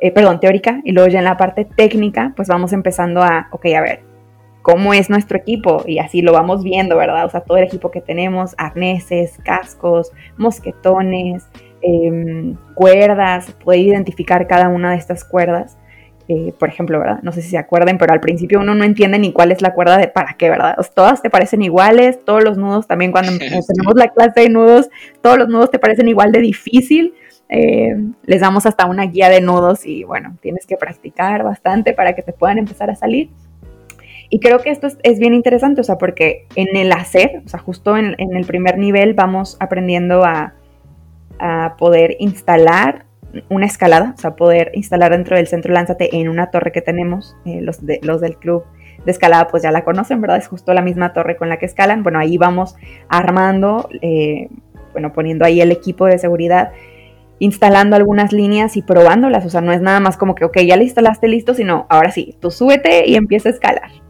eh, 0.00 0.10
perdón, 0.10 0.40
teórica, 0.40 0.80
y 0.84 0.92
luego 0.92 1.08
ya 1.08 1.20
en 1.20 1.24
la 1.24 1.36
parte 1.36 1.64
técnica, 1.64 2.32
pues 2.36 2.48
vamos 2.48 2.72
empezando 2.72 3.22
a, 3.22 3.48
ok, 3.52 3.66
a 3.76 3.80
ver, 3.80 4.00
cómo 4.66 4.92
es 4.92 5.08
nuestro 5.08 5.38
equipo 5.38 5.84
y 5.86 6.00
así 6.00 6.22
lo 6.22 6.32
vamos 6.32 6.64
viendo, 6.64 6.96
¿verdad? 6.96 7.24
O 7.24 7.28
sea, 7.28 7.42
todo 7.42 7.56
el 7.56 7.62
equipo 7.62 7.92
que 7.92 8.00
tenemos, 8.00 8.56
arneses, 8.58 9.38
cascos, 9.44 10.10
mosquetones, 10.38 11.46
em, 11.82 12.56
cuerdas, 12.74 13.52
poder 13.64 13.78
identificar 13.78 14.48
cada 14.48 14.68
una 14.68 14.90
de 14.90 14.96
estas 14.96 15.22
cuerdas. 15.22 15.78
Eh, 16.26 16.52
por 16.58 16.68
ejemplo, 16.68 16.98
¿verdad? 16.98 17.20
No 17.22 17.30
sé 17.30 17.42
si 17.42 17.50
se 17.50 17.58
acuerden, 17.58 17.96
pero 17.96 18.12
al 18.12 18.18
principio 18.18 18.58
uno 18.58 18.74
no 18.74 18.82
entiende 18.82 19.20
ni 19.20 19.32
cuál 19.32 19.52
es 19.52 19.62
la 19.62 19.72
cuerda 19.72 19.98
de 19.98 20.08
para 20.08 20.34
qué, 20.36 20.50
¿verdad? 20.50 20.76
todas 20.96 21.22
te 21.22 21.30
parecen 21.30 21.62
iguales, 21.62 22.24
todos 22.24 22.42
los 22.42 22.58
nudos 22.58 22.88
también 22.88 23.12
cuando 23.12 23.38
tenemos 23.38 23.94
la 23.94 24.08
clase 24.08 24.40
de 24.40 24.48
nudos, 24.48 24.90
todos 25.22 25.38
los 25.38 25.48
nudos 25.48 25.70
te 25.70 25.78
parecen 25.78 26.08
igual 26.08 26.32
de 26.32 26.40
difícil. 26.40 27.14
Eh, 27.48 27.94
les 28.24 28.40
damos 28.40 28.66
hasta 28.66 28.86
una 28.86 29.04
guía 29.04 29.28
de 29.28 29.40
nudos 29.40 29.86
y 29.86 30.02
bueno, 30.02 30.36
tienes 30.40 30.66
que 30.66 30.76
practicar 30.76 31.44
bastante 31.44 31.92
para 31.92 32.16
que 32.16 32.22
te 32.22 32.32
puedan 32.32 32.58
empezar 32.58 32.90
a 32.90 32.96
salir. 32.96 33.30
Y 34.36 34.38
creo 34.38 34.58
que 34.58 34.68
esto 34.68 34.86
es, 35.02 35.18
bien 35.18 35.32
interesante, 35.32 35.80
o 35.80 35.84
sea, 35.84 35.96
porque 35.96 36.46
en 36.56 36.76
el 36.76 36.92
hacer, 36.92 37.40
o 37.46 37.48
sea, 37.48 37.58
justo 37.58 37.96
en, 37.96 38.14
el 38.18 38.44
primer 38.44 38.76
nivel 38.76 39.14
vamos 39.14 39.56
aprendiendo 39.60 40.26
a, 40.26 40.52
poder 41.78 42.16
instalar 42.18 43.06
una 43.48 43.64
escalada, 43.64 44.12
o 44.14 44.20
sea, 44.20 44.36
poder 44.36 44.72
instalar 44.74 45.12
dentro 45.12 45.36
del 45.36 45.46
centro 45.46 45.72
Lánzate 45.72 46.16
en 46.16 46.28
una 46.28 46.50
torre 46.50 46.70
que 46.70 46.82
tenemos, 46.82 47.34
eh, 47.46 47.62
los, 47.62 47.86
de, 47.86 47.98
los 48.02 48.20
del 48.20 48.36
club 48.36 48.64
de 49.06 49.10
escalada 49.10 49.48
pues 49.48 49.62
ya 49.62 49.70
la 49.70 49.84
conocen, 49.84 50.20
¿verdad? 50.20 50.36
Es 50.36 50.48
justo 50.48 50.74
la 50.74 50.82
misma 50.82 51.14
torre 51.14 51.38
con 51.38 51.48
la 51.48 51.56
que 51.56 51.64
escalan. 51.64 52.02
Bueno, 52.02 52.18
ahí 52.18 52.36
vamos 52.36 52.76
armando, 53.08 53.88
eh, 54.02 54.50
bueno, 54.92 55.14
poniendo 55.14 55.46
ahí 55.46 55.62
el 55.62 55.72
equipo 55.72 56.04
de 56.04 56.18
seguridad, 56.18 56.72
instalando 57.38 57.96
algunas 57.96 58.34
líneas 58.34 58.76
y 58.76 58.82
probándolas. 58.82 59.46
O 59.46 59.48
sea, 59.48 59.62
no 59.62 59.72
es 59.72 59.80
nada 59.80 60.00
más 60.00 60.18
como 60.18 60.34
que, 60.34 60.44
ok, 60.44 60.58
ya 60.58 60.76
le 60.76 60.84
instalaste 60.84 61.26
listo, 61.26 61.54
sino 61.54 61.86
ahora 61.88 62.10
sí, 62.10 62.36
tú 62.38 62.50
súbete 62.50 63.08
y 63.08 63.14
empieza 63.14 63.48
a 63.48 63.52
escalar. 63.52 64.05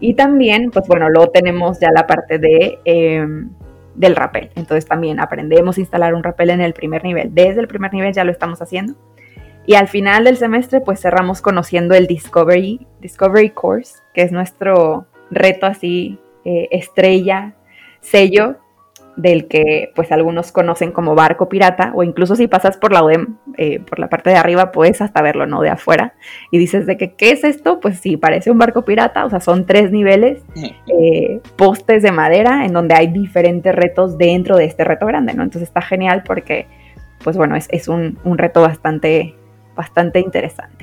Y 0.00 0.14
también, 0.14 0.70
pues 0.70 0.86
bueno, 0.86 1.08
luego 1.08 1.30
tenemos 1.30 1.80
ya 1.80 1.90
la 1.92 2.06
parte 2.06 2.38
de, 2.38 2.78
em, 2.84 3.50
del 3.94 4.14
rappel. 4.16 4.50
Entonces 4.54 4.86
también 4.86 5.20
aprendemos 5.20 5.76
a 5.76 5.80
instalar 5.80 6.14
un 6.14 6.22
rappel 6.22 6.50
en 6.50 6.60
el 6.60 6.72
primer 6.72 7.04
nivel. 7.04 7.34
Desde 7.34 7.60
el 7.60 7.68
primer 7.68 7.92
nivel 7.92 8.12
ya 8.12 8.24
lo 8.24 8.30
estamos 8.30 8.62
haciendo. 8.62 8.94
Y 9.66 9.74
al 9.74 9.88
final 9.88 10.24
del 10.24 10.38
semestre, 10.38 10.80
pues 10.80 11.00
cerramos 11.00 11.42
conociendo 11.42 11.94
el 11.94 12.06
Discovery, 12.06 12.86
Discovery 13.00 13.50
Course, 13.50 13.98
que 14.14 14.22
es 14.22 14.32
nuestro 14.32 15.06
reto 15.30 15.66
así, 15.66 16.18
eh, 16.44 16.68
estrella, 16.70 17.54
sello, 18.00 18.56
del 19.18 19.48
que 19.48 19.90
pues 19.96 20.12
algunos 20.12 20.52
conocen 20.52 20.92
como 20.92 21.16
barco 21.16 21.48
pirata 21.48 21.90
o 21.94 22.04
incluso 22.04 22.36
si 22.36 22.46
pasas 22.46 22.76
por 22.76 22.92
la 22.92 23.02
UDEM, 23.02 23.36
eh, 23.56 23.80
por 23.80 23.98
la 23.98 24.08
parte 24.08 24.30
de 24.30 24.36
arriba, 24.36 24.70
puedes 24.70 25.02
hasta 25.02 25.20
verlo, 25.22 25.44
¿no? 25.44 25.60
De 25.60 25.70
afuera. 25.70 26.14
Y 26.52 26.58
dices 26.58 26.86
de 26.86 26.96
que, 26.96 27.14
¿qué 27.14 27.32
es 27.32 27.42
esto? 27.42 27.80
Pues 27.80 27.98
sí, 27.98 28.16
parece 28.16 28.52
un 28.52 28.58
barco 28.58 28.84
pirata, 28.84 29.24
o 29.24 29.30
sea, 29.30 29.40
son 29.40 29.66
tres 29.66 29.90
niveles, 29.90 30.44
eh, 30.86 31.40
postes 31.56 32.02
de 32.04 32.12
madera 32.12 32.64
en 32.64 32.72
donde 32.72 32.94
hay 32.94 33.08
diferentes 33.08 33.74
retos 33.74 34.16
dentro 34.18 34.56
de 34.56 34.66
este 34.66 34.84
reto 34.84 35.04
grande, 35.06 35.34
¿no? 35.34 35.42
Entonces 35.42 35.68
está 35.68 35.82
genial 35.82 36.22
porque, 36.24 36.68
pues 37.24 37.36
bueno, 37.36 37.56
es, 37.56 37.66
es 37.72 37.88
un, 37.88 38.20
un 38.22 38.38
reto 38.38 38.62
bastante, 38.62 39.34
bastante 39.74 40.20
interesante. 40.20 40.77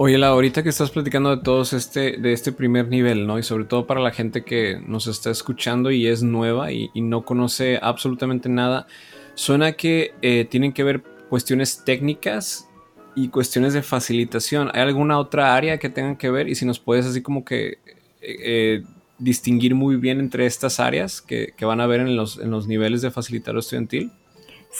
Oye, 0.00 0.16
la 0.16 0.28
ahorita 0.28 0.62
que 0.62 0.68
estás 0.68 0.92
platicando 0.92 1.34
de 1.34 1.42
todos 1.42 1.72
este, 1.72 2.18
de 2.18 2.32
este 2.32 2.52
primer 2.52 2.86
nivel, 2.86 3.26
¿no? 3.26 3.36
Y 3.36 3.42
sobre 3.42 3.64
todo 3.64 3.88
para 3.88 4.00
la 4.00 4.12
gente 4.12 4.44
que 4.44 4.80
nos 4.86 5.08
está 5.08 5.32
escuchando 5.32 5.90
y 5.90 6.06
es 6.06 6.22
nueva 6.22 6.70
y, 6.70 6.88
no 6.94 7.24
conoce 7.24 7.80
absolutamente 7.82 8.48
nada, 8.48 8.86
suena 9.34 9.72
que 9.72 10.14
eh, 10.22 10.46
tienen 10.48 10.72
que 10.72 10.84
ver 10.84 11.02
cuestiones 11.28 11.82
técnicas 11.84 12.68
y 13.16 13.30
cuestiones 13.30 13.74
de 13.74 13.82
facilitación. 13.82 14.70
¿Hay 14.72 14.82
alguna 14.82 15.18
otra 15.18 15.56
área 15.56 15.78
que 15.78 15.88
tengan 15.88 16.14
que 16.14 16.30
ver? 16.30 16.48
Y 16.48 16.54
si 16.54 16.64
nos 16.64 16.78
puedes 16.78 17.04
así 17.04 17.20
como 17.20 17.44
que 17.44 17.66
eh, 17.66 17.78
eh, 18.22 18.82
distinguir 19.18 19.74
muy 19.74 19.96
bien 19.96 20.20
entre 20.20 20.46
estas 20.46 20.78
áreas 20.78 21.20
que, 21.20 21.52
van 21.60 21.80
a 21.80 21.88
ver 21.88 21.98
en 21.98 22.14
los, 22.14 22.38
en 22.38 22.52
los 22.52 22.68
niveles 22.68 23.02
de 23.02 23.10
facilitador 23.10 23.58
estudiantil. 23.58 24.12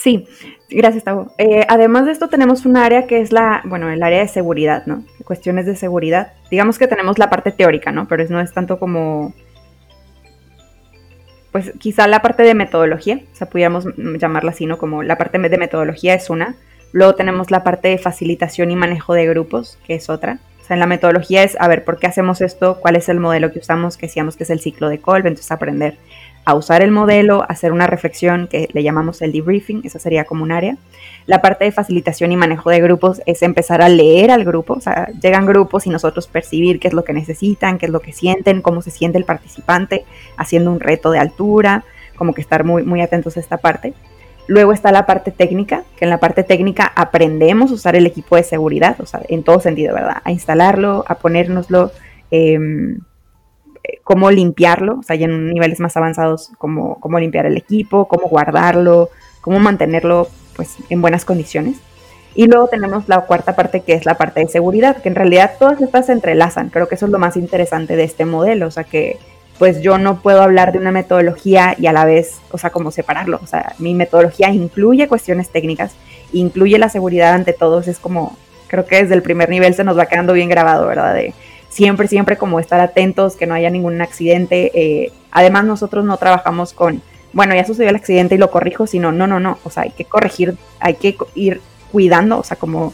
Sí, 0.00 0.28
gracias, 0.70 1.02
Tavo. 1.02 1.32
Eh, 1.38 1.66
además 1.68 2.06
de 2.06 2.12
esto, 2.12 2.28
tenemos 2.28 2.64
un 2.66 2.76
área 2.76 3.08
que 3.08 3.20
es 3.20 3.32
la, 3.32 3.62
bueno, 3.64 3.90
el 3.90 4.00
área 4.00 4.20
de 4.20 4.28
seguridad, 4.28 4.86
¿no? 4.86 5.02
Cuestiones 5.24 5.66
de 5.66 5.74
seguridad. 5.74 6.34
Digamos 6.52 6.78
que 6.78 6.86
tenemos 6.86 7.18
la 7.18 7.28
parte 7.30 7.50
teórica, 7.50 7.90
¿no? 7.90 8.06
Pero 8.06 8.24
no 8.28 8.40
es 8.40 8.52
tanto 8.52 8.78
como, 8.78 9.34
pues 11.50 11.72
quizá 11.80 12.06
la 12.06 12.22
parte 12.22 12.44
de 12.44 12.54
metodología, 12.54 13.22
o 13.32 13.36
sea, 13.36 13.48
pudiéramos 13.48 13.86
llamarla 13.96 14.52
así, 14.52 14.66
¿no? 14.66 14.78
Como 14.78 15.02
la 15.02 15.18
parte 15.18 15.36
de 15.36 15.58
metodología 15.58 16.14
es 16.14 16.30
una. 16.30 16.54
Luego 16.92 17.16
tenemos 17.16 17.50
la 17.50 17.64
parte 17.64 17.88
de 17.88 17.98
facilitación 17.98 18.70
y 18.70 18.76
manejo 18.76 19.14
de 19.14 19.26
grupos, 19.26 19.80
que 19.84 19.96
es 19.96 20.08
otra. 20.08 20.38
O 20.62 20.64
sea, 20.64 20.74
en 20.74 20.80
la 20.80 20.86
metodología 20.86 21.42
es, 21.42 21.56
a 21.58 21.66
ver, 21.66 21.84
¿por 21.84 21.98
qué 21.98 22.06
hacemos 22.06 22.40
esto? 22.40 22.78
¿Cuál 22.80 22.94
es 22.94 23.08
el 23.08 23.18
modelo 23.18 23.50
que 23.50 23.58
usamos? 23.58 23.96
Que 23.96 24.06
decíamos 24.06 24.36
que 24.36 24.44
es 24.44 24.50
el 24.50 24.60
ciclo 24.60 24.88
de 24.88 25.00
Kolb, 25.00 25.26
entonces 25.26 25.50
aprender 25.50 25.96
a 26.48 26.54
usar 26.54 26.80
el 26.80 26.90
modelo, 26.90 27.44
hacer 27.46 27.72
una 27.72 27.86
reflexión 27.86 28.46
que 28.46 28.70
le 28.72 28.82
llamamos 28.82 29.20
el 29.20 29.32
debriefing, 29.32 29.82
esa 29.84 29.98
sería 29.98 30.24
como 30.24 30.44
un 30.44 30.50
área. 30.50 30.78
La 31.26 31.42
parte 31.42 31.66
de 31.66 31.72
facilitación 31.72 32.32
y 32.32 32.38
manejo 32.38 32.70
de 32.70 32.80
grupos 32.80 33.20
es 33.26 33.42
empezar 33.42 33.82
a 33.82 33.90
leer 33.90 34.30
al 34.30 34.46
grupo, 34.46 34.72
o 34.72 34.80
sea, 34.80 35.08
llegan 35.20 35.44
grupos 35.44 35.86
y 35.86 35.90
nosotros 35.90 36.26
percibir 36.26 36.80
qué 36.80 36.88
es 36.88 36.94
lo 36.94 37.04
que 37.04 37.12
necesitan, 37.12 37.76
qué 37.76 37.84
es 37.84 37.92
lo 37.92 38.00
que 38.00 38.14
sienten, 38.14 38.62
cómo 38.62 38.80
se 38.80 38.90
siente 38.90 39.18
el 39.18 39.24
participante, 39.24 40.06
haciendo 40.38 40.72
un 40.72 40.80
reto 40.80 41.10
de 41.10 41.18
altura, 41.18 41.84
como 42.16 42.32
que 42.32 42.40
estar 42.40 42.64
muy, 42.64 42.82
muy 42.82 43.02
atentos 43.02 43.36
a 43.36 43.40
esta 43.40 43.58
parte. 43.58 43.92
Luego 44.46 44.72
está 44.72 44.90
la 44.90 45.04
parte 45.04 45.32
técnica, 45.32 45.82
que 45.98 46.06
en 46.06 46.10
la 46.10 46.18
parte 46.18 46.44
técnica 46.44 46.90
aprendemos 46.96 47.70
a 47.70 47.74
usar 47.74 47.94
el 47.94 48.06
equipo 48.06 48.36
de 48.36 48.42
seguridad, 48.42 48.98
o 49.02 49.04
sea, 49.04 49.20
en 49.28 49.42
todo 49.42 49.60
sentido, 49.60 49.92
¿verdad? 49.94 50.22
A 50.24 50.32
instalarlo, 50.32 51.04
a 51.08 51.16
ponérnoslo, 51.16 51.92
eh, 52.30 52.58
cómo 54.04 54.30
limpiarlo, 54.30 54.98
o 55.00 55.02
sea, 55.02 55.16
ya 55.16 55.26
en 55.26 55.52
niveles 55.52 55.80
más 55.80 55.96
avanzados, 55.96 56.50
cómo, 56.58 56.98
cómo 57.00 57.18
limpiar 57.18 57.46
el 57.46 57.56
equipo, 57.56 58.08
cómo 58.08 58.28
guardarlo, 58.28 59.10
cómo 59.40 59.58
mantenerlo 59.58 60.28
pues 60.56 60.76
en 60.88 61.00
buenas 61.00 61.24
condiciones. 61.24 61.78
Y 62.34 62.46
luego 62.46 62.68
tenemos 62.68 63.08
la 63.08 63.20
cuarta 63.22 63.56
parte 63.56 63.80
que 63.80 63.94
es 63.94 64.06
la 64.06 64.16
parte 64.16 64.40
de 64.40 64.48
seguridad, 64.48 65.02
que 65.02 65.08
en 65.08 65.14
realidad 65.14 65.54
todas 65.58 65.80
estas 65.80 66.06
se 66.06 66.12
entrelazan. 66.12 66.68
Creo 66.68 66.88
que 66.88 66.94
eso 66.94 67.06
es 67.06 67.12
lo 67.12 67.18
más 67.18 67.36
interesante 67.36 67.96
de 67.96 68.04
este 68.04 68.24
modelo, 68.24 68.66
o 68.66 68.70
sea 68.70 68.84
que 68.84 69.18
pues 69.58 69.80
yo 69.80 69.98
no 69.98 70.20
puedo 70.22 70.40
hablar 70.40 70.72
de 70.72 70.78
una 70.78 70.92
metodología 70.92 71.74
y 71.78 71.86
a 71.88 71.92
la 71.92 72.04
vez, 72.04 72.40
o 72.52 72.58
sea, 72.58 72.70
como 72.70 72.92
separarlo. 72.92 73.40
O 73.42 73.46
sea, 73.46 73.74
mi 73.78 73.92
metodología 73.92 74.50
incluye 74.50 75.08
cuestiones 75.08 75.50
técnicas, 75.50 75.94
incluye 76.32 76.78
la 76.78 76.88
seguridad 76.88 77.34
ante 77.34 77.52
todos, 77.52 77.88
es 77.88 77.98
como, 77.98 78.36
creo 78.68 78.86
que 78.86 79.02
desde 79.02 79.14
el 79.14 79.22
primer 79.22 79.50
nivel 79.50 79.74
se 79.74 79.82
nos 79.82 79.98
va 79.98 80.06
quedando 80.06 80.32
bien 80.32 80.48
grabado, 80.48 80.86
¿verdad? 80.86 81.14
De 81.14 81.34
siempre, 81.68 82.08
siempre 82.08 82.36
como 82.36 82.60
estar 82.60 82.80
atentos, 82.80 83.36
que 83.36 83.46
no 83.46 83.54
haya 83.54 83.70
ningún 83.70 84.00
accidente. 84.00 84.70
Eh, 84.74 85.12
además, 85.30 85.64
nosotros 85.64 86.04
no 86.04 86.16
trabajamos 86.16 86.72
con, 86.72 87.02
bueno, 87.32 87.54
ya 87.54 87.64
sucedió 87.64 87.90
el 87.90 87.96
accidente 87.96 88.34
y 88.34 88.38
lo 88.38 88.50
corrijo, 88.50 88.86
sino, 88.86 89.12
no, 89.12 89.26
no, 89.26 89.40
no, 89.40 89.58
o 89.64 89.70
sea, 89.70 89.84
hay 89.84 89.90
que 89.90 90.04
corregir, 90.04 90.56
hay 90.80 90.94
que 90.94 91.16
ir 91.34 91.60
cuidando, 91.92 92.38
o 92.38 92.42
sea, 92.42 92.56
como 92.56 92.92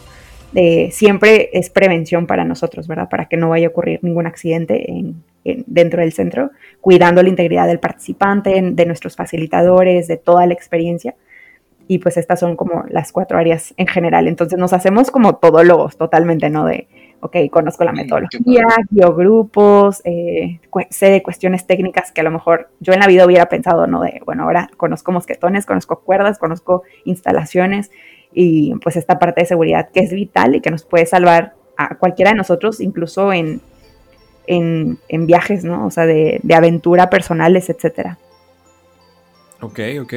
de, 0.52 0.90
siempre 0.92 1.50
es 1.52 1.70
prevención 1.70 2.26
para 2.26 2.44
nosotros, 2.44 2.86
¿verdad? 2.86 3.08
Para 3.08 3.26
que 3.26 3.36
no 3.36 3.48
vaya 3.48 3.66
a 3.66 3.70
ocurrir 3.70 4.00
ningún 4.02 4.26
accidente 4.26 4.90
en, 4.90 5.22
dentro 5.44 6.00
del 6.00 6.12
centro, 6.12 6.50
cuidando 6.80 7.22
la 7.22 7.28
integridad 7.28 7.66
del 7.66 7.78
participante, 7.78 8.60
de 8.62 8.86
nuestros 8.86 9.16
facilitadores, 9.16 10.08
de 10.08 10.16
toda 10.16 10.46
la 10.46 10.54
experiencia. 10.54 11.14
Y 11.86 11.98
pues 11.98 12.16
estas 12.16 12.40
son 12.40 12.56
como 12.56 12.84
las 12.88 13.12
cuatro 13.12 13.38
áreas 13.38 13.74
en 13.76 13.86
general. 13.86 14.26
Entonces 14.28 14.58
nos 14.58 14.72
hacemos 14.72 15.10
como 15.10 15.36
todólogos 15.36 15.96
totalmente, 15.96 16.48
¿no? 16.48 16.64
De, 16.64 16.88
ok, 17.20 17.36
conozco 17.50 17.84
la 17.84 17.92
metodología, 17.92 18.64
guío 18.90 19.14
grupos, 19.14 20.02
eh, 20.04 20.60
sé 20.90 21.10
de 21.10 21.22
cuestiones 21.22 21.66
técnicas 21.66 22.12
que 22.12 22.20
a 22.20 22.24
lo 22.24 22.30
mejor 22.30 22.70
yo 22.80 22.92
en 22.92 23.00
la 23.00 23.06
vida 23.06 23.26
hubiera 23.26 23.46
pensado, 23.48 23.86
¿no? 23.86 24.02
De, 24.02 24.20
bueno, 24.24 24.44
ahora 24.44 24.70
conozco 24.76 25.12
mosquetones, 25.12 25.66
conozco 25.66 26.00
cuerdas, 26.00 26.38
conozco 26.38 26.82
instalaciones 27.04 27.90
y 28.32 28.74
pues 28.82 28.96
esta 28.96 29.18
parte 29.18 29.42
de 29.42 29.46
seguridad 29.46 29.88
que 29.90 30.00
es 30.00 30.12
vital 30.12 30.54
y 30.54 30.60
que 30.60 30.70
nos 30.70 30.84
puede 30.84 31.06
salvar 31.06 31.54
a 31.76 31.96
cualquiera 31.96 32.30
de 32.30 32.36
nosotros, 32.36 32.80
incluso 32.80 33.32
en, 33.32 33.60
en, 34.46 35.26
viajes, 35.26 35.64
¿no? 35.64 35.86
O 35.86 35.90
sea, 35.90 36.06
de, 36.06 36.40
aventura 36.54 37.10
personales, 37.10 37.70
etcétera. 37.70 38.18
Ok, 39.60 39.80
ok. 40.02 40.14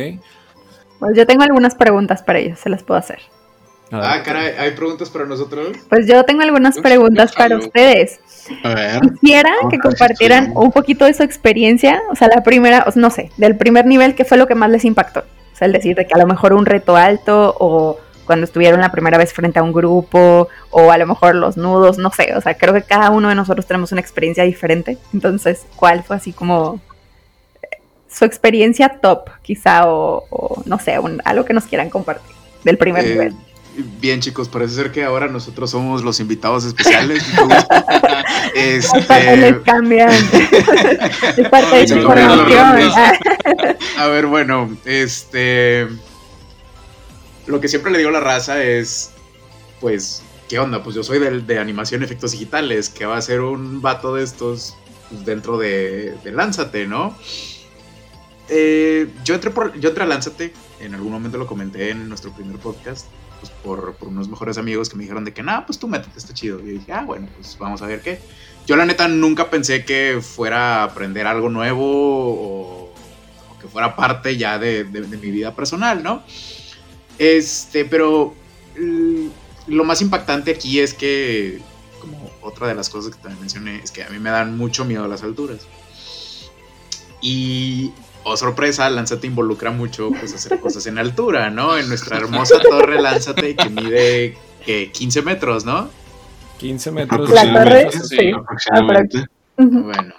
Pues 0.99 1.15
yo 1.15 1.25
tengo 1.25 1.43
algunas 1.43 1.75
preguntas 1.75 2.23
para 2.23 2.39
ellos, 2.39 2.60
se 2.60 2.69
las 2.69 2.83
puedo 2.83 2.99
hacer. 2.99 3.19
Ah, 3.91 4.21
caray, 4.23 4.53
¿hay 4.57 4.71
preguntas 4.71 5.10
para 5.10 5.25
nosotros? 5.25 5.77
Pues 5.89 6.07
yo 6.07 6.23
tengo 6.25 6.41
algunas 6.41 6.77
preguntas 6.77 7.33
para 7.33 7.57
ustedes. 7.57 8.19
A 8.63 8.73
ver. 8.73 9.01
Quisiera 9.21 9.51
que 9.69 9.79
compartieran 9.79 10.51
un 10.55 10.71
poquito 10.71 11.05
de 11.05 11.13
su 11.13 11.23
experiencia, 11.23 12.01
o 12.12 12.15
sea, 12.15 12.27
la 12.27 12.43
primera, 12.43 12.86
no 12.95 13.10
sé, 13.10 13.31
del 13.38 13.55
primer 13.55 13.86
nivel, 13.86 14.15
¿qué 14.15 14.25
fue 14.25 14.38
lo 14.38 14.47
que 14.47 14.55
más 14.55 14.69
les 14.69 14.83
impactó? 14.83 15.21
O 15.21 15.55
sea, 15.57 15.67
el 15.67 15.71
decir 15.71 15.95
de 15.95 16.05
que 16.05 16.13
a 16.13 16.17
lo 16.17 16.27
mejor 16.27 16.53
un 16.53 16.65
reto 16.65 16.97
alto 16.97 17.55
o 17.60 17.97
cuando 18.25 18.43
estuvieron 18.43 18.81
la 18.81 18.91
primera 18.91 19.17
vez 19.17 19.33
frente 19.33 19.57
a 19.57 19.63
un 19.63 19.71
grupo 19.71 20.49
o 20.69 20.91
a 20.91 20.97
lo 20.97 21.07
mejor 21.07 21.36
los 21.36 21.55
nudos, 21.55 21.97
no 21.97 22.12
sé, 22.12 22.36
o 22.36 22.41
sea, 22.41 22.57
creo 22.57 22.73
que 22.73 22.83
cada 22.83 23.10
uno 23.10 23.29
de 23.29 23.36
nosotros 23.36 23.65
tenemos 23.65 23.93
una 23.93 24.01
experiencia 24.01 24.43
diferente. 24.43 24.97
Entonces, 25.13 25.65
¿cuál 25.77 26.03
fue 26.03 26.17
así 26.17 26.33
como 26.33 26.81
su 28.10 28.26
experiencia 28.26 29.00
top, 29.02 29.30
quizá, 29.41 29.84
o, 29.86 30.63
no 30.65 30.80
sé, 30.80 31.00
algo 31.26 31.46
que 31.46 31.54
nos 31.54 31.65
quieran 31.65 31.89
compartir 31.89 32.36
del 32.63 32.78
primer 32.78 33.06
eh, 33.06 33.10
nivel? 33.10 33.36
Bien, 34.00 34.20
chicos, 34.20 34.50
parece 34.50 34.74
ser 34.74 34.91
que 34.91 35.04
ahora 35.04 35.28
nosotros 35.28 35.70
somos 35.70 36.04
los 36.04 36.20
invitados 36.20 36.65
especiales. 36.65 37.24
este... 38.56 39.38
les 39.38 39.58
cambian. 39.60 40.10
es 41.38 41.50
parte 41.50 41.78
de 41.78 41.88
su 41.88 42.02
formación. 42.02 42.91
A 43.98 44.08
ver, 44.08 44.26
bueno, 44.26 44.76
este 44.86 45.88
lo 47.48 47.62
que 47.62 47.67
siempre 47.67 47.91
le 47.91 47.98
digo 48.00 48.10
a 48.10 48.13
la 48.13 48.20
raza 48.20 48.62
es, 48.62 49.12
pues, 49.80 50.22
¿qué 50.50 50.60
onda? 50.60 50.84
Pues 50.84 50.96
yo 50.96 51.04
soy 51.04 51.20
de, 51.20 51.39
de 51.41 51.60
animación 51.60 52.04
efectos 52.04 52.32
digitales, 52.34 52.89
que 52.89 53.06
va 53.06 53.17
a 53.17 53.22
ser 53.22 53.41
un 53.41 53.82
vato 53.82 54.13
de 54.15 54.24
estos 54.24 54.76
pues, 55.10 55.26
dentro 55.26 55.58
de, 55.58 56.15
de 56.24 56.32
Lánzate, 56.32 56.88
¿no? 56.88 57.17
Eh, 58.49 59.10
yo, 59.23 59.36
entré 59.36 59.51
por, 59.51 59.77
yo 59.79 59.89
entré 59.89 60.03
a 60.03 60.07
Lánzate, 60.07 60.53
en 60.79 60.95
algún 60.95 61.12
momento 61.12 61.38
lo 61.38 61.47
comenté 61.47 61.89
en 61.89 62.07
nuestro 62.07 62.31
primer 62.31 62.57
podcast, 62.57 63.07
pues 63.39 63.51
por, 63.63 63.95
por 63.95 64.07
unos 64.10 64.29
mejores 64.29 64.57
amigos 64.57 64.89
que 64.89 64.95
me 64.95 65.03
dijeron 65.03 65.25
de 65.25 65.33
que, 65.33 65.43
nada, 65.43 65.65
pues 65.65 65.79
tú 65.79 65.88
métete, 65.88 66.17
está 66.17 66.33
chido. 66.33 66.60
Y 66.60 66.79
dije, 66.79 66.91
ah, 66.91 67.03
bueno, 67.05 67.27
pues 67.36 67.57
vamos 67.60 67.81
a 67.81 67.88
ver 67.88 68.01
qué. 68.01 68.19
Yo 68.65 68.75
la 68.75 68.86
neta 68.86 69.07
nunca 69.07 69.49
pensé 69.49 69.86
que 69.86 70.19
fuera 70.21 70.83
aprender 70.83 71.27
algo 71.27 71.49
nuevo 71.49 71.83
o, 71.86 72.93
que 73.62 73.67
fuera 73.67 73.95
parte 73.95 74.38
ya 74.38 74.60
de, 74.60 74.83
de, 74.83 75.01
de 75.01 75.17
mi 75.17 75.31
vida 75.31 75.55
personal, 75.55 76.03
¿no? 76.03 76.23
Este, 77.17 77.86
pero 77.86 78.36
lo 79.67 79.83
más 79.83 80.01
impactante 80.01 80.51
aquí 80.51 80.79
es 80.79 80.93
que, 80.93 81.60
como 81.99 82.31
otra 82.41 82.67
de 82.67 82.75
las 82.75 82.89
cosas 82.89 83.15
que 83.15 83.21
también 83.21 83.41
mencioné, 83.41 83.79
es 83.83 83.91
que 83.91 84.03
a 84.03 84.10
mí 84.10 84.19
me 84.19 84.29
dan 84.29 84.57
mucho 84.57 84.86
miedo 84.86 85.07
las 85.07 85.23
alturas. 85.23 85.67
Y, 87.21 87.91
oh 88.28 88.38
sorpresa, 88.38 88.90
Lánzate 88.90 89.28
involucra 89.28 89.72
mucho 89.72 90.10
pues 90.10 90.34
hacer 90.34 90.60
cosas 90.60 90.86
en 90.88 90.98
altura, 90.98 91.50
¿no? 91.50 91.78
En 91.78 91.88
nuestra 91.88 92.18
hermosa 92.18 92.60
torre 92.60 93.02
Lánzate 93.02 93.56
que 93.56 93.70
mide 93.70 94.38
que 94.66 94.92
15 94.92 95.22
metros, 95.22 95.66
¿no? 95.66 95.90
15 96.60 96.92
metros. 96.92 97.30
La 97.30 97.54
torre, 97.54 97.92
sí, 97.92 98.32
aproximadamente. 98.32 99.26
Bueno, 99.56 100.13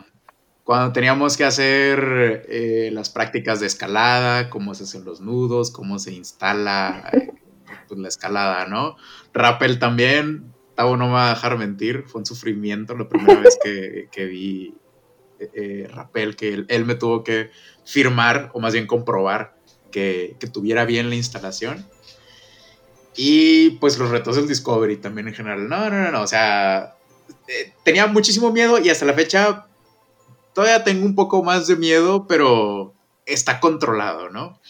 cuando 0.65 0.93
teníamos 0.93 1.37
que 1.37 1.45
hacer 1.45 2.47
eh, 2.49 2.91
las 2.93 3.11
prácticas 3.11 3.61
de 3.61 3.67
escalada, 3.67 4.51
cómo 4.51 4.75
se 4.75 4.85
hacen 4.85 5.05
los 5.05 5.21
nudos, 5.21 5.71
cómo 5.71 5.99
se 5.99 6.13
instala 6.13 7.09
eh, 7.13 7.31
pues, 7.87 8.01
la 8.01 8.09
escalada, 8.09 8.67
¿no? 8.67 8.97
Rappel 9.33 9.79
también, 9.79 10.53
Tavo 10.75 10.97
no 10.97 11.07
me 11.07 11.13
va 11.15 11.27
a 11.27 11.35
dejar 11.35 11.59
mentir, 11.59 12.05
fue 12.07 12.21
un 12.21 12.27
sufrimiento 12.27 12.95
la 12.97 13.09
primera 13.09 13.41
vez 13.41 13.59
que, 13.63 14.27
vi 14.27 14.75
eh, 15.39 15.89
Rappel, 15.91 16.37
que 16.37 16.65
él, 16.69 16.85
me 16.85 16.95
tuvo 16.95 17.25
que 17.25 17.51
firmar, 17.85 18.51
o 18.55 18.61
más 18.61 18.73
bien 18.73 18.87
comprobar, 18.87 19.57
que, 19.91 20.37
que 20.39 20.47
tuviera 20.47 20.85
bien 20.85 21.09
la 21.09 21.17
instalación. 21.17 21.87
Y 23.17 23.71
pues 23.81 23.99
los 23.99 24.11
retos 24.11 24.37
del 24.37 24.47
Discovery 24.47 24.97
también 24.97 25.29
en 25.29 25.35
general. 25.35 25.69
No, 25.69 25.91
no, 25.91 26.05
no, 26.05 26.11
no. 26.11 26.23
O 26.23 26.27
sea, 26.27 26.95
tenía 27.83 28.07
muchísimo 28.07 28.53
miedo 28.53 28.79
y 28.79 28.91
hasta 28.91 29.07
la 29.07 29.15
fecha 29.15 29.67
todavía 30.53 30.85
tengo 30.85 31.05
un 31.05 31.15
poco 31.15 31.43
más 31.43 31.67
de 31.67 31.77
miedo, 31.77 32.27
pero 32.27 32.95
está 33.27 33.61
controlado, 33.61 34.31
¿no? 34.31 34.61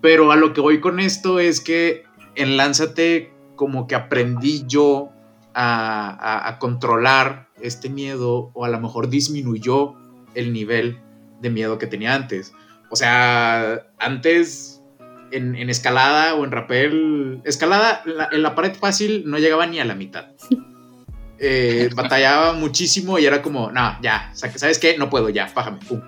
Pero 0.00 0.32
a 0.32 0.36
lo 0.36 0.52
que 0.52 0.60
voy 0.60 0.80
con 0.80 1.00
esto 1.00 1.40
es 1.40 1.60
que 1.60 2.04
en 2.34 2.56
Lánzate 2.56 3.32
como 3.56 3.86
que 3.86 3.94
aprendí 3.94 4.64
yo 4.66 5.10
a, 5.54 6.56
controlar 6.60 7.48
este 7.60 7.88
miedo 7.88 8.50
o 8.54 8.64
a 8.64 8.68
lo 8.68 8.80
mejor 8.80 9.08
disminuyó 9.08 9.94
el 10.34 10.52
nivel 10.52 11.00
de 11.40 11.50
miedo 11.50 11.78
que 11.78 11.86
tenía 11.86 12.14
antes. 12.14 12.52
O 12.90 12.96
sea, 12.96 13.86
antes 13.98 14.82
en, 15.30 15.56
escalada 15.70 16.34
o 16.34 16.44
en 16.44 16.50
rappel, 16.50 17.40
escalada 17.44 18.02
en 18.32 18.42
la 18.42 18.54
pared 18.54 18.74
fácil 18.74 19.24
no 19.26 19.38
llegaba 19.38 19.66
ni 19.66 19.80
a 19.80 19.84
la 19.84 19.94
mitad. 19.94 20.26
Eh, 21.42 21.88
batallaba 21.94 22.52
muchísimo 22.52 23.18
y 23.18 23.24
era 23.24 23.40
como, 23.40 23.72
no, 23.72 23.96
ya, 24.02 24.30
¿sabes 24.34 24.78
qué? 24.78 24.98
No 24.98 25.08
puedo, 25.08 25.30
ya, 25.30 25.50
bájame, 25.54 25.78
pum. 25.78 26.02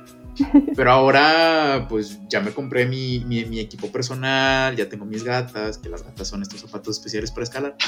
Pero 0.76 0.90
ahora, 0.90 1.87
pues 1.88 2.18
ya 2.28 2.40
me 2.40 2.52
compré 2.52 2.87
mi, 2.87 3.20
mi, 3.20 3.61
equipo 3.61 3.90
personal, 3.90 4.76
ya 4.76 4.88
tengo 4.88 5.05
mis 5.05 5.24
gatas, 5.24 5.78
que 5.78 5.88
las 5.88 6.02
gatas 6.02 6.28
son 6.28 6.42
estos 6.42 6.61
zapatos 6.61 6.96
especiales 6.96 7.31
para 7.31 7.44
escalar. 7.44 7.76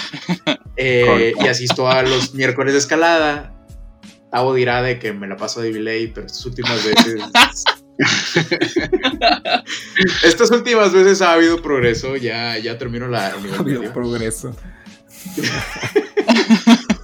Eh, 0.77 1.35
y 1.40 1.47
asisto 1.47 1.88
a 1.88 2.03
los 2.03 2.35
miércoles 2.35 2.73
de 2.73 2.81
escalada. 2.81 3.55
Tavo 4.33 4.55
dirá 4.55 4.83
de 4.83 4.99
que 4.99 5.12
me 5.12 5.29
la 5.29 5.37
paso 5.37 5.61
de 5.61 5.73
delay, 5.73 6.09
pero 6.09 6.27
estas 6.27 6.45
últimas 6.47 6.85
veces. 6.85 7.23
estas 10.25 10.51
últimas 10.51 10.93
veces 10.93 11.23
ha 11.23 11.35
habido 11.35 11.62
progreso, 11.62 12.17
ya, 12.17 12.59
ya 12.59 12.77
termino 12.77 13.07
la 13.07 13.29
Ha 13.29 13.61
habido 13.61 13.93
progreso. 13.93 14.57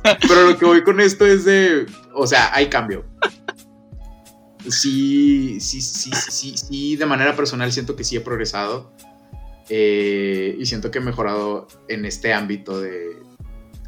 Pero 0.02 0.50
lo 0.50 0.58
que 0.58 0.64
voy 0.64 0.82
con 0.82 1.00
esto 1.00 1.26
es 1.26 1.44
de, 1.44 1.86
o 2.14 2.26
sea, 2.26 2.54
hay 2.54 2.68
cambio. 2.68 3.04
Sí, 4.68 5.58
sí, 5.60 5.80
sí, 5.80 6.10
sí, 6.12 6.56
sí, 6.56 6.96
de 6.96 7.06
manera 7.06 7.34
personal 7.34 7.72
siento 7.72 7.96
que 7.96 8.04
sí 8.04 8.16
he 8.16 8.20
progresado. 8.20 8.92
Eh, 9.68 10.56
y 10.58 10.66
siento 10.66 10.90
que 10.90 10.98
he 10.98 11.02
mejorado 11.02 11.68
en 11.88 12.04
este 12.04 12.32
ámbito 12.32 12.80
de 12.80 13.16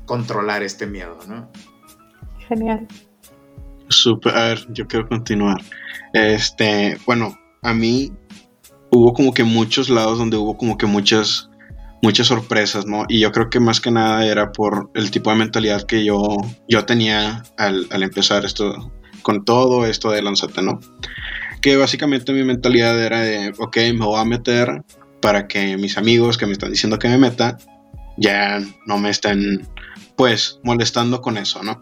controlar 0.06 0.62
este 0.62 0.87
miedo, 0.87 1.18
¿no? 1.26 1.50
Genial. 2.48 2.87
Super, 3.88 4.64
yo 4.72 4.87
quiero 4.87 5.08
continuar. 5.08 5.61
Este, 6.12 6.98
bueno, 7.04 7.37
a 7.62 7.74
mí 7.74 8.12
hubo 8.90 9.12
como 9.12 9.35
que 9.35 9.44
muchos 9.44 9.90
lados 9.90 10.18
donde 10.18 10.37
hubo 10.37 10.56
como 10.56 10.78
que 10.78 10.87
muchas 10.87 11.50
muchas 12.02 12.26
sorpresas, 12.26 12.85
¿no? 12.85 13.04
Y 13.08 13.20
yo 13.20 13.30
creo 13.30 13.48
que 13.48 13.61
más 13.61 13.80
que 13.80 13.92
nada 13.92 14.26
era 14.26 14.52
por 14.52 14.90
el 14.94 15.11
tipo 15.11 15.30
de 15.30 15.37
mentalidad 15.37 15.85
que 15.85 16.04
yo, 16.04 16.37
yo 16.68 16.85
tenía 16.85 17.44
al, 17.56 17.87
empezar 17.92 18.44
esto, 18.44 18.92
con 19.22 19.44
todo 19.44 19.87
esto 19.87 20.11
de 20.11 20.22
Lanzate, 20.22 20.62
¿no? 20.62 20.80
Que 21.61 21.76
básicamente 21.76 22.32
mi 22.32 22.42
mentalidad 22.42 23.00
era 23.02 23.20
de, 23.20 23.52
ok, 23.58 23.76
me 23.94 24.04
voy 24.04 24.20
a 24.20 24.24
meter 24.24 24.82
para 25.20 25.46
que 25.46 25.76
mis 25.76 25.96
amigos 25.96 26.37
que 26.37 26.46
me 26.46 26.52
están 26.52 26.70
diciendo 26.70 26.98
que 26.98 27.08
me 27.08 27.18
meta 27.18 27.56
ya 28.16 28.61
no 28.87 28.98
me 28.98 29.11
estén 29.11 29.66
pues 30.16 30.61
molestando 30.62 31.20
con 31.22 31.38
eso, 31.38 31.62
¿no? 31.62 31.80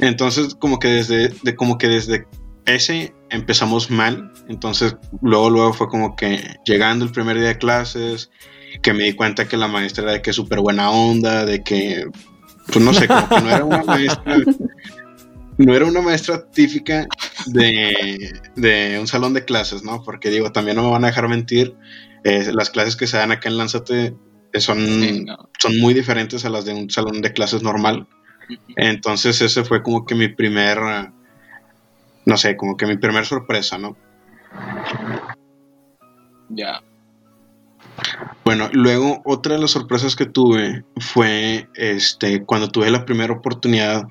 Entonces 0.00 0.54
como 0.54 0.78
que 0.78 0.88
desde, 0.88 1.28
de, 1.42 1.54
como 1.54 1.78
que 1.78 1.88
desde 1.88 2.26
ese 2.66 3.14
empezamos 3.30 3.90
mal, 3.90 4.32
entonces 4.48 4.96
luego 5.22 5.50
luego 5.50 5.72
fue 5.72 5.88
como 5.88 6.16
que 6.16 6.56
llegando 6.64 7.04
el 7.04 7.12
primer 7.12 7.38
día 7.38 7.48
de 7.48 7.58
clases, 7.58 8.30
que 8.82 8.92
me 8.92 9.04
di 9.04 9.12
cuenta 9.12 9.48
que 9.48 9.56
la 9.56 9.68
maestra 9.68 10.04
era 10.04 10.12
de 10.12 10.22
que 10.22 10.32
súper 10.32 10.60
buena 10.60 10.90
onda, 10.90 11.44
de 11.44 11.62
que, 11.62 12.04
pues 12.66 12.84
no 12.84 12.94
sé, 12.94 13.08
como 13.08 13.28
que 13.28 13.40
no 13.40 13.50
era 13.50 13.64
una 13.64 13.84
maestra, 13.84 14.36
no 15.60 15.74
era 15.74 15.84
una 15.84 16.00
maestra 16.00 16.50
típica 16.50 17.06
de, 17.46 18.98
un 18.98 19.06
salón 19.06 19.34
de 19.34 19.44
clases, 19.44 19.84
¿no? 19.84 20.02
Porque 20.02 20.30
digo, 20.30 20.52
también 20.52 20.76
no 20.76 20.84
me 20.84 20.90
van 20.90 21.04
a 21.04 21.08
dejar 21.08 21.28
mentir, 21.28 21.76
eh, 22.24 22.50
las 22.52 22.70
clases 22.70 22.96
que 22.96 23.06
se 23.06 23.18
dan 23.18 23.30
acá 23.30 23.48
en 23.48 23.58
Lánzate 23.58 24.14
son, 24.54 25.26
son 25.58 25.78
muy 25.78 25.92
diferentes 25.92 26.44
a 26.44 26.50
las 26.50 26.64
de 26.64 26.72
un 26.72 26.90
salón 26.90 27.20
de 27.20 27.32
clases 27.32 27.62
normal. 27.62 28.08
Entonces 28.76 29.40
ese 29.42 29.62
fue 29.64 29.82
como 29.82 30.06
que 30.06 30.14
mi 30.14 30.28
primer, 30.28 30.78
no 32.24 32.36
sé, 32.36 32.56
como 32.56 32.76
que 32.76 32.86
mi 32.86 32.96
primer 32.96 33.26
sorpresa, 33.26 33.76
¿no? 33.76 33.96
Ya. 36.48 36.82
Bueno, 38.44 38.70
luego 38.72 39.20
otra 39.26 39.54
de 39.54 39.60
las 39.60 39.72
sorpresas 39.72 40.16
que 40.16 40.24
tuve 40.24 40.84
fue 40.96 41.68
este 41.74 42.44
cuando 42.44 42.68
tuve 42.68 42.90
la 42.90 43.04
primera 43.04 43.34
oportunidad 43.34 44.08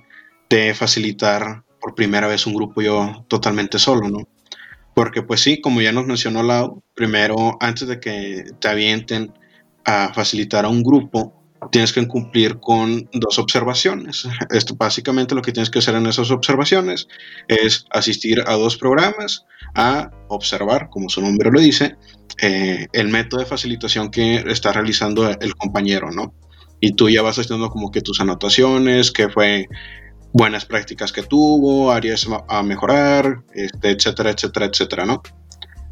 de 0.50 0.74
facilitar 0.74 1.64
por 1.80 1.96
primera 1.96 2.28
vez 2.28 2.46
un 2.48 2.56
grupo 2.56 2.82
yo 2.82 3.26
totalmente 3.28 3.80
solo, 3.80 4.10
¿no? 4.10 4.28
Porque 4.94 5.22
pues 5.22 5.42
sí, 5.42 5.62
como 5.62 5.82
ya 5.82 5.92
nos 5.92 6.06
mencionó 6.06 6.44
Lau, 6.44 6.84
primero 6.94 7.58
antes 7.62 7.88
de 7.88 8.00
que 8.00 8.44
te 8.60 8.68
avienten 8.68 9.34
a 9.86 10.12
facilitar 10.14 10.66
a 10.66 10.70
un 10.70 10.84
grupo, 10.84 11.40
tienes 11.72 11.94
que 11.94 12.08
cumplir 12.08 12.60
con 12.60 13.10
dos 13.14 13.40
observaciones. 13.40 14.28
Esto 14.50 14.76
básicamente 14.76 15.36
lo 15.36 15.42
que 15.42 15.52
tienes 15.52 15.70
que 15.70 15.80
hacer 15.80 15.96
en 15.96 16.08
esas 16.08 16.32
observaciones 16.32 17.08
es 17.48 17.86
asistir 17.92 18.44
a 18.46 18.54
dos 18.54 18.78
programas, 18.78 19.46
a 19.76 20.12
observar, 20.28 20.90
como 20.90 21.10
su 21.10 21.22
nombre 21.22 21.52
lo 21.52 21.60
dice, 21.60 21.96
eh, 22.42 22.88
el 22.94 23.10
método 23.10 23.42
de 23.42 23.46
facilitación 23.46 24.10
que 24.10 24.44
está 24.48 24.72
realizando 24.72 25.30
el 25.30 25.56
compañero, 25.56 26.12
¿no? 26.12 26.34
Y 26.80 26.94
tú 26.94 27.10
ya 27.10 27.22
vas 27.22 27.38
haciendo 27.38 27.70
como 27.70 27.92
que 27.92 28.02
tus 28.02 28.22
anotaciones, 28.22 29.12
que 29.12 29.28
fue 29.30 29.68
buenas 30.34 30.66
prácticas 30.66 31.12
que 31.12 31.24
tuvo, 31.24 31.92
áreas 31.92 32.28
a 32.48 32.64
mejorar, 32.64 33.44
este, 33.54 33.92
etcétera, 33.92 34.32
etcétera, 34.32 34.66
etcétera, 34.68 35.06
¿no? 35.06 35.22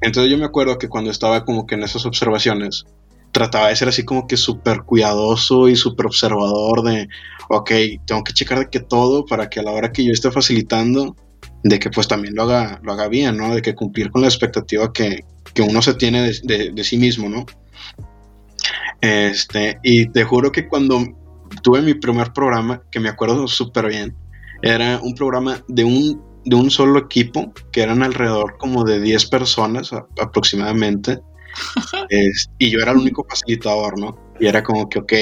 Entonces 0.02 0.32
yo 0.32 0.38
me 0.38 0.45
acuerdo 0.45 0.78
que 0.78 0.89
cuando 0.89 1.10
estaba 1.10 1.43
como 1.43 1.65
que 1.65 1.76
en 1.76 1.84
esas 1.84 2.06
observaciones, 2.06 2.86
trataba 3.32 3.69
de 3.69 3.76
ser 3.76 3.89
así 3.89 4.04
como 4.04 4.28
que 4.28 4.38
súper 4.38 4.84
cuidadoso 4.84 5.67
y 5.69 5.76
súper 5.76 6.06
observador 6.06 6.84
de, 6.84 7.08
ok, 7.50 7.71
tengo 8.06 8.23
que 8.23 8.34
checar 8.34 8.60
de 8.60 8.69
que 8.69 8.80
todo 8.80 9.26
para 9.26 9.50
que 9.50 9.60
a 9.60 9.63
la 9.63 9.71
hora 9.71 9.91
que 9.91 10.06
yo 10.06 10.12
esté 10.12 10.32
facilitando, 10.32 11.15
de 11.63 11.80
que 11.80 11.89
pues 11.89 12.08
también 12.08 12.36
lo 12.36 12.43
haga, 12.43 12.80
lo 12.84 12.93
haga 12.93 13.08
bien, 13.08 13.38
¿no? 13.38 13.54
De 13.54 13.62
que 13.62 13.76
cumplir 13.76 14.12
con 14.12 14.21
la 14.21 14.28
expectativa 14.28 14.93
que, 14.93 15.26
que 15.54 15.62
uno 15.62 15.82
se 15.82 15.95
tiene 15.95 16.32
de, 16.43 16.71
de, 16.71 16.84
sí 16.84 16.97
mismo, 16.97 17.30
¿no? 17.30 17.45
Este, 19.02 19.80
y 19.84 20.10
te 20.10 20.23
juro 20.23 20.52
que 20.52 20.67
cuando 20.67 21.04
tuve 21.62 21.82
mi 21.82 21.93
primer 21.93 22.34
programa, 22.34 22.82
que 22.91 23.00
me 23.00 23.10
acuerdo 23.10 23.47
súper 23.47 23.88
bien, 23.88 24.15
era 24.62 25.00
un 25.02 25.13
programa 25.13 25.63
de 25.67 25.84
un, 25.84 26.22
de 26.46 26.56
un 26.56 26.70
solo 26.70 27.00
equipo, 27.00 27.54
que 27.72 27.82
eran 27.82 28.04
alrededor 28.04 28.58
como 28.58 28.84
de 28.84 29.00
10 29.00 29.26
personas 29.28 29.91
aproximadamente, 30.22 31.20
y 32.60 32.70
yo 32.70 32.80
era 32.80 32.91
el 32.91 32.98
único 32.98 33.26
facilitador, 33.28 34.00
¿no? 34.00 34.17
Y 34.39 34.48
era 34.48 34.63
como 34.63 34.88
que, 34.89 35.00
ok, 35.00 35.13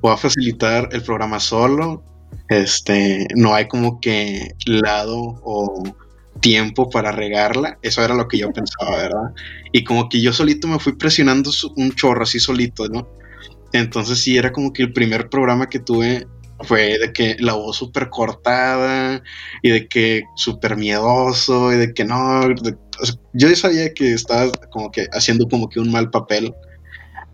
voy 0.00 0.12
a 0.12 0.16
facilitar 0.16 0.88
el 0.92 1.02
programa 1.02 1.40
solo, 1.40 2.02
este, 2.48 3.26
no 3.36 3.54
hay 3.54 3.68
como 3.68 4.00
que 4.00 4.50
lado 4.66 5.40
o 5.42 5.82
tiempo 6.40 6.90
para 6.90 7.12
regarla, 7.12 7.78
eso 7.82 8.02
era 8.04 8.14
lo 8.14 8.28
que 8.28 8.38
yo 8.38 8.52
pensaba, 8.52 8.96
¿verdad? 8.96 9.34
Y 9.72 9.84
como 9.84 10.08
que 10.08 10.20
yo 10.20 10.32
solito 10.32 10.68
me 10.68 10.78
fui 10.78 10.94
presionando 10.94 11.50
un 11.76 11.92
chorro 11.92 12.22
así 12.22 12.38
solito, 12.38 12.88
¿no? 12.88 13.08
Entonces 13.72 14.20
sí, 14.20 14.36
era 14.36 14.52
como 14.52 14.72
que 14.72 14.82
el 14.82 14.92
primer 14.92 15.28
programa 15.28 15.68
que 15.68 15.80
tuve 15.80 16.26
fue 16.60 16.98
de 16.98 17.12
que 17.12 17.36
la 17.40 17.54
voz 17.54 17.76
súper 17.76 18.10
cortada 18.10 19.22
y 19.62 19.70
de 19.70 19.88
que 19.88 20.22
súper 20.36 20.76
miedoso 20.76 21.72
y 21.72 21.76
de 21.76 21.94
que 21.94 22.04
no, 22.04 22.42
yo 23.32 23.56
sabía 23.56 23.92
que 23.92 24.12
estaba 24.12 24.52
como 24.70 24.90
que 24.90 25.06
haciendo 25.12 25.48
como 25.48 25.68
que 25.68 25.80
un 25.80 25.90
mal 25.90 26.10
papel, 26.10 26.54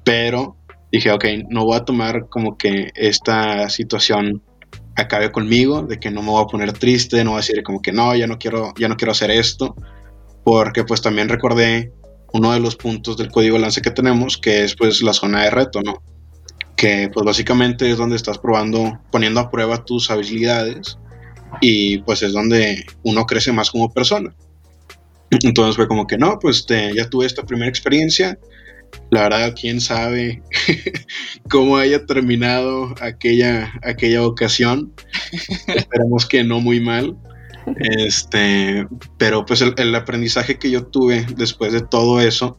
pero 0.05 0.57
dije, 0.91 1.11
ok, 1.13 1.25
no 1.49 1.65
voy 1.65 1.77
a 1.77 1.85
tomar 1.85 2.29
como 2.29 2.57
que 2.57 2.91
esta 2.95 3.69
situación 3.69 4.43
acabe 4.97 5.31
conmigo, 5.31 5.83
de 5.83 5.99
que 5.99 6.11
no 6.11 6.23
me 6.23 6.31
voy 6.31 6.43
a 6.43 6.47
poner 6.47 6.73
triste, 6.73 7.23
no 7.25 7.31
voy 7.31 7.39
a 7.39 7.43
decir 7.43 7.63
como 7.63 7.81
que 7.81 7.93
no, 7.93 8.15
ya 8.15 8.27
no 8.27 8.39
quiero, 8.39 8.73
ya 8.79 8.89
no 8.89 8.97
quiero 8.97 9.13
hacer 9.13 9.31
esto, 9.31 9.77
porque 10.45 10.85
pues 10.85 11.01
también 11.01 11.29
recordé 11.29 11.93
uno 12.33 12.53
de 12.53 12.61
los 12.61 12.77
puntos 12.77 13.17
del 13.17 13.31
código 13.31 13.57
de 13.57 13.63
lance 13.63 13.83
que 13.83 13.91
tenemos, 13.91 14.39
que 14.39 14.65
es 14.65 14.77
pues 14.77 15.03
la 15.03 15.13
zona 15.13 15.43
de 15.43 15.51
reto, 15.51 15.81
¿no? 15.83 16.03
Que 16.81 17.11
pues 17.13 17.27
básicamente 17.27 17.91
es 17.91 17.99
donde 17.99 18.17
estás 18.17 18.39
probando, 18.39 18.99
poniendo 19.13 19.41
a 19.41 19.51
prueba 19.51 19.85
tus 19.85 20.11
habilidades 20.11 20.97
y 21.61 21.99
pues 21.99 22.23
es 22.23 22.33
donde 22.33 22.87
uno 23.03 23.27
crece 23.27 23.53
más 23.53 23.71
como 23.71 23.93
persona. 23.93 24.35
Entonces 25.31 25.77
fue 25.77 25.87
como 25.87 26.07
que 26.07 26.17
no, 26.17 26.39
pues 26.39 26.65
ya 26.67 27.09
tuve 27.11 27.27
esta 27.27 27.45
primera 27.45 27.69
experiencia, 27.69 28.39
la 29.11 29.23
verdad, 29.23 29.55
quién 29.61 29.81
sabe 29.81 30.43
cómo 31.51 31.77
haya 31.77 32.07
terminado 32.07 32.95
aquella, 33.01 33.73
aquella 33.83 34.25
ocasión. 34.25 34.93
Esperemos 35.67 36.27
que 36.27 36.45
no 36.45 36.61
muy 36.61 36.81
mal. 36.81 37.17
Este, 37.77 38.87
pero 39.19 39.45
pues 39.45 39.63
el, 39.63 39.95
aprendizaje 39.95 40.59
que 40.59 40.71
yo 40.71 40.87
tuve 40.87 41.27
después 41.37 41.73
de 41.73 41.83
todo 41.83 42.21
eso 42.21 42.59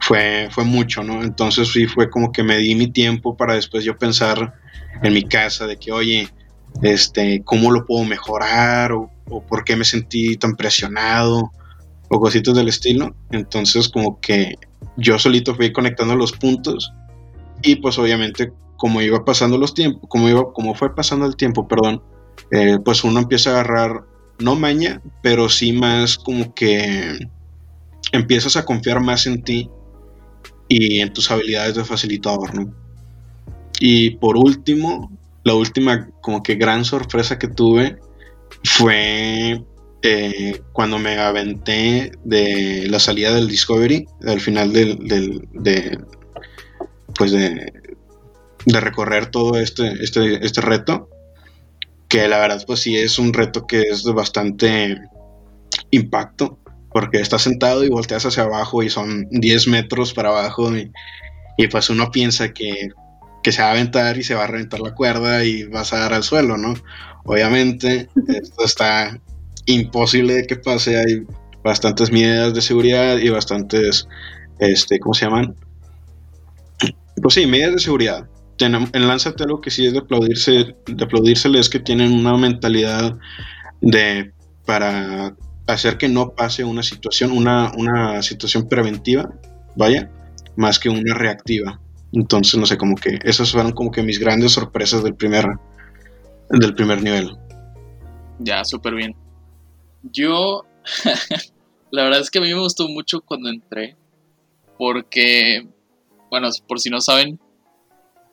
fue, 0.00 0.48
fue 0.50 0.64
mucho, 0.64 1.02
¿no? 1.02 1.22
Entonces 1.22 1.68
sí 1.72 1.86
fue 1.86 2.10
como 2.10 2.32
que 2.32 2.42
me 2.42 2.56
di 2.56 2.74
mi 2.74 2.88
tiempo 2.88 3.36
para 3.36 3.54
después 3.54 3.84
yo 3.84 3.96
pensar 3.96 4.54
en 5.02 5.12
mi 5.12 5.22
casa 5.22 5.66
de 5.66 5.76
que, 5.76 5.92
oye, 5.92 6.28
este, 6.82 7.42
¿cómo 7.44 7.70
lo 7.70 7.84
puedo 7.86 8.04
mejorar? 8.04 8.92
O, 8.92 9.10
o 9.28 9.42
por 9.46 9.64
qué 9.64 9.76
me 9.76 9.84
sentí 9.84 10.36
tan 10.36 10.56
presionado 10.56 11.52
o 12.08 12.20
cositas 12.20 12.54
del 12.54 12.68
estilo. 12.68 13.14
Entonces 13.30 13.88
como 13.88 14.20
que 14.20 14.54
yo 14.96 15.18
solito 15.18 15.54
fui 15.54 15.72
conectando 15.72 16.16
los 16.16 16.32
puntos 16.32 16.92
y 17.62 17.76
pues 17.76 17.98
obviamente 17.98 18.52
como 18.76 19.02
iba 19.02 19.24
pasando 19.26 19.58
los 19.58 19.74
tiempos, 19.74 20.08
como, 20.08 20.28
iba, 20.28 20.52
como 20.54 20.74
fue 20.74 20.94
pasando 20.94 21.26
el 21.26 21.36
tiempo, 21.36 21.68
perdón, 21.68 22.02
eh, 22.50 22.78
pues 22.82 23.04
uno 23.04 23.20
empieza 23.20 23.50
a 23.50 23.52
agarrar, 23.60 24.04
no 24.38 24.56
maña, 24.56 25.02
pero 25.22 25.50
sí 25.50 25.74
más 25.74 26.16
como 26.16 26.54
que 26.54 27.18
empiezas 28.12 28.56
a 28.56 28.64
confiar 28.64 29.00
más 29.00 29.26
en 29.26 29.42
ti 29.42 29.70
y 30.70 31.00
en 31.00 31.12
tus 31.12 31.30
habilidades 31.30 31.74
de 31.74 31.84
facilitador, 31.84 32.54
¿no? 32.54 32.72
Y 33.80 34.10
por 34.10 34.36
último, 34.36 35.10
la 35.42 35.54
última 35.54 36.08
como 36.22 36.42
que 36.44 36.54
gran 36.54 36.84
sorpresa 36.84 37.38
que 37.40 37.48
tuve 37.48 37.98
fue 38.62 39.64
eh, 40.02 40.62
cuando 40.72 40.98
me 40.98 41.18
aventé 41.18 42.12
de 42.24 42.86
la 42.88 43.00
salida 43.00 43.34
del 43.34 43.48
Discovery, 43.48 44.06
al 44.24 44.40
final 44.40 44.72
del, 44.72 44.96
de, 45.52 45.98
pues 47.16 47.32
de, 47.32 47.72
recorrer 48.66 49.26
todo 49.26 49.58
este, 49.58 49.92
este, 50.04 50.46
este 50.46 50.60
reto, 50.60 51.08
que 52.08 52.28
la 52.28 52.38
verdad 52.38 52.62
pues 52.64 52.78
sí 52.80 52.96
es 52.96 53.18
un 53.18 53.32
reto 53.32 53.66
que 53.66 53.82
es 53.82 54.04
de 54.04 54.12
bastante 54.12 55.00
impacto, 55.90 56.60
porque 56.92 57.18
estás 57.18 57.42
sentado 57.42 57.84
y 57.84 57.88
volteas 57.88 58.26
hacia 58.26 58.44
abajo 58.44 58.82
y 58.82 58.90
son 58.90 59.28
10 59.30 59.68
metros 59.68 60.12
para 60.12 60.30
abajo 60.30 60.76
y, 60.76 60.90
y 61.56 61.68
pues 61.68 61.90
uno 61.90 62.10
piensa 62.10 62.52
que, 62.52 62.88
que, 63.42 63.52
se 63.52 63.62
va 63.62 63.68
a 63.68 63.72
aventar 63.72 64.18
y 64.18 64.22
se 64.22 64.34
va 64.34 64.44
a 64.44 64.48
reventar 64.48 64.80
la 64.80 64.94
cuerda 64.94 65.44
y 65.44 65.64
vas 65.64 65.92
a 65.92 65.98
dar 65.98 66.14
al 66.14 66.22
suelo, 66.22 66.56
¿no? 66.56 66.74
Obviamente 67.24 68.08
esto 68.28 68.64
está 68.64 69.20
imposible 69.66 70.34
de 70.34 70.46
que 70.46 70.56
pase. 70.56 70.98
Hay 70.98 71.22
bastantes 71.62 72.10
medidas 72.10 72.54
de 72.54 72.62
seguridad 72.62 73.18
y 73.18 73.28
bastantes, 73.28 74.08
este, 74.58 74.98
¿cómo 74.98 75.14
se 75.14 75.26
llaman? 75.26 75.54
Pues 77.22 77.34
sí, 77.34 77.46
medidas 77.46 77.74
de 77.74 77.80
seguridad. 77.80 78.28
En 78.58 79.08
Lánzate 79.08 79.46
lo 79.46 79.60
que 79.60 79.70
sí 79.70 79.86
es 79.86 79.94
de 79.94 80.00
aplaudirse, 80.00 80.74
de 80.86 81.04
aplaudírsele 81.04 81.58
es 81.58 81.70
que 81.70 81.80
tienen 81.80 82.12
una 82.12 82.36
mentalidad 82.36 83.16
de 83.80 84.32
para 84.66 85.34
hacer 85.74 85.98
que 85.98 86.08
no 86.08 86.34
pase 86.34 86.64
una 86.64 86.82
situación, 86.82 87.32
una, 87.32 87.72
una 87.76 88.22
situación 88.22 88.68
preventiva, 88.68 89.32
vaya, 89.76 90.10
más 90.56 90.78
que 90.78 90.88
una 90.88 91.14
reactiva. 91.14 91.80
Entonces, 92.12 92.58
no 92.58 92.66
sé, 92.66 92.76
como 92.76 92.96
que 92.96 93.18
esas 93.22 93.52
fueron 93.52 93.72
como 93.72 93.90
que 93.90 94.02
mis 94.02 94.18
grandes 94.18 94.52
sorpresas 94.52 95.02
del 95.02 95.14
primer, 95.14 95.46
del 96.48 96.74
primer 96.74 97.02
nivel. 97.02 97.36
Ya, 98.38 98.64
súper 98.64 98.94
bien. 98.94 99.14
Yo, 100.02 100.64
la 101.90 102.04
verdad 102.04 102.20
es 102.20 102.30
que 102.30 102.38
a 102.38 102.42
mí 102.42 102.48
me 102.48 102.60
gustó 102.60 102.88
mucho 102.88 103.20
cuando 103.20 103.48
entré, 103.48 103.96
porque, 104.78 105.66
bueno, 106.30 106.48
por 106.66 106.80
si 106.80 106.90
no 106.90 107.00
saben, 107.00 107.38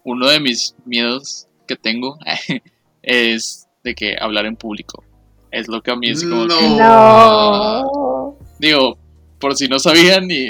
uno 0.04 0.28
de 0.28 0.39
mis 0.39 0.76
miedos 0.86 1.47
que 1.67 1.76
tengo 1.76 2.17
es 3.04 3.67
de 3.84 3.93
que 3.93 4.15
hablar 4.19 4.45
en 4.45 4.56
público. 4.56 5.04
Es 5.58 5.67
lo 5.67 5.82
que 5.82 5.91
a 5.91 5.96
mí 5.96 6.10
es 6.10 6.24
como... 6.24 6.46
No. 6.46 6.58
que- 6.60 6.67
No. 6.78 8.38
digo, 8.60 8.98
por 9.39 9.56
si 9.56 9.67
no 9.67 9.80
sabían 9.80 10.30
y 10.30 10.50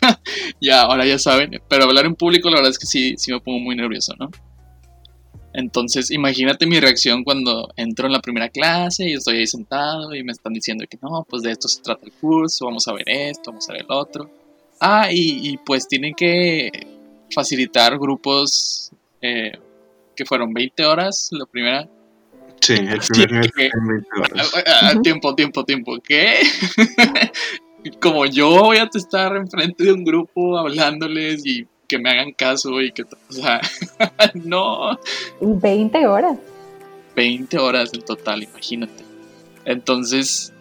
ya, 0.60 0.82
ahora 0.82 1.04
ya 1.06 1.18
saben, 1.18 1.60
pero 1.68 1.84
hablar 1.84 2.06
en 2.06 2.14
público 2.14 2.48
la 2.50 2.56
verdad 2.56 2.70
es 2.70 2.78
que 2.78 2.86
sí, 2.86 3.14
sí 3.16 3.32
me 3.32 3.40
pongo 3.40 3.58
muy 3.60 3.76
nervioso, 3.76 4.14
¿no? 4.18 4.30
Entonces, 5.52 6.10
imagínate 6.10 6.66
mi 6.66 6.80
reacción 6.80 7.22
cuando 7.22 7.68
entro 7.76 8.06
en 8.06 8.12
la 8.12 8.20
primera 8.20 8.48
clase 8.48 9.08
y 9.08 9.12
estoy 9.12 9.36
ahí 9.38 9.46
sentado 9.46 10.12
y 10.14 10.24
me 10.24 10.32
están 10.32 10.52
diciendo 10.52 10.84
que 10.90 10.98
no, 11.00 11.24
pues 11.28 11.42
de 11.42 11.52
esto 11.52 11.68
se 11.68 11.80
trata 11.80 12.04
el 12.06 12.12
curso, 12.12 12.64
vamos 12.66 12.88
a 12.88 12.92
ver 12.92 13.04
esto, 13.08 13.50
vamos 13.52 13.68
a 13.68 13.72
ver 13.74 13.82
el 13.82 13.92
otro. 13.92 14.28
Ah, 14.80 15.08
y, 15.12 15.48
y 15.52 15.56
pues 15.58 15.86
tienen 15.86 16.12
que 16.14 16.70
facilitar 17.32 17.96
grupos 17.98 18.90
eh, 19.22 19.52
que 20.16 20.24
fueron 20.24 20.52
20 20.52 20.84
horas, 20.86 21.28
la 21.30 21.46
primera. 21.46 21.88
Sí, 22.60 22.74
el 22.74 23.00
primer 23.00 23.50
en 23.56 23.86
20 23.86 24.08
horas. 24.16 24.52
Ah, 24.54 24.62
ah, 24.66 24.90
ah, 24.94 25.02
tiempo, 25.02 25.34
tiempo, 25.34 25.64
tiempo. 25.64 25.98
¿Qué? 26.00 26.40
Como 28.00 28.24
yo 28.26 28.48
voy 28.48 28.78
a 28.78 28.88
estar 28.92 29.36
enfrente 29.36 29.84
de 29.84 29.92
un 29.92 30.04
grupo 30.04 30.56
hablándoles 30.56 31.44
y 31.44 31.66
que 31.86 31.98
me 31.98 32.10
hagan 32.10 32.32
caso 32.32 32.80
y 32.80 32.92
que, 32.92 33.02
o 33.02 33.32
sea, 33.32 33.60
no, 34.34 34.98
20 35.40 36.06
horas. 36.06 36.38
20 37.14 37.58
horas 37.58 37.90
en 37.92 38.02
total, 38.02 38.42
imagínate. 38.42 39.04
Entonces, 39.64 40.52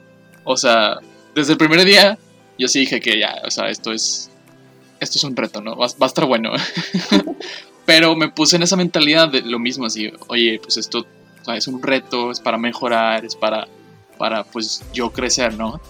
o 0.43 0.57
sea, 0.57 0.97
desde 1.33 1.53
el 1.53 1.57
primer 1.57 1.83
día 1.85 2.17
yo 2.57 2.67
sí 2.67 2.81
dije 2.81 2.99
que 2.99 3.19
ya, 3.19 3.41
o 3.45 3.51
sea, 3.51 3.69
esto 3.69 3.91
es, 3.91 4.29
esto 4.99 5.17
es 5.17 5.23
un 5.23 5.35
reto, 5.35 5.61
¿no? 5.61 5.75
Va, 5.75 5.87
va 5.87 6.05
a 6.05 6.07
estar 6.07 6.25
bueno. 6.25 6.51
Pero 7.85 8.15
me 8.15 8.29
puse 8.29 8.55
en 8.55 8.63
esa 8.63 8.77
mentalidad 8.77 9.29
de 9.29 9.41
lo 9.41 9.59
mismo, 9.59 9.85
así, 9.85 10.11
oye, 10.27 10.59
pues 10.61 10.77
esto 10.77 11.05
es 11.47 11.67
un 11.67 11.81
reto, 11.81 12.31
es 12.31 12.39
para 12.39 12.57
mejorar, 12.57 13.25
es 13.25 13.35
para, 13.35 13.67
para 14.17 14.43
pues 14.43 14.83
yo 14.93 15.11
crecer, 15.11 15.55
¿no? 15.55 15.81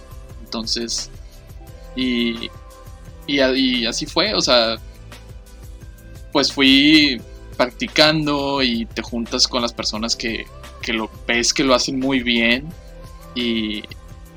Entonces, 0.43 1.09
y, 1.95 2.49
y, 3.27 3.41
y 3.41 3.85
así 3.85 4.05
fue, 4.05 4.33
o 4.33 4.41
sea, 4.41 4.77
pues 6.31 6.51
fui 6.51 7.21
practicando 7.57 8.63
y 8.63 8.85
te 8.87 9.01
juntas 9.01 9.47
con 9.47 9.61
las 9.61 9.73
personas 9.73 10.15
que, 10.15 10.45
que 10.81 10.93
lo 10.93 11.09
ves 11.27 11.53
que 11.53 11.63
lo 11.63 11.75
hacen 11.75 11.99
muy 11.99 12.23
bien 12.23 12.67
y, 13.35 13.83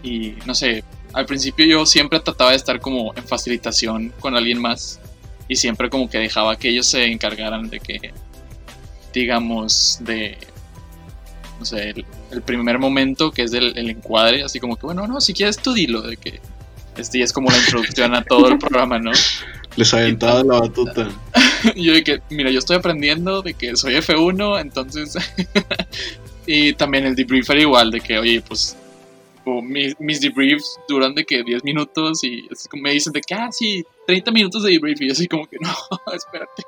y 0.02 0.35
no 0.44 0.55
sé, 0.55 0.85
al 1.12 1.26
principio 1.26 1.64
yo 1.64 1.87
siempre 1.87 2.20
trataba 2.20 2.50
de 2.50 2.57
estar 2.57 2.81
como 2.81 3.14
en 3.14 3.24
facilitación 3.24 4.12
con 4.20 4.37
alguien 4.37 4.61
más 4.61 5.00
y 5.48 5.57
siempre 5.57 5.88
como 5.88 6.11
que 6.11 6.18
dejaba 6.18 6.57
que 6.57 6.68
ellos 6.68 6.87
se 6.87 7.05
encargaran 7.05 7.70
de 7.70 7.81
que, 7.81 8.12
digamos, 9.12 9.98
de, 10.00 10.37
no 11.59 11.64
sé, 11.64 11.90
el, 11.90 12.05
el 12.31 12.42
primer 12.42 12.79
momento 12.79 13.31
que 13.31 13.42
es 13.42 13.53
el, 13.53 13.77
el 13.77 13.90
encuadre, 13.90 14.42
así 14.42 14.61
como 14.61 14.77
que, 14.77 14.87
bueno, 14.87 15.07
no, 15.07 15.21
si 15.21 15.33
quieres 15.33 15.59
tú 15.59 15.73
dilo, 15.73 16.03
de 16.03 16.16
que 16.16 16.40
este 16.97 17.19
ya 17.19 17.25
es 17.25 17.33
como 17.33 17.51
la 17.51 17.59
introducción 17.59 18.14
a 18.14 18.23
todo 18.23 18.49
el 18.49 18.59
programa, 18.59 18.99
¿no? 18.99 19.12
Les 19.77 19.92
aventaba 19.92 20.42
la 20.42 20.61
batuta. 20.61 21.09
Yo 21.77 21.92
de 21.92 22.03
que, 22.03 22.23
mira, 22.31 22.51
yo 22.51 22.59
estoy 22.59 22.77
aprendiendo 22.77 23.42
de 23.42 23.55
que 23.55 23.77
soy 23.77 23.95
F1, 23.95 24.61
entonces... 24.61 25.16
y 26.47 26.73
también 26.75 27.05
el 27.07 27.16
debrief 27.16 27.51
era 27.51 27.61
igual, 27.61 27.90
de 27.90 28.01
que, 28.01 28.19
oye, 28.19 28.40
pues... 28.47 28.77
mis, 29.62 29.99
mis 29.99 30.21
debriefs 30.21 30.79
duran 30.88 31.14
de 31.14 31.25
que 31.25 31.42
10 31.42 31.64
minutos 31.64 32.23
y 32.25 32.49
me 32.75 32.92
dicen 32.92 33.12
de 33.12 33.21
que, 33.21 33.35
ah, 33.35 33.49
sí, 33.51 33.85
30 34.07 34.31
minutos 34.31 34.62
de 34.62 34.71
debrief 34.71 35.01
y 35.01 35.09
yo 35.09 35.12
así 35.12 35.27
como 35.27 35.47
que, 35.47 35.57
no, 35.61 35.75
espérate. 36.14 36.62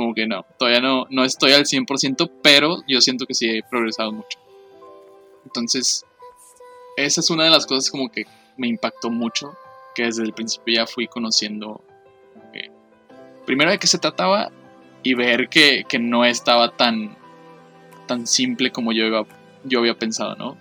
Como 0.00 0.14
que 0.14 0.26
no, 0.26 0.46
todavía 0.58 0.80
no, 0.80 1.06
no 1.10 1.24
estoy 1.24 1.52
al 1.52 1.66
100%, 1.66 2.30
pero 2.42 2.78
yo 2.88 3.02
siento 3.02 3.26
que 3.26 3.34
sí 3.34 3.50
he 3.50 3.62
progresado 3.62 4.12
mucho. 4.12 4.38
Entonces, 5.44 6.06
esa 6.96 7.20
es 7.20 7.28
una 7.28 7.44
de 7.44 7.50
las 7.50 7.66
cosas 7.66 7.90
como 7.90 8.10
que 8.10 8.24
me 8.56 8.66
impactó 8.66 9.10
mucho, 9.10 9.52
que 9.94 10.04
desde 10.04 10.22
el 10.22 10.32
principio 10.32 10.76
ya 10.76 10.86
fui 10.86 11.06
conociendo 11.06 11.82
primero 13.44 13.72
de 13.72 13.78
qué 13.78 13.88
se 13.88 13.98
trataba 13.98 14.50
y 15.02 15.14
ver 15.14 15.48
que, 15.48 15.84
que 15.88 15.98
no 15.98 16.24
estaba 16.24 16.76
tan, 16.76 17.16
tan 18.06 18.26
simple 18.26 18.70
como 18.70 18.92
yo, 18.92 19.04
iba, 19.04 19.26
yo 19.64 19.80
había 19.80 19.98
pensado, 19.98 20.36
¿no? 20.36 20.56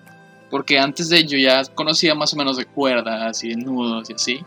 Porque 0.50 0.80
antes 0.80 1.08
de 1.08 1.20
ello 1.20 1.38
ya 1.38 1.64
conocía 1.76 2.16
más 2.16 2.34
o 2.34 2.36
menos 2.36 2.58
de 2.58 2.66
cuerdas 2.66 3.44
y 3.44 3.50
de 3.50 3.58
nudos 3.58 4.10
y 4.10 4.14
así. 4.14 4.40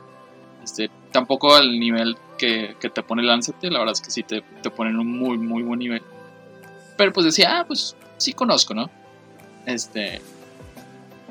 Este, 0.63 0.91
tampoco 1.13 1.55
al 1.55 1.79
nivel 1.79 2.17
que, 2.39 2.77
que 2.81 2.91
te 2.91 3.03
pone 3.03 3.23
Lánzate, 3.23 3.71
la 3.71 3.79
verdad 3.79 3.93
es 3.93 4.01
que 4.01 4.11
sí 4.11 4.23
te, 4.23 4.43
te 4.63 4.71
ponen 4.71 4.99
un 4.99 5.07
muy, 5.07 5.39
muy 5.39 5.63
buen 5.63 5.79
nivel. 5.79 6.03
Pero 6.97 7.13
pues 7.13 7.27
decía, 7.27 7.61
ah, 7.61 7.65
pues 7.67 7.97
sí 8.17 8.33
conozco, 8.33 8.75
¿no? 8.75 8.91
Este, 9.67 10.21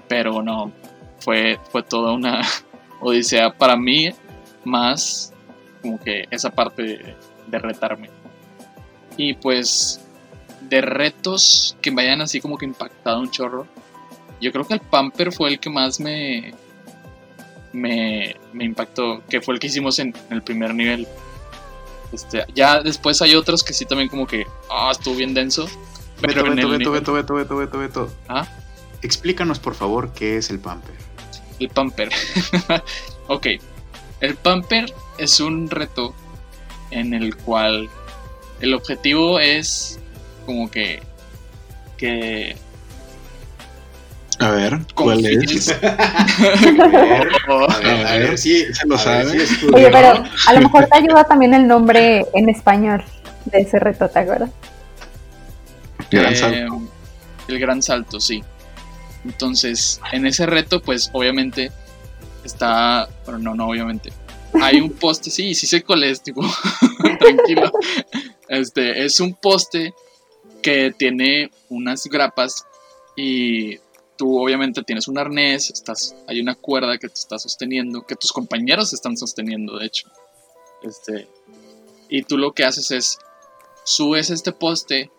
pero 0.08 0.41
no, 0.41 0.72
fue, 1.20 1.60
fue 1.72 1.84
toda 1.84 2.13
una 2.13 2.41
odisea 3.02 3.52
para 3.52 3.76
mí, 3.76 4.12
más 4.63 5.34
como 5.82 6.00
que 6.00 6.28
esa 6.32 6.52
parte 6.52 6.84
de, 6.84 7.15
de 7.48 7.60
retarme. 7.60 8.10
Y 9.17 9.34
pues 9.34 10.02
de 10.62 10.82
retos 10.82 11.76
que 11.82 11.91
me 11.91 12.04
hayan 12.04 12.22
así 12.22 12.39
como 12.39 12.58
que 12.58 12.65
impactado 12.65 13.20
un 13.20 13.32
chorro. 13.32 13.67
Yo 14.39 14.52
creo 14.52 14.65
que 14.65 14.76
el 14.76 14.80
Pamper 14.80 15.32
fue 15.32 15.50
el 15.50 15.60
que 15.60 15.70
más 15.70 16.00
me, 16.00 16.54
me, 17.74 18.36
me 18.54 18.66
impactó, 18.66 19.22
que 19.30 19.42
fue 19.42 19.54
el 19.54 19.60
que 19.60 19.68
hicimos 19.68 20.00
en, 20.00 20.16
en 20.30 20.36
el 20.36 20.42
primer 20.42 20.74
nivel. 20.74 21.08
Este, 22.12 22.46
ya 22.54 22.82
después 22.82 23.22
hay 23.22 23.36
otros 23.36 23.64
que 23.64 23.74
sí 23.74 23.86
también 23.86 24.10
como 24.10 24.28
que, 24.28 24.46
ah, 24.70 24.90
estuvo 24.92 25.16
bien 25.16 25.34
denso. 25.34 25.68
Beto, 26.22 26.44
Beto, 26.44 26.70
Beto, 26.70 26.92
Beto, 26.92 27.14
Beto, 27.14 27.36
Beto, 27.36 27.56
Beto, 27.56 27.78
Beto. 27.80 28.14
¿Ah? 28.28 28.48
Explícanos, 29.02 29.60
por 29.60 29.76
favor, 29.76 30.14
qué 30.14 30.38
es 30.38 30.50
el 30.50 30.60
pamper. 30.60 30.96
El 31.60 31.70
Pamper. 31.70 32.10
ok. 33.28 33.48
El 34.20 34.36
Pamper 34.36 34.92
es 35.18 35.40
un 35.40 35.70
reto 35.70 36.16
en 36.90 37.14
el 37.14 37.36
cual 37.36 37.88
el 38.60 38.74
objetivo 38.74 39.40
es 39.40 40.00
como 40.46 40.70
que. 40.72 41.02
que 41.98 42.56
A 44.40 44.50
ver, 44.50 44.80
¿cuál 45.13 45.26
es? 45.26 45.38
confíes- 45.38 45.78
A 47.69 47.80
ver, 47.80 48.08
a 48.08 48.17
ver, 48.17 48.38
sí, 48.38 48.65
¿Se 48.74 48.88
lo 48.88 48.95
a 48.97 48.97
ver 49.17 49.26
sabe? 49.26 49.32
si 49.32 49.54
estudió. 49.54 49.76
Oye, 49.76 49.89
pero 49.91 50.24
a 50.47 50.54
lo 50.54 50.62
mejor 50.62 50.88
te 50.88 50.97
ayuda 50.97 51.24
también 51.26 51.54
el 51.54 51.67
nombre 51.67 52.26
en 52.34 52.50
español 52.50 53.04
de 53.45 53.60
ese 53.62 53.80
reto, 53.80 54.08
¿te 54.10 54.19
acuerdas? 54.19 54.50
Gran 56.10 56.34
Eh, 56.34 56.36
salto. 56.36 56.82
el 57.47 57.60
gran 57.60 57.82
salto, 57.82 58.19
sí. 58.19 58.43
Entonces, 59.24 60.00
en 60.12 60.26
ese 60.26 60.45
reto, 60.45 60.82
pues 60.82 61.10
obviamente 61.13 61.71
está. 62.43 63.08
Bueno, 63.26 63.39
no, 63.39 63.56
no, 63.56 63.67
obviamente. 63.69 64.12
Hay 64.62 64.82
un 64.82 64.89
poste, 64.91 65.30
sí, 65.30 65.54
sí 65.56 65.65
sé 65.67 65.82
cuál 65.84 66.04
es, 66.04 66.21
tipo, 66.21 66.41
tranquilo. 67.19 67.71
Este, 68.50 69.06
es 69.06 69.19
un 69.21 69.34
poste 69.36 69.93
que 70.62 70.91
tiene 70.97 71.50
unas 71.69 72.04
grapas 72.06 72.65
y 73.15 73.78
tú 74.22 74.40
obviamente 74.40 74.84
tienes 74.84 75.08
un 75.08 75.18
arnés, 75.18 75.72
estás, 75.72 76.16
hay 76.28 76.40
una 76.40 76.54
cuerda 76.54 77.00
que 77.00 77.08
te 77.08 77.16
está 77.16 77.40
sosteniendo, 77.40 78.04
que 78.04 78.16
tus 78.16 78.32
compañeros 78.32 78.94
están 78.94 79.18
sosteniendo, 79.18 79.80
de 79.80 79.88
hecho. 79.88 80.12
Este, 80.84 81.28
y 82.08 82.22
tú 82.22 82.38
lo 82.38 82.52
que 82.52 82.64
haces 82.64 82.92
es 82.92 83.18
subes 83.84 84.30
este 84.30 84.52
poste, 84.52 85.10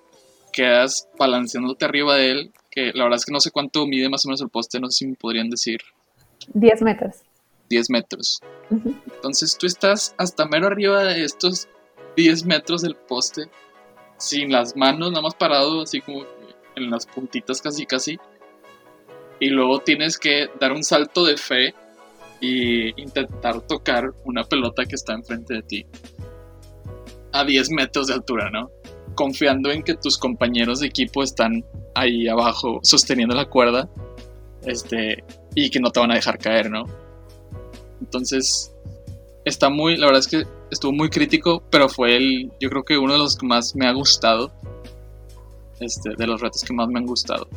quedas 0.53 1.09
balanceándote 1.19 1.85
arriba 1.85 2.15
de 2.15 2.31
él, 2.31 2.53
que 2.71 2.93
la 2.95 3.03
verdad 3.03 3.17
es 3.17 3.25
que 3.25 3.33
no 3.33 3.41
sé 3.41 3.51
cuánto 3.51 3.89
mide 3.89 4.09
más 4.09 4.25
o 4.25 4.29
menos 4.29 4.41
el 4.41 4.51
poste, 4.51 4.79
no 4.79 4.89
sé 4.89 4.99
si 4.99 5.07
me 5.09 5.17
podrían 5.17 5.51
decir 5.51 5.81
10 6.55 6.83
metros. 6.83 7.17
10 7.71 7.91
metros. 7.91 8.41
Entonces 8.71 9.59
tú 9.59 9.67
estás 9.67 10.15
hasta 10.17 10.47
mero 10.47 10.69
arriba 10.69 11.03
de 11.03 11.25
estos 11.25 11.67
10 12.17 12.45
metros 12.45 12.83
del 12.83 12.95
poste, 12.95 13.51
sin 14.17 14.53
las 14.53 14.77
manos, 14.77 15.11
nada 15.11 15.23
más 15.23 15.35
parado, 15.35 15.83
así 15.83 16.01
como 16.01 16.23
en 16.77 16.89
las 16.89 17.05
puntitas 17.07 17.61
casi 17.61 17.85
casi. 17.85 18.21
Y 19.43 19.51
luego 19.51 19.81
tienes 19.81 20.19
que 20.19 20.51
dar 20.61 20.71
un 20.71 20.85
salto 20.85 21.25
de 21.25 21.37
fe 21.37 21.75
y 22.41 22.91
intentar 23.03 23.61
tocar 23.63 24.13
una 24.25 24.45
pelota 24.45 24.85
que 24.85 24.95
está 24.95 25.15
enfrente 25.15 25.55
de 25.55 25.63
ti. 25.63 25.87
A 27.33 27.45
10 27.45 27.71
metros 27.71 28.07
de 28.07 28.15
altura, 28.15 28.51
¿no? 28.51 28.71
Confiando 29.17 29.73
en 29.73 29.83
que 29.83 29.95
tus 29.95 30.17
compañeros 30.17 30.79
de 30.79 30.87
equipo 30.87 31.25
están 31.25 31.65
ahí 31.97 32.29
abajo 32.29 32.79
sosteniendo 32.85 33.35
la 33.35 33.47
cuerda. 33.47 33.91
Este, 34.65 35.25
y 35.57 35.71
que 35.71 35.81
no 35.81 35.91
te 35.91 35.99
van 35.99 36.13
a 36.13 36.15
dejar 36.15 36.39
caer, 36.39 36.71
¿no? 36.71 36.85
Entonces, 38.01 38.73
está 39.45 39.71
muy, 39.71 39.97
la 39.97 40.07
verdad 40.07 40.21
es 40.21 40.29
que 40.29 40.45
estuvo 40.71 40.93
muy 40.93 41.11
crítico, 41.11 41.65
pero 41.69 41.89
fue 41.89 42.17
el, 42.17 42.53
yo 42.61 42.71
creo 42.71 42.85
que 42.85 42.97
uno 42.97 43.15
de 43.15 43.19
los 43.19 43.37
que 43.37 43.45
más 43.45 43.75
me 43.75 43.89
ha 43.89 43.93
gustado. 43.93 44.53
Este, 45.81 46.11
de 46.17 46.27
los 46.29 46.41
retos 46.41 46.63
que 46.63 46.73
más 46.73 46.87
me 46.87 47.01
han 47.01 47.07
gustado. 47.07 47.49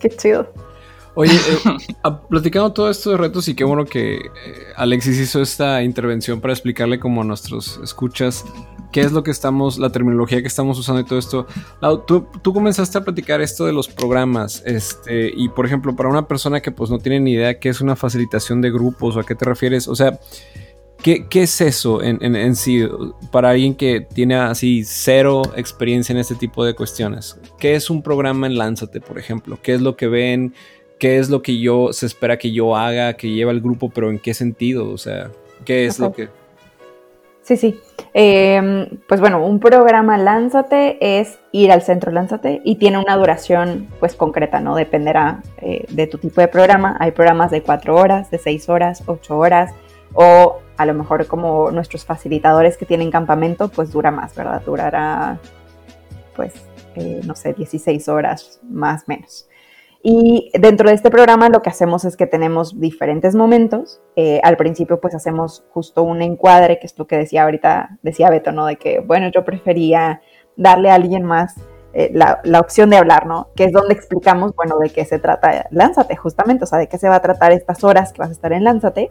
Qué 0.00 0.08
chido. 0.08 0.52
Oye, 1.14 1.32
eh, 1.34 2.10
platicando 2.28 2.72
todo 2.72 2.88
esto 2.90 3.10
de 3.10 3.16
retos 3.16 3.48
y 3.48 3.54
qué 3.54 3.64
bueno 3.64 3.84
que 3.84 4.16
eh, 4.16 4.22
Alexis 4.76 5.18
hizo 5.18 5.42
esta 5.42 5.82
intervención 5.82 6.40
para 6.40 6.52
explicarle 6.52 7.00
como 7.00 7.22
a 7.22 7.24
nuestros 7.24 7.80
escuchas 7.82 8.44
qué 8.92 9.00
es 9.00 9.12
lo 9.12 9.22
que 9.22 9.30
estamos, 9.30 9.78
la 9.78 9.90
terminología 9.90 10.40
que 10.40 10.48
estamos 10.48 10.78
usando 10.78 11.00
y 11.00 11.04
todo 11.04 11.18
esto. 11.18 11.46
tú, 12.06 12.26
tú, 12.42 12.52
comenzaste 12.52 12.98
a 12.98 13.04
platicar 13.04 13.40
esto 13.40 13.66
de 13.66 13.72
los 13.72 13.88
programas, 13.88 14.62
este, 14.66 15.32
y 15.34 15.48
por 15.48 15.66
ejemplo, 15.66 15.94
para 15.94 16.08
una 16.08 16.26
persona 16.26 16.60
que 16.60 16.72
pues 16.72 16.90
no 16.90 16.98
tiene 16.98 17.20
ni 17.20 17.32
idea 17.32 17.58
qué 17.58 17.68
es 17.68 17.80
una 17.80 17.96
facilitación 17.96 18.60
de 18.60 18.70
grupos 18.70 19.16
o 19.16 19.20
a 19.20 19.24
qué 19.24 19.34
te 19.34 19.44
refieres, 19.44 19.86
o 19.88 19.94
sea, 19.94 20.18
¿qué, 21.02 21.26
qué 21.28 21.42
es 21.42 21.60
eso 21.60 22.02
en, 22.02 22.18
en, 22.22 22.36
en, 22.36 22.56
sí 22.56 22.86
para 23.30 23.50
alguien 23.50 23.74
que 23.74 24.00
tiene 24.00 24.36
así 24.36 24.84
cero 24.84 25.42
experiencia 25.56 26.12
en 26.12 26.18
este 26.18 26.34
tipo 26.34 26.64
de 26.64 26.74
cuestiones? 26.74 27.38
¿Qué 27.58 27.74
es 27.74 27.90
un 27.90 28.02
programa 28.02 28.46
en 28.46 28.58
Lánzate, 28.58 29.00
por 29.00 29.18
ejemplo? 29.18 29.58
¿Qué 29.62 29.74
es 29.74 29.80
lo 29.80 29.96
que 29.96 30.08
ven? 30.08 30.54
¿Qué 30.98 31.18
es 31.18 31.30
lo 31.30 31.42
que 31.42 31.58
yo 31.58 31.92
se 31.92 32.06
espera 32.06 32.38
que 32.38 32.52
yo 32.52 32.76
haga, 32.76 33.14
que 33.14 33.30
lleva 33.30 33.52
el 33.52 33.60
grupo, 33.60 33.90
pero 33.90 34.10
en 34.10 34.18
qué 34.18 34.34
sentido? 34.34 34.90
O 34.90 34.98
sea, 34.98 35.30
¿qué 35.64 35.86
es 35.86 35.98
lo 35.98 36.12
que 36.12 36.28
Sí, 37.42 37.56
sí. 37.56 37.80
Em, 38.12 38.86
pues 39.08 39.20
bueno, 39.20 39.44
un 39.44 39.58
programa 39.58 40.16
Lánzate 40.18 40.98
es 41.18 41.38
ir 41.50 41.72
al 41.72 41.82
centro 41.82 42.12
Lánzate 42.12 42.60
y 42.64 42.76
tiene 42.76 42.98
una 42.98 43.16
duración 43.16 43.88
pues 43.98 44.14
concreta, 44.14 44.60
¿no? 44.60 44.76
Dependerá 44.76 45.42
eh, 45.58 45.84
de 45.88 46.06
tu 46.06 46.18
tipo 46.18 46.40
de 46.40 46.46
programa. 46.46 46.96
Hay 47.00 47.10
programas 47.10 47.50
de 47.50 47.62
cuatro 47.62 47.96
horas, 47.96 48.30
de 48.30 48.38
seis 48.38 48.68
horas, 48.68 49.02
ocho 49.06 49.36
horas 49.36 49.72
o 50.12 50.60
a 50.80 50.86
lo 50.86 50.94
mejor 50.94 51.26
como 51.26 51.70
nuestros 51.70 52.06
facilitadores 52.06 52.78
que 52.78 52.86
tienen 52.86 53.10
campamento 53.10 53.68
pues 53.68 53.92
dura 53.92 54.10
más, 54.10 54.34
¿verdad? 54.34 54.62
Durará 54.64 55.38
pues 56.34 56.54
eh, 56.94 57.20
no 57.26 57.34
sé, 57.34 57.52
16 57.52 58.08
horas 58.08 58.60
más 58.62 59.06
menos. 59.06 59.46
Y 60.02 60.50
dentro 60.58 60.88
de 60.88 60.94
este 60.94 61.10
programa 61.10 61.50
lo 61.50 61.60
que 61.60 61.68
hacemos 61.68 62.06
es 62.06 62.16
que 62.16 62.26
tenemos 62.26 62.80
diferentes 62.80 63.34
momentos. 63.34 64.00
Eh, 64.16 64.40
al 64.42 64.56
principio 64.56 65.00
pues 65.02 65.14
hacemos 65.14 65.64
justo 65.70 66.02
un 66.02 66.22
encuadre, 66.22 66.78
que 66.78 66.86
es 66.86 66.98
lo 66.98 67.06
que 67.06 67.18
decía 67.18 67.42
ahorita, 67.42 67.98
decía 68.02 68.30
Beto, 68.30 68.52
¿no? 68.52 68.64
De 68.64 68.76
que, 68.76 69.00
bueno, 69.00 69.30
yo 69.30 69.44
prefería 69.44 70.22
darle 70.56 70.90
a 70.90 70.94
alguien 70.94 71.24
más 71.24 71.56
eh, 71.92 72.10
la, 72.14 72.40
la, 72.44 72.60
opción 72.60 72.88
de 72.88 72.96
hablar, 72.96 73.26
¿no? 73.26 73.48
Que 73.54 73.64
es 73.64 73.72
donde 73.72 73.92
explicamos, 73.92 74.54
bueno, 74.54 74.78
de 74.78 74.90
qué 74.90 75.04
se 75.04 75.18
trata 75.18 75.66
Lánzate, 75.70 76.16
justamente, 76.16 76.64
o 76.64 76.66
sea, 76.66 76.78
de 76.78 76.86
qué 76.86 76.96
se 76.98 77.08
va 77.08 77.16
a 77.16 77.20
tratar 77.20 77.52
estas 77.52 77.84
horas 77.84 78.12
que 78.12 78.20
vas 78.20 78.30
a 78.30 78.32
estar 78.32 78.52
en 78.52 78.64
Lánzate. 78.64 79.10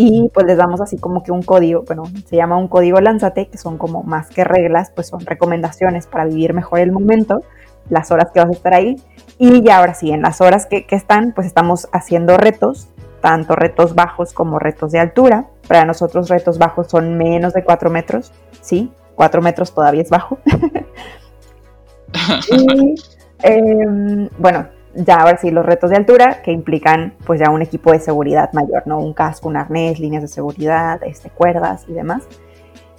Y 0.00 0.30
pues 0.32 0.46
les 0.46 0.56
damos 0.56 0.80
así 0.80 0.96
como 0.96 1.24
que 1.24 1.32
un 1.32 1.42
código, 1.42 1.82
bueno, 1.84 2.04
se 2.24 2.36
llama 2.36 2.56
un 2.56 2.68
código 2.68 3.00
Lánzate, 3.00 3.48
que 3.48 3.58
son 3.58 3.78
como 3.78 4.04
más 4.04 4.28
que 4.28 4.44
reglas, 4.44 4.92
pues 4.94 5.08
son 5.08 5.26
recomendaciones 5.26 6.06
para 6.06 6.24
vivir 6.24 6.54
mejor 6.54 6.78
el 6.78 6.92
momento, 6.92 7.42
las 7.90 8.12
horas 8.12 8.30
que 8.32 8.38
vas 8.38 8.48
a 8.48 8.52
estar 8.52 8.74
ahí 8.74 8.94
y 9.38 9.60
ya 9.62 9.78
ahora 9.78 9.94
sí, 9.94 10.12
en 10.12 10.22
las 10.22 10.40
horas 10.40 10.66
que, 10.66 10.86
están, 10.90 11.32
pues 11.32 11.48
estamos 11.48 11.88
haciendo 11.90 12.36
retos, 12.36 12.86
tanto 13.20 13.56
retos 13.56 13.96
bajos 13.96 14.32
como 14.32 14.60
retos 14.60 14.92
de 14.92 15.00
altura. 15.00 15.48
Para 15.66 15.84
nosotros 15.84 16.28
retos 16.28 16.58
bajos 16.58 16.86
son 16.86 17.18
menos 17.18 17.52
de 17.52 17.64
4 17.64 17.90
metros, 17.90 18.32
sí, 18.60 18.92
4 19.16 19.42
metros 19.42 19.74
todavía 19.74 20.02
es 20.02 20.10
bajo. 20.10 20.38
y 22.52 22.94
em, 23.42 24.28
bueno, 24.38 24.68
ya 25.04 25.16
ahora 25.16 25.38
sí, 25.38 25.50
los 25.50 25.64
retos 25.64 25.90
de 25.90 25.96
altura 25.96 26.42
que 26.42 26.52
implican 26.52 27.14
pues 27.24 27.40
ya 27.40 27.50
un 27.50 27.62
equipo 27.62 27.92
de 27.92 28.00
seguridad 28.00 28.52
mayor, 28.52 28.82
¿no? 28.86 28.98
Un 28.98 29.12
casco, 29.12 29.48
un 29.48 29.56
arnés, 29.56 30.00
líneas 30.00 30.22
de 30.22 30.28
seguridad, 30.28 31.00
este, 31.04 31.30
cuerdas 31.30 31.84
y 31.88 31.92
demás. 31.92 32.26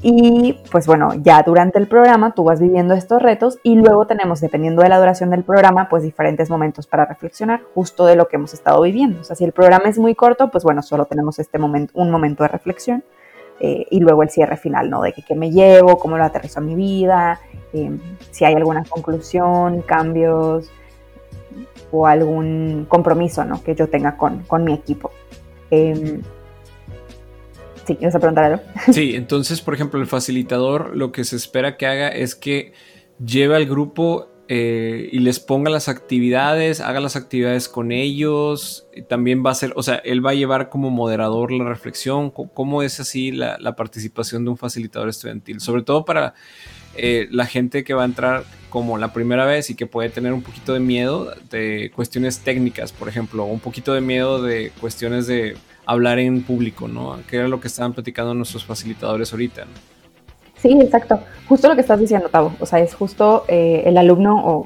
Y 0.01 0.57
pues 0.71 0.87
bueno, 0.87 1.09
ya 1.15 1.43
durante 1.43 1.77
el 1.77 1.87
programa 1.87 2.33
tú 2.33 2.45
vas 2.45 2.61
viviendo 2.61 2.93
estos 2.93 3.21
retos 3.21 3.59
y 3.63 3.75
luego 3.75 4.07
tenemos, 4.07 4.39
dependiendo 4.39 4.81
de 4.81 4.87
la 4.87 4.97
duración 4.97 5.29
del 5.29 5.43
programa, 5.43 5.89
pues 5.89 6.03
diferentes 6.03 6.49
momentos 6.49 6.87
para 6.87 7.05
reflexionar 7.05 7.61
justo 7.75 8.05
de 8.05 8.15
lo 8.15 8.29
que 8.29 8.37
hemos 8.37 8.53
estado 8.53 8.81
viviendo. 8.81 9.19
O 9.19 9.23
sea, 9.25 9.35
si 9.35 9.43
el 9.43 9.51
programa 9.51 9.89
es 9.89 9.99
muy 9.99 10.15
corto, 10.15 10.51
pues 10.51 10.63
bueno, 10.63 10.81
solo 10.83 11.03
tenemos 11.03 11.37
este 11.39 11.59
momento, 11.59 11.91
un 11.95 12.11
momento 12.11 12.43
de 12.43 12.47
reflexión 12.47 13.03
eh, 13.59 13.87
y 13.91 13.99
luego 13.99 14.23
el 14.23 14.29
cierre 14.29 14.55
final, 14.55 14.89
¿no? 14.89 15.01
De 15.01 15.11
qué 15.11 15.35
me 15.35 15.51
llevo, 15.51 15.99
cómo 15.99 16.17
lo 16.17 16.23
aterrizo 16.23 16.59
a 16.59 16.63
mi 16.63 16.75
vida, 16.75 17.41
em, 17.73 17.99
si 18.31 18.45
hay 18.45 18.53
alguna 18.53 18.85
conclusión, 18.85 19.81
cambios 19.81 20.71
o 21.91 22.07
algún 22.07 22.85
compromiso, 22.87 23.43
¿no? 23.45 23.63
Que 23.63 23.75
yo 23.75 23.87
tenga 23.87 24.17
con, 24.17 24.43
con 24.43 24.63
mi 24.63 24.73
equipo. 24.73 25.11
Em, 25.71 26.21
Sí, 27.89 27.95
¿quieres 27.95 28.15
preguntar 28.17 28.43
algo? 28.43 28.61
Sí, 28.93 29.15
entonces, 29.15 29.61
por 29.61 29.73
ejemplo, 29.73 29.99
el 29.99 30.05
facilitador 30.05 30.95
lo 30.95 31.11
que 31.11 31.23
se 31.23 31.35
espera 31.35 31.75
que 31.75 31.87
haga 31.87 32.09
es 32.09 32.35
que 32.35 32.73
lleve 33.17 33.55
al 33.55 33.65
grupo 33.65 34.27
eh, 34.47 35.09
y 35.11 35.19
les 35.19 35.39
ponga 35.39 35.71
las 35.71 35.89
actividades, 35.89 36.81
haga 36.81 36.99
las 36.99 37.15
actividades 37.15 37.67
con 37.67 37.91
ellos. 37.91 38.87
También 39.07 39.43
va 39.43 39.49
a 39.49 39.55
ser, 39.55 39.73
o 39.75 39.81
sea, 39.81 39.95
él 39.95 40.23
va 40.23 40.31
a 40.31 40.35
llevar 40.35 40.69
como 40.69 40.91
moderador 40.91 41.51
la 41.51 41.65
reflexión. 41.65 42.29
¿Cómo 42.29 42.83
es 42.83 42.99
así 42.99 43.31
la, 43.31 43.75
participación 43.75 44.43
de 44.43 44.51
un 44.51 44.57
facilitador 44.57 45.09
estudiantil? 45.09 45.59
Sobre 45.59 45.81
todo 45.81 46.05
para 46.05 46.35
eh, 46.95 47.27
la 47.31 47.45
gente 47.45 47.83
que 47.83 47.93
va 47.93 48.03
a 48.03 48.05
entrar 48.05 48.43
como 48.69 48.97
la 48.97 49.13
primera 49.13 49.45
vez 49.45 49.69
y 49.69 49.75
que 49.75 49.87
puede 49.87 50.09
tener 50.09 50.33
un 50.33 50.41
poquito 50.41 50.73
de 50.73 50.79
miedo 50.79 51.33
de 51.49 51.91
cuestiones 51.95 52.39
técnicas, 52.39 52.91
por 52.91 53.09
ejemplo, 53.09 53.45
un 53.45 53.59
poquito 53.59 53.93
de 53.93 54.01
miedo 54.01 54.41
de 54.41 54.71
cuestiones 54.79 55.27
de 55.27 55.57
hablar 55.85 56.19
en 56.19 56.43
público, 56.43 56.87
¿no? 56.87 57.17
Que 57.27 57.37
era 57.37 57.47
lo 57.47 57.59
que 57.59 57.67
estaban 57.67 57.93
platicando 57.93 58.33
nuestros 58.35 58.63
facilitadores 58.63 59.31
ahorita. 59.31 59.65
¿no? 59.65 59.71
Sí, 60.61 60.77
exacto. 60.79 61.21
Justo 61.47 61.67
lo 61.67 61.75
que 61.75 61.81
estás 61.81 61.99
diciendo, 61.99 62.29
Tavo. 62.29 62.53
O 62.59 62.65
sea, 62.65 62.79
es 62.79 62.93
justo 62.93 63.45
eh, 63.47 63.83
el 63.85 63.97
alumno 63.97 64.35
o 64.45 64.65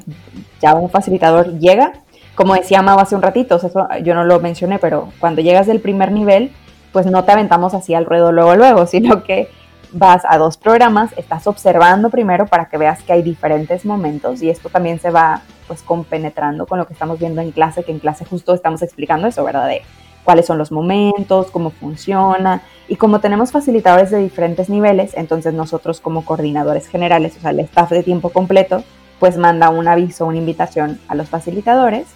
ya 0.61 0.73
un 0.73 0.89
facilitador 0.89 1.59
llega, 1.59 1.93
como 2.35 2.55
decía 2.55 2.81
Mau 2.81 2.99
hace 2.99 3.15
un 3.15 3.21
ratito, 3.21 3.55
o 3.55 3.59
sea, 3.59 3.69
eso 3.69 3.87
yo 4.03 4.15
no 4.15 4.23
lo 4.23 4.39
mencioné, 4.39 4.79
pero 4.79 5.13
cuando 5.19 5.41
llegas 5.41 5.67
del 5.67 5.79
primer 5.79 6.11
nivel, 6.11 6.51
pues 6.91 7.05
no 7.05 7.23
te 7.23 7.31
aventamos 7.31 7.73
así 7.73 7.93
al 7.93 8.05
ruedo 8.05 8.31
luego, 8.31 8.55
luego, 8.55 8.87
sino 8.87 9.23
que 9.23 9.49
vas 9.93 10.23
a 10.27 10.37
dos 10.37 10.57
programas, 10.57 11.11
estás 11.17 11.47
observando 11.47 12.09
primero 12.09 12.47
para 12.47 12.65
que 12.65 12.77
veas 12.77 13.01
que 13.03 13.13
hay 13.13 13.21
diferentes 13.21 13.85
momentos 13.85 14.41
y 14.41 14.49
esto 14.49 14.69
también 14.69 14.99
se 14.99 15.11
va 15.11 15.41
pues 15.67 15.81
compenetrando 15.81 16.65
con 16.65 16.79
lo 16.79 16.87
que 16.87 16.93
estamos 16.93 17.19
viendo 17.19 17.41
en 17.41 17.51
clase, 17.51 17.83
que 17.83 17.91
en 17.91 17.99
clase 17.99 18.25
justo 18.25 18.53
estamos 18.53 18.81
explicando 18.81 19.27
eso, 19.27 19.43
¿verdad? 19.43 19.67
De 19.67 19.81
cuáles 20.23 20.45
son 20.45 20.57
los 20.57 20.71
momentos, 20.71 21.51
cómo 21.51 21.69
funciona. 21.69 22.61
Y 22.87 22.95
como 22.95 23.19
tenemos 23.19 23.51
facilitadores 23.51 24.11
de 24.11 24.19
diferentes 24.19 24.69
niveles, 24.69 25.13
entonces 25.15 25.53
nosotros 25.53 26.01
como 26.01 26.25
coordinadores 26.25 26.87
generales, 26.87 27.37
o 27.37 27.41
sea, 27.41 27.51
el 27.51 27.59
staff 27.61 27.89
de 27.91 28.03
tiempo 28.03 28.29
completo, 28.29 28.83
pues 29.19 29.37
manda 29.37 29.69
un 29.69 29.87
aviso, 29.87 30.25
una 30.25 30.37
invitación 30.37 30.99
a 31.07 31.15
los 31.15 31.29
facilitadores 31.29 32.07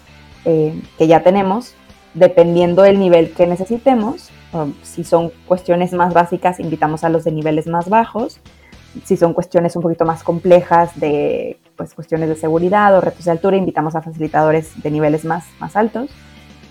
eh, 0.44 0.80
que 0.98 1.06
ya 1.06 1.22
tenemos, 1.22 1.74
dependiendo 2.18 2.82
del 2.82 2.98
nivel 2.98 3.32
que 3.32 3.46
necesitemos. 3.46 4.30
si 4.82 5.04
son 5.04 5.30
cuestiones 5.46 5.92
más 5.92 6.14
básicas, 6.14 6.58
invitamos 6.58 7.04
a 7.04 7.08
los 7.08 7.24
de 7.24 7.32
niveles 7.32 7.66
más 7.66 7.88
bajos. 7.88 8.40
Si 9.04 9.16
son 9.16 9.34
cuestiones 9.34 9.76
un 9.76 9.82
poquito 9.82 10.04
más 10.04 10.22
complejas 10.22 10.98
de 10.98 11.58
pues, 11.76 11.94
cuestiones 11.94 12.28
de 12.28 12.36
seguridad 12.36 12.96
o 12.96 13.00
retos 13.00 13.26
de 13.26 13.30
altura, 13.30 13.56
invitamos 13.56 13.94
a 13.94 14.02
facilitadores 14.02 14.82
de 14.82 14.90
niveles 14.90 15.24
más, 15.24 15.46
más 15.60 15.76
altos. 15.76 16.10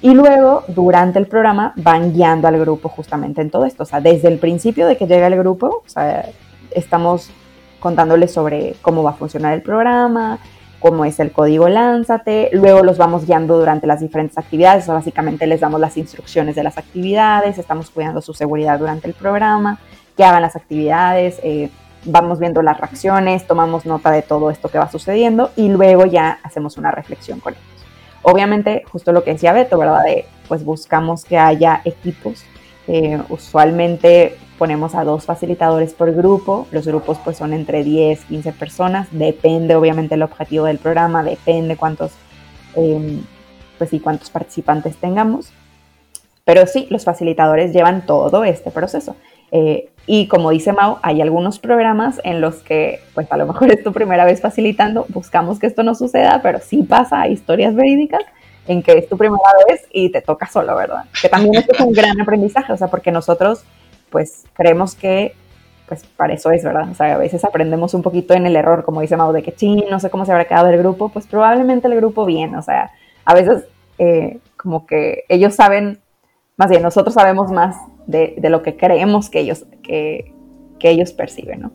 Y 0.02 0.14
luego, 0.14 0.64
durante 0.68 1.18
el 1.20 1.28
programa, 1.28 1.74
van 1.76 2.14
guiando 2.14 2.48
al 2.48 2.60
grupo 2.60 2.90
justamente 2.90 3.42
en 3.42 3.50
todo 3.50 3.66
esto. 3.66 3.84
O 3.84 3.86
sea, 3.86 4.02
desde 4.02 4.28
el 4.28 4.38
principio 4.38 4.88
de 4.88 4.98
que 4.98 5.08
llega 5.08 5.28
el 5.28 5.38
grupo, 5.38 5.84
o 5.86 5.90
sea, 5.90 6.30
estamos 6.72 7.32
contándoles 7.80 8.32
sobre 8.34 8.76
cómo 8.82 9.04
va 9.04 9.12
a 9.12 9.14
funcionar 9.14 9.54
el 9.54 9.62
programa, 9.62 10.40
cómo 10.80 11.06
es 11.06 11.20
el 11.20 11.32
código 11.32 11.68
Lánzate. 11.70 12.50
Luego 12.54 12.84
los 12.84 12.98
vamos 12.98 13.26
guiando 13.26 13.58
durante 13.58 13.88
las 13.88 14.00
diferentes 14.00 14.38
actividades. 14.38 14.88
Básicamente 14.88 15.48
les 15.48 15.60
damos 15.60 15.80
las 15.80 15.98
instrucciones 15.98 16.56
de 16.56 16.64
las 16.64 16.78
actividades, 16.78 17.58
estamos 17.58 17.90
cuidando 17.90 18.22
su 18.22 18.34
seguridad 18.34 18.80
durante 18.80 19.08
el 19.08 19.14
programa, 19.14 19.80
que 20.16 20.24
hagan 20.24 20.42
las 20.42 20.56
actividades. 20.56 21.40
Eh, 21.44 21.70
vamos 22.06 22.40
viendo 22.40 22.62
las 22.62 22.80
reacciones, 22.80 23.46
tomamos 23.48 23.86
nota 23.86 24.12
de 24.12 24.22
todo 24.22 24.50
esto 24.50 24.70
que 24.70 24.78
va 24.78 24.90
sucediendo 24.90 25.52
y 25.56 25.70
luego 25.70 26.06
ya 26.06 26.40
hacemos 26.44 26.78
una 26.78 26.92
reflexión 26.92 27.40
con 27.40 27.54
ellos. 27.54 27.66
Obviamente, 28.22 28.84
justo 28.92 29.12
lo 29.12 29.24
que 29.24 29.34
decía 29.34 29.54
Beto, 29.54 29.78
¿verdad? 29.78 30.04
De, 30.04 30.26
pues 30.48 30.64
buscamos 30.64 31.24
que 31.24 31.38
haya 31.38 31.82
equipos. 31.86 32.44
Eh, 32.88 33.22
usualmente 33.30 34.38
ponemos 34.58 34.96
a 34.96 35.04
dos 35.04 35.26
facilitadores 35.26 35.94
por 35.94 36.14
grupo. 36.14 36.68
Los 36.72 36.88
grupos 36.88 37.18
pues 37.24 37.38
son 37.38 37.54
entre 37.54 37.84
10, 37.84 38.26
15 38.26 38.52
personas. 38.54 39.08
Depende 39.12 39.76
obviamente 39.76 40.16
el 40.16 40.24
objetivo 40.24 40.66
del 40.66 40.78
programa, 40.78 41.24
depende 41.24 41.78
cuántos, 41.78 42.12
em, 42.76 43.22
pues 43.78 43.90
sí, 43.90 44.00
cuántos 44.00 44.30
participantes 44.30 44.98
tengamos. 44.98 45.52
Pero 46.44 46.66
sí, 46.66 46.88
los 46.90 47.04
facilitadores 47.04 47.74
llevan 47.74 48.06
todo 48.06 48.44
este 48.44 48.72
proceso. 48.72 49.16
Eh, 49.52 49.90
y 50.06 50.28
como 50.28 50.52
dice 50.52 50.72
Mau, 50.72 50.98
hay 51.02 51.22
algunos 51.22 51.60
programas 51.60 52.22
en 52.24 52.40
los 52.40 52.56
que, 52.58 53.02
pues 53.14 53.30
a 53.32 53.38
lo 53.38 53.46
mejor 53.46 53.72
es 53.72 53.84
tu 53.84 53.92
primera 53.92 54.24
vez 54.24 54.42
facilitando, 54.42 55.06
buscamos 55.10 55.60
que 55.60 55.68
esto 55.68 55.84
no 55.84 55.96
suceda, 55.96 56.40
pero 56.42 56.60
sí 56.60 56.84
pasa, 56.84 57.22
hay 57.22 57.34
historias 57.34 57.76
verídicas 57.76 58.24
en 58.68 58.82
que 58.84 58.94
es 58.94 59.10
tu 59.10 59.18
primera 59.18 59.42
vez 59.68 59.86
y 59.92 60.10
te 60.10 60.22
toca 60.22 60.48
solo, 60.48 60.76
¿verdad? 60.76 61.06
Que 61.22 61.30
también 61.30 61.56
es 61.56 61.80
un 61.80 61.92
gran 61.92 62.20
aprendizaje, 62.20 62.72
o 62.72 62.78
sea, 62.78 62.88
porque 62.88 63.12
nosotros, 63.12 63.64
pues 64.10 64.46
creemos 64.54 64.96
que, 64.96 65.34
pues 65.88 66.04
para 66.04 66.34
eso 66.34 66.52
es, 66.52 66.64
¿verdad? 66.64 66.90
O 66.90 66.94
sea, 66.94 67.16
a 67.16 67.18
veces 67.18 67.44
aprendemos 67.46 67.94
un 67.94 68.02
poquito 68.02 68.34
en 68.34 68.46
el 68.46 68.56
error, 68.56 68.84
como 68.84 69.02
dice 69.02 69.18
Mau, 69.18 69.32
de 69.32 69.44
que, 69.44 69.54
ching, 69.54 69.86
no 69.90 70.00
sé 70.00 70.10
cómo 70.10 70.26
se 70.26 70.32
habrá 70.32 70.46
quedado 70.46 70.70
el 70.70 70.78
grupo, 70.78 71.10
pues 71.10 71.28
probablemente 71.28 71.88
el 71.88 71.96
grupo 71.96 72.26
bien, 72.26 72.56
o 72.56 72.62
sea, 72.62 72.92
a 73.26 73.34
veces 73.34 73.66
eh, 73.98 74.40
como 74.56 74.86
que 74.86 75.24
ellos 75.30 75.56
saben, 75.56 76.00
más 76.56 76.70
bien 76.70 76.82
nosotros 76.82 77.14
sabemos 77.14 77.52
más 77.52 77.76
de, 78.06 78.38
lo 78.50 78.64
que 78.64 78.78
creemos 78.78 79.30
que 79.30 79.40
ellos, 79.40 79.66
que, 79.84 80.34
ellos 80.82 81.12
perciben, 81.12 81.62
¿no? 81.62 81.72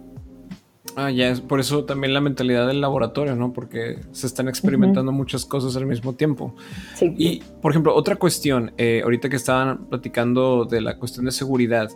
Ah, 0.95 1.11
ya, 1.11 1.29
es 1.29 1.41
por 1.41 1.61
eso 1.61 1.85
también 1.85 2.13
la 2.13 2.21
mentalidad 2.21 2.67
del 2.67 2.81
laboratorio, 2.81 3.35
¿no? 3.35 3.53
Porque 3.53 4.01
se 4.13 4.27
están 4.27 4.49
experimentando 4.49 5.11
muchas 5.11 5.47
cosas 5.47 5.77
al 5.77 5.87
mismo 5.87 6.15
tiempo. 6.15 6.55
Sí. 6.97 7.15
Y, 7.17 7.43
por 7.63 7.73
ejemplo, 7.73 7.95
otra 7.95 8.17
cuestión, 8.17 8.73
eh, 8.77 9.01
ahorita 9.03 9.29
que 9.29 9.37
estaban 9.37 9.87
platicando 9.87 10.67
de 10.67 10.81
la 10.83 10.99
cuestión 10.99 11.25
de 11.25 11.33
seguridad, 11.33 11.89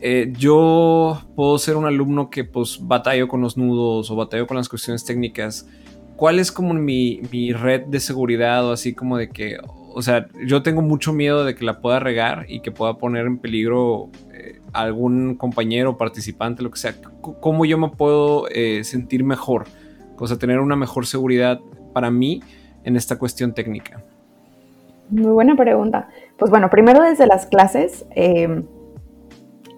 eh, 0.00 0.32
yo 0.36 1.22
puedo 1.36 1.56
ser 1.58 1.76
un 1.76 1.86
alumno 1.86 2.28
que 2.28 2.44
pues 2.44 2.78
batallo 2.82 3.28
con 3.28 3.40
los 3.40 3.56
nudos 3.56 4.10
o 4.10 4.16
batallo 4.16 4.46
con 4.46 4.56
las 4.56 4.68
cuestiones 4.68 5.04
técnicas. 5.04 5.68
¿Cuál 6.16 6.38
es 6.38 6.52
como 6.52 6.74
mi, 6.74 7.22
mi 7.30 7.52
red 7.52 7.82
de 7.86 8.00
seguridad 8.00 8.66
o 8.66 8.72
así 8.72 8.94
como 8.94 9.16
de 9.16 9.30
que, 9.30 9.56
o 9.94 10.02
sea, 10.02 10.28
yo 10.44 10.62
tengo 10.62 10.82
mucho 10.82 11.12
miedo 11.12 11.44
de 11.44 11.54
que 11.54 11.64
la 11.64 11.80
pueda 11.80 12.00
regar 12.00 12.46
y 12.48 12.60
que 12.60 12.70
pueda 12.70 12.98
poner 12.98 13.26
en 13.26 13.38
peligro 13.38 14.10
algún 14.74 15.36
compañero, 15.36 15.96
participante, 15.96 16.62
lo 16.62 16.70
que 16.70 16.78
sea. 16.78 16.94
¿Cómo 17.40 17.64
yo 17.64 17.78
me 17.78 17.88
puedo 17.88 18.46
eh, 18.48 18.84
sentir 18.84 19.24
mejor? 19.24 19.64
O 20.18 20.26
sea, 20.26 20.38
tener 20.38 20.60
una 20.60 20.76
mejor 20.76 21.06
seguridad 21.06 21.60
para 21.92 22.10
mí 22.10 22.42
en 22.84 22.96
esta 22.96 23.18
cuestión 23.18 23.54
técnica. 23.54 24.02
Muy 25.10 25.32
buena 25.32 25.56
pregunta. 25.56 26.08
Pues 26.38 26.50
bueno, 26.50 26.70
primero 26.70 27.02
desde 27.02 27.26
las 27.26 27.46
clases, 27.46 28.06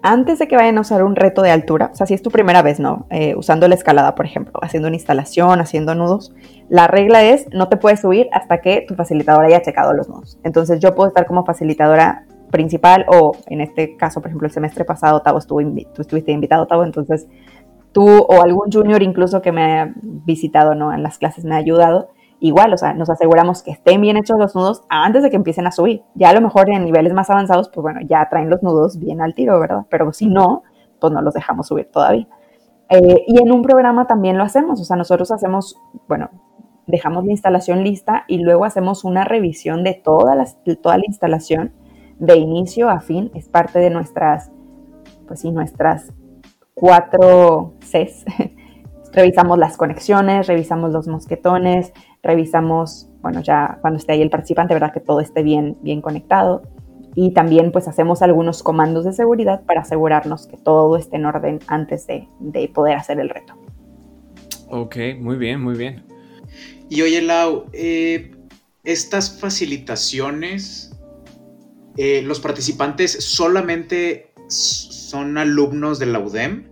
antes 0.01 0.39
de 0.39 0.47
que 0.47 0.55
vayan 0.55 0.77
a 0.77 0.81
usar 0.81 1.03
un 1.03 1.15
reto 1.15 1.41
de 1.41 1.51
altura, 1.51 1.89
o 1.91 1.95
sea, 1.95 2.05
si 2.05 2.13
es 2.13 2.21
tu 2.21 2.29
primera 2.29 2.61
vez, 2.61 2.79
¿no? 2.79 3.07
Eh, 3.09 3.35
usando 3.35 3.67
la 3.67 3.75
escalada, 3.75 4.15
por 4.15 4.25
ejemplo, 4.25 4.53
haciendo 4.61 4.87
una 4.87 4.95
instalación, 4.95 5.59
haciendo 5.59 5.95
nudos, 5.95 6.33
la 6.69 6.87
regla 6.87 7.23
es 7.23 7.47
no 7.51 7.67
te 7.67 7.77
puedes 7.77 8.01
subir 8.01 8.27
hasta 8.31 8.61
que 8.61 8.85
tu 8.87 8.95
facilitadora 8.95 9.47
haya 9.47 9.61
checado 9.61 9.93
los 9.93 10.07
nudos. 10.07 10.39
Entonces 10.43 10.79
yo 10.79 10.93
puedo 10.95 11.09
estar 11.09 11.25
como 11.25 11.45
facilitadora 11.45 12.25
principal 12.51 13.05
o 13.09 13.33
en 13.47 13.61
este 13.61 13.95
caso, 13.97 14.21
por 14.21 14.29
ejemplo, 14.29 14.47
el 14.47 14.53
semestre 14.53 14.85
pasado, 14.85 15.21
Tavo, 15.21 15.39
estuvo 15.39 15.59
tú 15.93 16.01
estuviste 16.01 16.31
invitado, 16.31 16.67
Tavo, 16.67 16.83
entonces 16.83 17.27
tú 17.91 18.07
o 18.07 18.41
algún 18.41 18.71
junior 18.71 19.01
incluso 19.01 19.41
que 19.41 19.51
me 19.51 19.79
ha 19.79 19.93
visitado, 20.03 20.75
¿no? 20.75 20.93
En 20.93 21.03
las 21.03 21.17
clases 21.17 21.45
me 21.45 21.55
ha 21.55 21.57
ayudado 21.57 22.09
igual, 22.39 22.73
o 22.73 22.77
sea, 22.77 22.93
nos 22.93 23.09
aseguramos 23.09 23.63
que 23.63 23.71
estén 23.71 24.01
bien 24.01 24.17
hechos 24.17 24.37
los 24.37 24.55
nudos 24.55 24.83
antes 24.89 25.23
de 25.23 25.29
que 25.29 25.35
empiecen 25.35 25.65
a 25.67 25.71
subir. 25.71 26.03
Ya 26.13 26.29
a 26.29 26.33
lo 26.33 26.41
mejor 26.41 26.69
en 26.69 26.85
niveles 26.85 27.13
más 27.13 27.29
avanzados, 27.29 27.69
pues 27.69 27.81
bueno, 27.81 27.99
ya 28.07 28.27
traen 28.29 28.49
los 28.49 28.61
nudos 28.61 28.99
bien 28.99 29.21
al 29.21 29.33
tiro, 29.33 29.59
¿verdad? 29.59 29.85
Pero 29.89 30.11
si 30.13 30.27
no, 30.27 30.63
pues 30.99 31.11
no 31.11 31.21
los 31.21 31.33
dejamos 31.33 31.67
subir 31.67 31.89
todavía. 31.91 32.27
Eh, 32.89 33.23
y 33.27 33.41
en 33.41 33.51
un 33.51 33.63
programa 33.63 34.07
también 34.07 34.37
lo 34.37 34.43
hacemos, 34.43 34.79
o 34.79 34.83
sea, 34.83 34.95
nosotros 34.95 35.31
hacemos, 35.31 35.77
bueno, 36.07 36.29
dejamos 36.85 37.25
la 37.25 37.31
instalación 37.31 37.83
lista 37.83 38.23
y 38.27 38.37
luego 38.37 38.63
hacemos 38.63 39.03
una 39.03 39.25
revisión 39.25 39.83
de 39.83 39.93
toda 39.93 40.35
la, 40.35 40.45
toda 40.81 40.97
la 40.97 41.03
instalación 41.05 41.73
de 42.19 42.37
inicio 42.37 42.89
a 42.89 42.99
fin, 42.99 43.31
es 43.33 43.47
parte 43.47 43.79
de 43.79 43.89
nuestras, 43.89 44.51
pues 45.27 45.41
sí, 45.41 45.51
nuestras 45.51 46.11
cuatro 46.73 47.73
Cs. 47.79 48.25
revisamos 49.17 49.57
las 49.57 49.77
conexiones, 49.77 50.47
revisamos 50.47 50.91
los 50.91 51.07
mosquetones, 51.07 51.91
revisamos, 52.21 53.09
bueno, 53.21 53.41
ya 53.41 53.79
cuando 53.81 53.97
esté 53.97 54.13
ahí 54.13 54.21
el 54.21 54.29
participante, 54.29 54.75
¿verdad? 54.75 54.93
Que 54.93 54.99
todo 54.99 55.21
esté 55.21 55.41
bien, 55.43 55.77
bien 55.81 56.01
conectado. 56.01 56.61
Y 57.15 57.31
también 57.31 57.71
pues 57.71 57.87
hacemos 57.87 58.21
algunos 58.21 58.61
comandos 58.61 59.05
de 59.05 59.13
seguridad 59.13 59.63
para 59.65 59.81
asegurarnos 59.81 60.45
que 60.45 60.57
todo 60.57 60.97
esté 60.97 61.15
en 61.15 61.25
orden 61.25 61.59
antes 61.65 62.05
de, 62.05 62.27
poder 62.75 62.95
hacer 62.95 63.19
el 63.19 63.29
reto. 63.29 63.55
Ok, 64.69 64.97
muy 65.19 65.35
bien, 65.37 65.61
muy 65.61 65.75
bien. 65.75 66.03
Y 66.89 67.01
oye, 67.01 67.21
Lau, 67.23 67.65
eh, 67.73 68.35
estas 68.83 69.39
facilitaciones, 69.39 70.86
eh, 71.97 72.21
los 72.21 72.39
participantes 72.39 73.11
solamente 73.11 74.31
son 74.47 75.37
alumnos 75.37 75.99
de 75.99 76.05
la 76.05 76.19
UDEM 76.19 76.69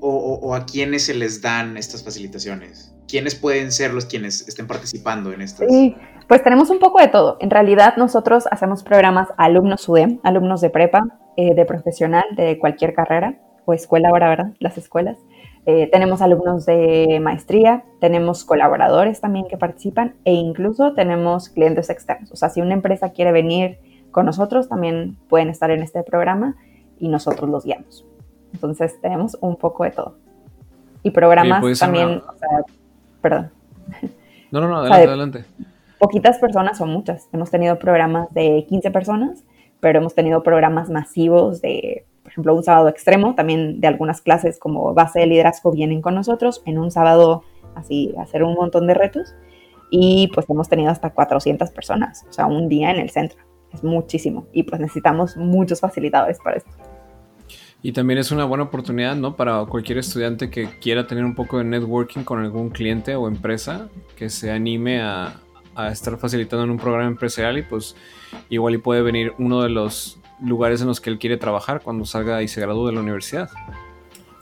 o, 0.00 0.54
a 0.54 0.66
quiénes 0.66 1.06
se 1.06 1.14
les 1.14 1.42
dan 1.42 1.76
estas 1.76 2.04
facilitaciones? 2.04 2.96
¿quiénes 3.08 3.34
pueden 3.34 3.72
ser 3.72 3.94
los 3.94 4.06
quienes 4.06 4.46
estén 4.48 4.66
participando 4.66 5.32
en 5.32 5.42
estas? 5.42 5.68
Sí, 5.68 5.96
pues 6.28 6.42
tenemos 6.42 6.70
un 6.70 6.78
poco 6.78 7.00
de 7.00 7.08
todo. 7.08 7.36
En 7.40 7.50
realidad 7.50 7.96
nosotros 7.96 8.44
hacemos 8.50 8.82
programas 8.82 9.28
alumnos 9.36 9.88
UDEM, 9.88 10.20
alumnos 10.22 10.60
de 10.60 10.70
prepa, 10.70 11.18
eh, 11.36 11.54
de 11.54 11.64
profesional, 11.64 12.24
de 12.36 12.58
cualquier 12.58 12.94
carrera 12.94 13.38
o 13.64 13.72
escuela 13.72 14.10
ahora, 14.10 14.28
¿verdad? 14.28 14.52
Las 14.58 14.78
escuelas. 14.78 15.18
Eh, 15.68 15.88
tenemos 15.90 16.22
alumnos 16.22 16.64
de 16.64 17.18
maestría, 17.20 17.84
tenemos 17.98 18.44
colaboradores 18.44 19.20
también 19.20 19.48
que 19.48 19.56
participan 19.56 20.14
e 20.24 20.32
incluso 20.32 20.94
tenemos 20.94 21.48
clientes 21.48 21.90
externos. 21.90 22.30
O 22.30 22.36
sea, 22.36 22.50
si 22.50 22.60
una 22.60 22.74
empresa 22.74 23.10
quiere 23.10 23.32
venir 23.32 23.78
con 24.12 24.26
nosotros, 24.26 24.68
también 24.68 25.16
pueden 25.28 25.48
estar 25.48 25.72
en 25.72 25.82
este 25.82 26.04
programa 26.04 26.54
y 27.00 27.08
nosotros 27.08 27.50
los 27.50 27.64
guiamos. 27.64 28.06
Entonces 28.54 29.00
tenemos 29.00 29.36
un 29.40 29.56
poco 29.56 29.82
de 29.82 29.90
todo. 29.90 30.14
Y 31.02 31.10
programas 31.10 31.80
también, 31.80 32.22
perdón. 33.20 33.50
No, 34.52 34.60
no, 34.60 34.68
no, 34.68 34.76
adelante, 34.78 35.08
adelante. 35.08 35.44
Poquitas 35.98 36.38
personas 36.38 36.80
o 36.80 36.86
muchas. 36.86 37.28
Hemos 37.32 37.50
tenido 37.50 37.76
programas 37.80 38.32
de 38.32 38.64
15 38.68 38.92
personas, 38.92 39.42
pero 39.80 39.98
hemos 39.98 40.14
tenido 40.14 40.44
programas 40.44 40.90
masivos 40.90 41.60
de, 41.60 42.06
ejemplo, 42.36 42.54
un 42.54 42.62
sábado 42.62 42.88
extremo, 42.88 43.34
también 43.34 43.80
de 43.80 43.88
algunas 43.88 44.20
clases 44.20 44.58
como 44.58 44.92
base 44.92 45.20
de 45.20 45.26
liderazgo 45.26 45.72
vienen 45.72 46.02
con 46.02 46.14
nosotros, 46.14 46.62
en 46.66 46.78
un 46.78 46.90
sábado 46.90 47.42
así 47.74 48.14
hacer 48.18 48.42
un 48.42 48.54
montón 48.54 48.86
de 48.86 48.94
retos 48.94 49.34
y 49.90 50.28
pues 50.34 50.48
hemos 50.50 50.68
tenido 50.68 50.90
hasta 50.90 51.10
400 51.10 51.70
personas, 51.70 52.26
o 52.28 52.32
sea, 52.32 52.46
un 52.46 52.68
día 52.68 52.90
en 52.90 53.00
el 53.00 53.10
centro. 53.10 53.38
Es 53.72 53.82
muchísimo 53.82 54.46
y 54.52 54.62
pues 54.62 54.80
necesitamos 54.80 55.36
muchos 55.36 55.80
facilitadores 55.80 56.38
para 56.38 56.58
esto. 56.58 56.70
Y 57.82 57.92
también 57.92 58.18
es 58.18 58.30
una 58.30 58.44
buena 58.44 58.64
oportunidad, 58.64 59.16
¿no? 59.16 59.36
Para 59.36 59.64
cualquier 59.66 59.98
estudiante 59.98 60.50
que 60.50 60.68
quiera 60.80 61.06
tener 61.06 61.24
un 61.24 61.34
poco 61.34 61.58
de 61.58 61.64
networking 61.64 62.22
con 62.22 62.40
algún 62.40 62.70
cliente 62.70 63.14
o 63.14 63.28
empresa 63.28 63.88
que 64.16 64.28
se 64.28 64.50
anime 64.50 65.00
a, 65.00 65.40
estar 65.90 66.16
facilitando 66.16 66.64
en 66.64 66.70
un 66.70 66.78
programa 66.78 67.06
empresarial 67.06 67.58
y 67.58 67.62
pues 67.62 67.96
igual 68.48 68.74
y 68.74 68.78
puede 68.78 69.02
venir 69.02 69.34
uno 69.38 69.60
de 69.60 69.68
los 69.68 70.18
lugares 70.40 70.80
en 70.80 70.88
los 70.88 71.00
que 71.00 71.10
él 71.10 71.18
quiere 71.18 71.36
trabajar 71.36 71.80
cuando 71.82 72.04
salga 72.04 72.42
y 72.42 72.48
se 72.48 72.60
gradúe 72.60 72.86
de 72.86 72.92
la 72.92 73.00
universidad. 73.00 73.50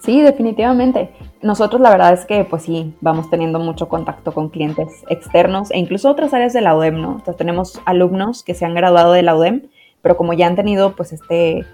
Sí, 0.00 0.20
definitivamente. 0.20 1.10
Nosotros 1.40 1.80
la 1.80 1.90
verdad 1.90 2.12
es 2.12 2.26
que 2.26 2.44
pues 2.44 2.62
sí, 2.64 2.94
vamos 3.00 3.30
teniendo 3.30 3.58
mucho 3.58 3.88
contacto 3.88 4.32
con 4.32 4.50
clientes 4.50 5.04
externos 5.08 5.70
e 5.70 5.78
incluso 5.78 6.10
otras 6.10 6.34
áreas 6.34 6.52
de 6.52 6.60
la 6.60 6.76
UDEM, 6.76 7.00
¿no? 7.00 7.12
Entonces 7.12 7.36
tenemos 7.36 7.80
alumnos 7.86 8.42
que 8.42 8.54
se 8.54 8.66
han 8.66 8.74
graduado 8.74 9.12
de 9.12 9.22
la 9.22 9.34
UDEM, 9.34 9.62
pero 10.02 10.16
como 10.16 10.34
ya 10.34 10.46
han 10.46 10.56
tenido 10.56 10.94
pues 10.94 11.12
este 11.12 11.64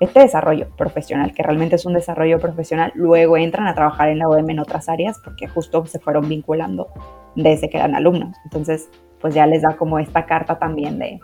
este 0.00 0.20
desarrollo 0.20 0.68
profesional, 0.76 1.32
que 1.32 1.42
realmente 1.42 1.76
es 1.76 1.86
un 1.86 1.94
desarrollo 1.94 2.38
profesional, 2.38 2.92
luego 2.94 3.36
entran 3.36 3.66
a 3.66 3.74
trabajar 3.74 4.08
en 4.08 4.18
la 4.18 4.28
OEM 4.28 4.50
en 4.50 4.58
otras 4.58 4.88
áreas 4.88 5.20
porque 5.22 5.48
justo 5.48 5.86
se 5.86 5.98
fueron 5.98 6.28
vinculando 6.28 6.88
desde 7.34 7.68
que 7.70 7.78
eran 7.78 7.94
alumnos. 7.94 8.36
Entonces, 8.44 8.88
pues 9.20 9.34
ya 9.34 9.46
les 9.46 9.62
da 9.62 9.76
como 9.76 9.98
esta 9.98 10.26
carta 10.26 10.58
también 10.58 10.98
de 10.98 11.20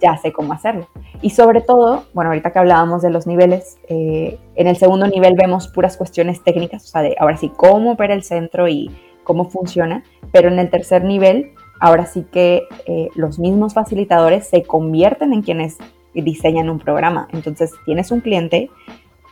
ya 0.00 0.16
sé 0.16 0.32
cómo 0.32 0.52
hacerlo. 0.52 0.88
Y 1.22 1.30
sobre 1.30 1.60
todo, 1.60 2.04
bueno, 2.14 2.30
ahorita 2.30 2.52
que 2.52 2.58
hablábamos 2.58 3.02
de 3.02 3.10
los 3.10 3.26
niveles, 3.26 3.78
eh, 3.88 4.38
en 4.54 4.66
el 4.66 4.76
segundo 4.76 5.06
nivel 5.06 5.34
vemos 5.34 5.68
puras 5.68 5.96
cuestiones 5.96 6.42
técnicas, 6.42 6.84
o 6.84 6.88
sea, 6.88 7.02
de 7.02 7.16
ahora 7.18 7.36
sí, 7.36 7.50
cómo 7.56 7.92
opera 7.92 8.14
el 8.14 8.22
centro 8.22 8.68
y 8.68 8.90
cómo 9.24 9.46
funciona, 9.46 10.04
pero 10.32 10.48
en 10.48 10.58
el 10.58 10.70
tercer 10.70 11.04
nivel, 11.04 11.52
ahora 11.80 12.06
sí 12.06 12.26
que 12.30 12.66
eh, 12.86 13.08
los 13.14 13.38
mismos 13.38 13.74
facilitadores 13.74 14.48
se 14.48 14.62
convierten 14.62 15.32
en 15.32 15.42
quienes 15.42 15.78
diseñan 16.14 16.70
un 16.70 16.78
programa. 16.78 17.28
Entonces, 17.32 17.72
tienes 17.84 18.10
un 18.10 18.20
cliente, 18.20 18.70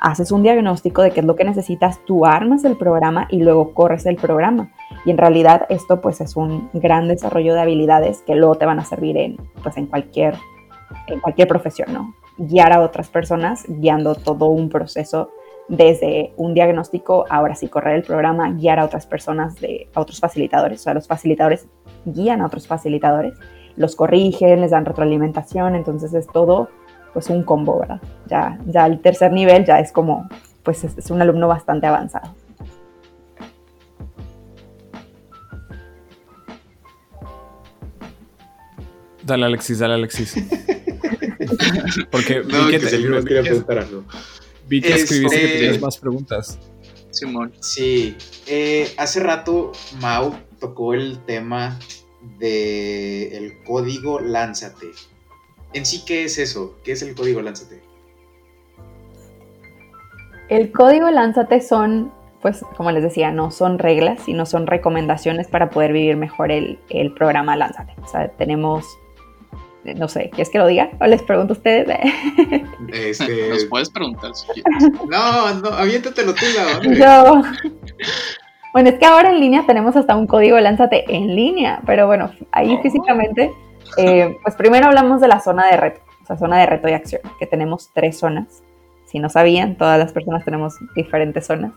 haces 0.01 0.31
un 0.31 0.43
diagnóstico 0.43 1.03
de 1.03 1.11
qué 1.11 1.21
es 1.21 1.27
lo 1.27 1.37
que 1.37 1.45
necesitas, 1.45 2.05
tú 2.05 2.27
armas 2.27 2.65
el 2.65 2.77
programa 2.77 3.27
y 3.31 3.43
luego 3.43 3.75
corres 3.75 4.07
el 4.07 4.17
programa. 4.17 4.73
Y 5.05 5.11
en 5.11 5.19
realidad 5.19 5.67
esto 5.69 6.01
pues 6.01 6.21
es 6.21 6.37
un 6.37 6.69
gran 6.73 7.09
desarrollo 7.09 7.55
de 7.55 7.61
habilidades 7.61 8.23
que 8.23 8.35
luego 8.35 8.57
te 8.57 8.67
van 8.67 8.79
a 8.79 8.85
servir 8.85 9.17
en, 9.17 9.37
pues, 9.63 9.77
en, 9.77 9.87
cualquier, 9.87 10.35
en 11.07 11.21
cualquier 11.21 11.49
profesión, 11.49 11.93
¿no? 11.93 12.15
Guiar 12.39 12.73
a 12.73 12.81
otras 12.81 13.09
personas 13.09 13.65
guiando 13.69 14.15
todo 14.15 14.47
un 14.47 14.69
proceso 14.69 15.31
desde 15.69 16.33
un 16.37 16.55
diagnóstico, 16.55 17.25
ahora 17.29 17.55
sí 17.55 17.69
correr 17.69 17.97
el 17.97 18.03
programa, 18.03 18.51
guiar 18.51 18.79
a 18.79 18.85
otras 18.85 19.07
personas, 19.07 19.57
de, 19.57 19.89
a 19.95 20.01
otros 20.01 20.21
facilitadores, 20.21 20.81
o 20.81 20.83
sea, 20.85 20.95
los 20.95 21.09
facilitadores 21.09 21.67
guían 22.05 22.41
a 22.41 22.47
otros 22.47 22.69
facilitadores 22.69 23.35
los 23.77 23.95
corrigen, 23.95 24.61
les 24.61 24.71
dan 24.71 24.85
retroalimentación, 24.85 25.75
entonces 25.75 26.13
es 26.15 26.27
todo 26.27 26.69
pues 27.13 27.31
un 27.31 27.43
combo, 27.45 27.79
¿verdad? 27.79 28.01
Ya, 28.27 28.59
ya 28.67 28.87
el 28.87 29.01
tercer 29.01 29.33
nivel 29.33 29.65
ya 29.65 29.81
es 29.81 29.93
como, 29.93 30.29
pues 30.63 30.85
es, 30.85 31.11
un 31.11 31.23
alumno 31.23 31.49
bastante 31.49 31.87
avanzado. 31.87 32.35
Dale 39.27 39.45
Alexis, 39.45 39.81
dale 39.81 39.95
Alexis. 39.95 40.35
Porque 42.13 42.45
no, 42.45 42.67
vi 42.67 42.71
que, 42.71 42.79
te, 42.79 42.99
no 43.01 43.25
quería 43.25 43.43
preguntar 43.43 43.79
algo. 43.79 44.05
Vi 44.69 44.81
que 44.81 44.95
escribiste 44.95 45.41
que 45.41 45.49
tenías 45.49 45.81
más 45.81 45.99
preguntas. 45.99 46.59
Simón. 47.11 47.53
Sí, 47.61 48.17
eh, 48.47 48.93
hace 48.97 49.21
rato 49.21 49.73
Mau 50.01 50.37
tocó 50.61 50.95
el 50.95 51.19
tema 51.25 51.77
de 52.39 53.37
el 53.37 53.65
código 53.65 54.21
Lánzate. 54.21 54.93
En 55.73 55.87
sí, 55.87 56.05
¿qué 56.07 56.25
es 56.25 56.39
eso? 56.39 56.79
¿Qué 56.85 56.93
es 56.93 57.03
el 57.03 57.17
código 57.17 57.43
Lánzate? 57.43 57.83
El 60.49 60.71
código 60.71 61.11
Lánzate 61.11 61.61
son, 61.61 62.13
pues, 62.43 62.61
como 62.77 62.93
les 62.93 63.03
decía, 63.03 63.33
no 63.33 63.51
son 63.51 63.81
reglas, 63.81 64.21
sino 64.25 64.47
son 64.47 64.69
recomendaciones 64.69 65.49
para 65.49 65.71
poder 65.71 65.93
vivir 65.93 66.17
mejor 66.17 66.53
el, 66.53 66.79
el 66.91 67.13
programa 67.13 67.57
Lánzate. 67.57 67.95
O 68.01 68.07
sea, 68.07 68.29
tenemos 68.29 68.87
no 69.95 70.09
sé, 70.09 70.31
¿quieres 70.31 70.51
que 70.51 70.59
lo 70.59 70.67
diga? 70.67 70.91
¿O 71.01 71.07
les 71.07 71.23
pregunto 71.23 71.55
a 71.55 71.57
ustedes? 71.57 71.87
Este... 72.93 73.49
Nos 73.51 73.65
puedes 73.67 73.91
preguntar 73.91 74.35
si 74.35 74.47
quieres. 74.49 74.91
No, 75.09 75.55
no, 75.55 75.69
aviéntatelo 75.69 76.35
tú, 76.35 76.45
Yo. 76.99 77.43
Bueno, 78.73 78.91
es 78.91 78.99
que 78.99 79.07
ahora 79.07 79.31
en 79.31 79.41
línea 79.41 79.65
tenemos 79.67 79.97
hasta 79.97 80.15
un 80.15 80.27
código 80.27 80.61
Lánzate 80.61 81.07
en 81.09 81.35
línea, 81.35 81.81
pero 81.87 82.07
bueno, 82.07 82.31
ahí 82.53 82.75
oh. 82.75 82.83
físicamente, 82.83 83.51
eh, 83.97 84.37
pues 84.43 84.55
primero 84.55 84.89
hablamos 84.89 85.23
de 85.23 85.29
la 85.29 85.41
zona 85.41 85.67
de 85.71 85.79
reto, 85.79 86.03
o 86.23 86.27
sea, 86.27 86.37
zona 86.37 86.59
de 86.59 86.67
reto 86.67 86.87
y 86.87 86.93
acción, 86.93 87.23
que 87.39 87.47
tenemos 87.47 87.91
tres 87.95 88.19
zonas. 88.19 88.63
Si 89.07 89.19
no 89.19 89.31
sabían, 89.31 89.79
todas 89.79 89.99
las 89.99 90.13
personas 90.13 90.45
tenemos 90.45 90.75
diferentes 90.95 91.47
zonas. 91.47 91.73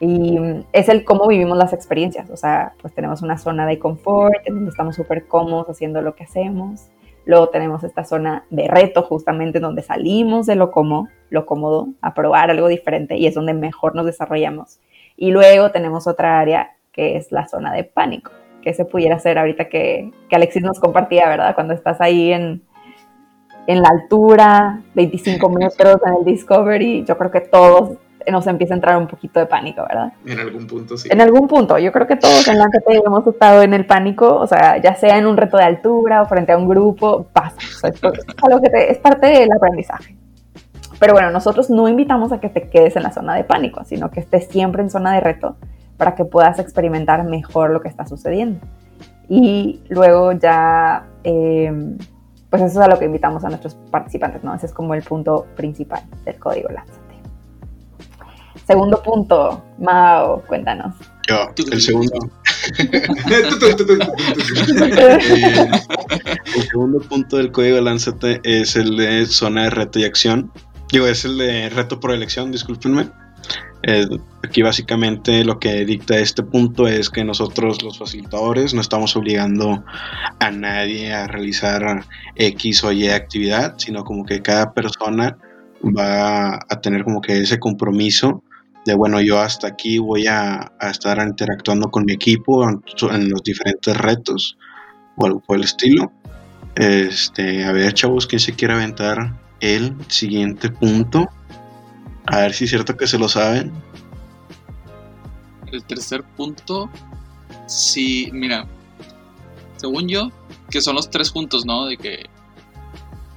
Y 0.00 0.38
es 0.72 0.88
el 0.88 1.04
cómo 1.04 1.28
vivimos 1.28 1.58
las 1.58 1.74
experiencias. 1.74 2.30
O 2.30 2.36
sea, 2.38 2.72
pues 2.80 2.94
tenemos 2.94 3.20
una 3.20 3.36
zona 3.36 3.66
de 3.66 3.78
confort 3.78 4.34
en 4.46 4.54
donde 4.54 4.70
estamos 4.70 4.96
súper 4.96 5.28
cómodos 5.28 5.68
haciendo 5.68 6.00
lo 6.00 6.14
que 6.14 6.24
hacemos. 6.24 6.86
Luego 7.24 7.48
tenemos 7.48 7.84
esta 7.84 8.04
zona 8.04 8.44
de 8.50 8.66
reto, 8.68 9.02
justamente 9.02 9.60
donde 9.60 9.82
salimos 9.82 10.46
de 10.46 10.56
lo 10.56 10.70
cómodo, 10.70 11.08
lo 11.28 11.46
cómodo, 11.46 11.88
a 12.00 12.14
probar 12.14 12.50
algo 12.50 12.68
diferente 12.68 13.16
y 13.16 13.26
es 13.26 13.34
donde 13.34 13.54
mejor 13.54 13.94
nos 13.94 14.06
desarrollamos. 14.06 14.80
Y 15.16 15.30
luego 15.30 15.70
tenemos 15.70 16.06
otra 16.06 16.40
área 16.40 16.72
que 16.92 17.16
es 17.16 17.30
la 17.30 17.46
zona 17.46 17.72
de 17.72 17.84
pánico, 17.84 18.32
que 18.62 18.74
se 18.74 18.84
pudiera 18.84 19.16
hacer 19.16 19.38
ahorita 19.38 19.68
que, 19.68 20.12
que 20.28 20.36
Alexis 20.36 20.62
nos 20.62 20.80
compartía, 20.80 21.28
¿verdad? 21.28 21.54
Cuando 21.54 21.74
estás 21.74 22.00
ahí 22.00 22.32
en, 22.32 22.62
en 23.66 23.82
la 23.82 23.88
altura, 23.90 24.82
25 24.94 25.48
metros 25.50 25.98
en 26.06 26.14
el 26.18 26.24
Discovery, 26.24 27.04
yo 27.04 27.16
creo 27.16 27.30
que 27.30 27.40
todos 27.40 27.98
nos 28.30 28.46
empieza 28.46 28.74
a 28.74 28.76
entrar 28.76 28.96
un 28.96 29.06
poquito 29.06 29.40
de 29.40 29.46
pánico, 29.46 29.82
¿verdad? 29.88 30.12
En 30.26 30.40
algún 30.40 30.66
punto, 30.66 30.96
sí. 30.96 31.08
En 31.10 31.20
algún 31.20 31.48
punto. 31.48 31.78
Yo 31.78 31.92
creo 31.92 32.06
que 32.06 32.16
todos 32.16 32.46
en 32.48 32.58
la 32.58 32.66
que 32.66 32.96
hemos 33.04 33.26
estado 33.26 33.62
en 33.62 33.74
el 33.74 33.86
pánico, 33.86 34.36
o 34.36 34.46
sea, 34.46 34.78
ya 34.78 34.94
sea 34.94 35.18
en 35.18 35.26
un 35.26 35.36
reto 35.36 35.56
de 35.56 35.64
altura 35.64 36.22
o 36.22 36.26
frente 36.26 36.52
a 36.52 36.58
un 36.58 36.68
grupo, 36.68 37.26
pasa. 37.32 37.56
es, 37.88 38.00
algo 38.42 38.60
que 38.60 38.90
es 38.90 38.98
parte 38.98 39.26
del 39.26 39.52
aprendizaje. 39.52 40.16
Pero 40.98 41.14
bueno, 41.14 41.30
nosotros 41.30 41.70
no 41.70 41.88
invitamos 41.88 42.30
a 42.30 42.40
que 42.40 42.50
te 42.50 42.68
quedes 42.68 42.94
en 42.94 43.02
la 43.02 43.10
zona 43.10 43.34
de 43.34 43.44
pánico, 43.44 43.84
sino 43.84 44.10
que 44.10 44.20
estés 44.20 44.48
siempre 44.48 44.82
en 44.82 44.90
zona 44.90 45.14
de 45.14 45.20
reto 45.20 45.56
para 45.96 46.14
que 46.14 46.26
puedas 46.26 46.58
experimentar 46.58 47.24
mejor 47.24 47.70
lo 47.70 47.80
que 47.80 47.88
está 47.88 48.06
sucediendo. 48.06 48.60
Y 49.28 49.80
luego 49.88 50.32
ya, 50.32 51.06
em, 51.24 51.96
pues 52.50 52.62
eso 52.62 52.80
es 52.80 52.86
a 52.86 52.88
lo 52.88 52.98
que 52.98 53.06
invitamos 53.06 53.44
a 53.44 53.48
nuestros 53.48 53.76
participantes, 53.90 54.44
¿no? 54.44 54.54
Ese 54.54 54.66
es 54.66 54.72
como 54.72 54.92
el 54.92 55.02
punto 55.02 55.46
principal 55.56 56.02
del 56.24 56.38
código 56.38 56.68
Lanza. 56.68 56.99
Segundo 58.70 59.02
punto, 59.02 59.60
Mao, 59.80 60.42
cuéntanos. 60.46 60.94
Yo, 61.26 61.52
el 61.72 61.80
segundo. 61.80 62.30
el 62.78 63.50
segundo 66.70 67.00
punto 67.00 67.38
del 67.38 67.50
código 67.50 67.80
Lánzate 67.80 68.40
es 68.44 68.76
el 68.76 68.96
de 68.96 69.26
zona 69.26 69.64
de 69.64 69.70
reto 69.70 69.98
y 69.98 70.04
acción. 70.04 70.52
Digo, 70.92 71.08
es 71.08 71.24
el 71.24 71.38
de 71.38 71.68
reto 71.70 71.98
por 71.98 72.12
elección, 72.12 72.52
discúlpenme. 72.52 73.08
Eh, 73.82 74.06
aquí 74.44 74.62
básicamente 74.62 75.44
lo 75.44 75.58
que 75.58 75.84
dicta 75.84 76.16
este 76.18 76.44
punto 76.44 76.86
es 76.86 77.10
que 77.10 77.24
nosotros 77.24 77.82
los 77.82 77.98
facilitadores 77.98 78.72
no 78.72 78.82
estamos 78.82 79.16
obligando 79.16 79.82
a 80.38 80.50
nadie 80.52 81.12
a 81.12 81.26
realizar 81.26 82.04
X 82.36 82.84
o 82.84 82.92
Y 82.92 83.08
actividad, 83.08 83.74
sino 83.78 84.04
como 84.04 84.24
que 84.24 84.40
cada 84.42 84.72
persona 84.72 85.36
va 85.82 86.54
a 86.54 86.80
tener 86.80 87.02
como 87.02 87.20
que 87.20 87.40
ese 87.40 87.58
compromiso 87.58 88.44
de 88.84 88.94
bueno, 88.94 89.20
yo 89.20 89.40
hasta 89.40 89.68
aquí 89.68 89.98
voy 89.98 90.26
a, 90.26 90.72
estar 90.80 91.18
interactuando 91.18 91.90
con 91.90 92.04
mi 92.04 92.12
equipo 92.12 92.66
en, 92.68 93.30
los 93.30 93.42
diferentes 93.42 93.96
retos 93.96 94.56
o 95.16 95.26
algo 95.26 95.40
por 95.40 95.56
el 95.56 95.64
estilo. 95.64 96.12
Este, 96.76 97.64
a 97.64 97.72
ver, 97.72 97.92
chavos, 97.92 98.26
¿quién 98.26 98.40
se 98.40 98.54
quiere 98.54 98.74
aventar 98.74 99.34
el 99.60 99.94
siguiente 100.08 100.70
punto? 100.70 101.28
A 102.26 102.38
ver 102.38 102.54
si 102.54 102.64
es 102.64 102.70
cierto 102.70 102.96
que 102.96 103.06
se 103.06 103.18
lo 103.18 103.28
saben. 103.28 103.72
El 105.70 105.84
tercer 105.84 106.22
punto, 106.36 106.90
sí, 107.66 108.30
mira, 108.32 108.66
según 109.76 110.08
yo, 110.08 110.30
que 110.70 110.80
son 110.80 110.96
los 110.96 111.10
tres 111.10 111.30
puntos, 111.30 111.64
¿no? 111.64 111.86
De 111.86 111.96
que 111.96 112.26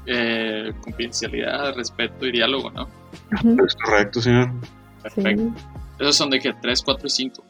eh, 0.05 0.73
confidencialidad, 0.81 1.75
respeto 1.75 2.25
y 2.25 2.31
diálogo, 2.31 2.71
¿no? 2.71 2.87
Es 3.65 3.75
correcto, 3.75 4.21
señor. 4.21 4.51
Perfecto. 5.03 5.53
Esos 5.99 6.15
son 6.15 6.29
de 6.29 6.39
que 6.39 6.53
3, 6.53 6.81
4 6.81 7.07
y 7.07 7.09
5. 7.09 7.43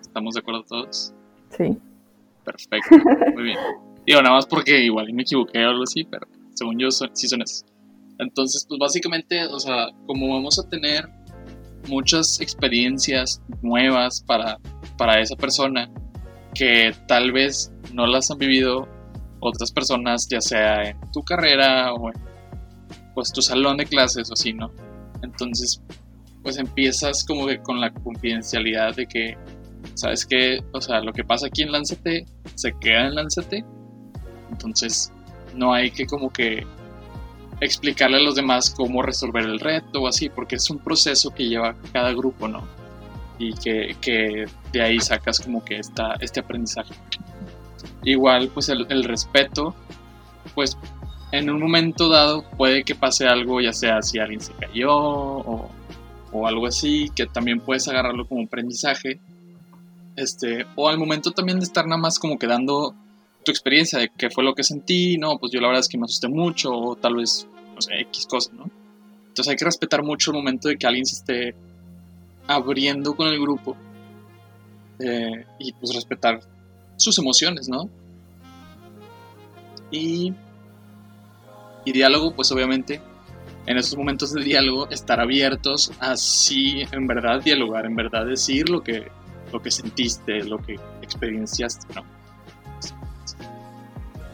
¿Estamos 0.00 0.34
de 0.34 0.40
acuerdo 0.40 0.62
todos? 0.64 1.12
Sí. 1.56 1.76
Perfecto, 2.44 2.96
muy 3.34 3.42
bien. 3.42 3.58
Digo, 4.06 4.22
nada 4.22 4.36
más 4.36 4.46
porque 4.46 4.80
igual 4.82 5.12
me 5.12 5.22
equivoqué 5.22 5.64
o 5.64 5.68
algo 5.68 5.82
así, 5.82 6.04
pero 6.04 6.26
según 6.54 6.78
yo 6.78 6.90
sí 6.90 7.28
son 7.28 7.42
esos. 7.42 7.64
Entonces, 8.18 8.64
pues 8.68 8.78
básicamente, 8.78 9.46
o 9.46 9.58
sea, 9.58 9.88
como 10.06 10.34
vamos 10.34 10.58
a 10.58 10.68
tener 10.68 11.08
muchas 11.88 12.40
experiencias 12.40 13.42
nuevas 13.62 14.22
para, 14.22 14.58
para 14.98 15.20
esa 15.20 15.36
persona 15.36 15.90
que 16.54 16.94
tal 17.08 17.32
vez 17.32 17.72
no 17.92 18.06
las 18.06 18.30
han 18.30 18.38
vivido 18.38 18.88
otras 19.40 19.72
personas, 19.72 20.28
ya 20.28 20.40
sea 20.40 20.90
en 20.90 21.00
tu 21.12 21.22
carrera 21.22 21.94
o 21.94 22.08
en 22.08 22.14
pues, 23.14 23.32
tu 23.32 23.40
salón 23.40 23.78
de 23.78 23.86
clases 23.86 24.30
o 24.30 24.34
así, 24.34 24.52
¿no? 24.52 24.70
Entonces, 25.22 25.80
pues 26.42 26.58
empiezas 26.58 27.24
como 27.24 27.46
que 27.46 27.58
con 27.60 27.80
la 27.80 27.92
confidencialidad 27.92 28.96
de 28.96 29.06
que, 29.06 29.36
¿sabes 29.94 30.24
qué? 30.24 30.60
O 30.72 30.80
sea, 30.80 31.00
lo 31.00 31.12
que 31.12 31.24
pasa 31.24 31.46
aquí 31.46 31.62
en 31.62 31.72
Lánzate 31.72 32.26
se 32.54 32.72
queda 32.80 33.06
en 33.06 33.14
Lánzate. 33.14 33.64
Entonces, 34.50 35.12
no 35.54 35.72
hay 35.72 35.90
que 35.90 36.06
como 36.06 36.30
que 36.30 36.66
explicarle 37.60 38.16
a 38.16 38.20
los 38.20 38.34
demás 38.34 38.70
cómo 38.70 39.02
resolver 39.02 39.44
el 39.44 39.60
reto 39.60 40.02
o 40.02 40.08
así, 40.08 40.28
porque 40.28 40.56
es 40.56 40.70
un 40.70 40.78
proceso 40.78 41.30
que 41.30 41.48
lleva 41.48 41.74
cada 41.92 42.12
grupo, 42.12 42.48
¿no? 42.48 42.66
Y 43.38 43.54
que, 43.54 43.96
que 44.00 44.46
de 44.72 44.82
ahí 44.82 44.98
sacas 45.00 45.40
como 45.40 45.64
que 45.64 45.76
esta, 45.76 46.14
este 46.20 46.40
aprendizaje. 46.40 46.94
Igual, 48.02 48.48
pues 48.48 48.68
el, 48.70 48.86
el 48.88 49.04
respeto, 49.04 49.74
pues 50.54 50.76
en 51.32 51.50
un 51.50 51.60
momento 51.60 52.08
dado 52.08 52.42
puede 52.56 52.82
que 52.82 52.94
pase 52.94 53.26
algo, 53.26 53.60
ya 53.60 53.72
sea 53.72 54.02
si 54.02 54.18
alguien 54.18 54.40
se 54.40 54.52
cayó 54.54 54.90
o 54.92 55.70
o 56.32 56.46
algo 56.46 56.66
así, 56.66 57.10
que 57.14 57.26
también 57.26 57.60
puedes 57.60 57.88
agarrarlo 57.88 58.26
como 58.26 58.44
aprendizaje. 58.44 59.20
Este, 60.16 60.66
o 60.76 60.88
al 60.88 60.98
momento 60.98 61.30
también 61.30 61.58
de 61.58 61.64
estar 61.64 61.86
nada 61.86 62.00
más 62.00 62.18
como 62.18 62.38
quedando 62.38 62.94
tu 63.44 63.50
experiencia 63.50 63.98
de 63.98 64.10
qué 64.16 64.30
fue 64.30 64.44
lo 64.44 64.54
que 64.54 64.62
sentí, 64.62 65.16
no, 65.16 65.38
pues 65.38 65.52
yo 65.52 65.60
la 65.60 65.68
verdad 65.68 65.80
es 65.80 65.88
que 65.88 65.98
me 65.98 66.04
asusté 66.04 66.28
mucho, 66.28 66.72
o 66.72 66.96
tal 66.96 67.16
vez, 67.16 67.46
no 67.74 67.80
sé, 67.80 68.00
X 68.00 68.26
cosas, 68.26 68.52
¿no? 68.52 68.70
Entonces 69.28 69.48
hay 69.48 69.56
que 69.56 69.64
respetar 69.64 70.02
mucho 70.02 70.30
el 70.30 70.36
momento 70.36 70.68
de 70.68 70.76
que 70.76 70.86
alguien 70.86 71.06
se 71.06 71.14
esté 71.14 71.54
abriendo 72.46 73.14
con 73.14 73.28
el 73.28 73.40
grupo 73.40 73.76
eh, 74.98 75.46
y 75.58 75.72
pues 75.72 75.94
respetar 75.94 76.40
sus 76.96 77.16
emociones, 77.18 77.68
¿no? 77.68 77.88
Y, 79.90 80.34
y 81.84 81.92
diálogo, 81.92 82.34
pues 82.34 82.52
obviamente 82.52 83.00
en 83.66 83.76
esos 83.76 83.96
momentos 83.96 84.32
de 84.32 84.42
diálogo 84.42 84.88
estar 84.90 85.20
abiertos 85.20 85.92
a 86.00 86.16
sí 86.16 86.82
en 86.92 87.06
verdad 87.06 87.42
dialogar, 87.42 87.86
en 87.86 87.94
verdad 87.94 88.26
decir 88.26 88.68
lo 88.68 88.82
que, 88.82 89.06
lo 89.52 89.60
que 89.60 89.70
sentiste, 89.70 90.44
lo 90.44 90.58
que 90.58 90.78
experienciaste, 91.02 91.94
¿no? 91.94 92.04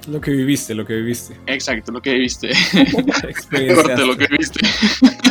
Lo 0.09 0.21
que 0.21 0.31
viviste, 0.31 0.75
lo 0.75 0.87
que 0.87 0.95
viviste. 0.95 1.37
Exacto, 1.47 1.91
lo 1.91 2.01
que 2.01 2.13
viviste. 2.13 2.49
lo 4.07 4.17
que 4.17 4.27
viviste. 4.29 4.61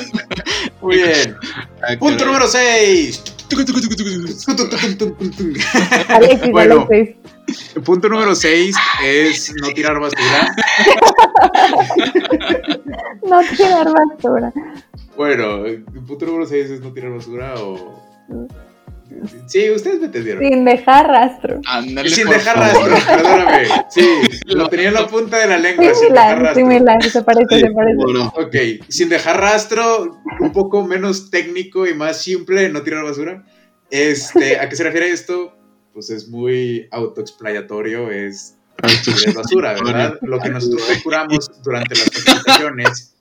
Muy 0.81 0.97
bien. 0.97 1.35
Punto 1.97 2.25
número 2.25 2.47
6. 2.47 3.23
bueno, 6.51 6.87
el 7.75 7.81
punto 7.81 8.09
número 8.09 8.35
6 8.35 8.75
es 9.03 9.53
no 9.61 9.69
tirar 9.69 9.99
basura. 9.99 10.55
no 13.29 13.41
tirar 13.55 13.87
basura. 13.91 14.53
Bueno, 15.15 15.65
el 15.65 15.83
punto 15.83 16.25
número 16.25 16.45
6 16.45 16.71
es 16.71 16.81
no 16.81 16.91
tirar 16.93 17.11
basura 17.11 17.55
o... 17.55 18.03
Sí, 19.45 19.69
ustedes 19.69 19.99
me 19.99 20.07
entendieron. 20.07 20.43
Sin 20.43 20.65
dejar 20.65 21.07
rastro. 21.07 21.61
sin 22.07 22.27
dejar 22.27 22.57
rastro, 22.57 22.95
perdóname. 23.07 23.67
Sí, 23.89 24.07
lo 24.47 24.67
tenía 24.67 24.87
en 24.89 24.95
la 24.95 25.07
punta 25.07 25.37
de 25.37 25.47
la 25.47 25.57
lengua. 25.57 25.93
sin 25.93 26.13
dejar 26.13 26.41
rastro. 26.41 26.55
Similar, 26.55 27.03
se 27.03 27.23
parece, 27.23 27.59
se 27.59 27.71
parece. 27.71 27.97
Ok, 28.35 28.85
sin 28.89 29.09
dejar 29.09 29.39
rastro, 29.39 30.17
un 30.39 30.51
poco 30.51 30.83
menos 30.83 31.29
técnico 31.29 31.87
y 31.87 31.93
más 31.93 32.21
simple, 32.21 32.67
no 32.69 32.81
tirar 32.81 33.03
basura. 33.03 33.45
Este, 33.89 34.59
¿A 34.59 34.67
qué 34.67 34.75
se 34.75 34.83
refiere 34.83 35.11
esto? 35.11 35.54
Pues 35.95 36.09
es 36.09 36.27
muy 36.27 36.89
autoexplayatorio, 36.91 38.11
es, 38.11 38.57
es 38.83 39.33
basura, 39.33 39.73
¿verdad? 39.73 40.19
Lo 40.21 40.41
que 40.41 40.49
nosotros 40.49 40.81
procuramos 40.91 41.49
durante 41.63 41.95
las 41.95 42.09
presentaciones. 42.09 43.15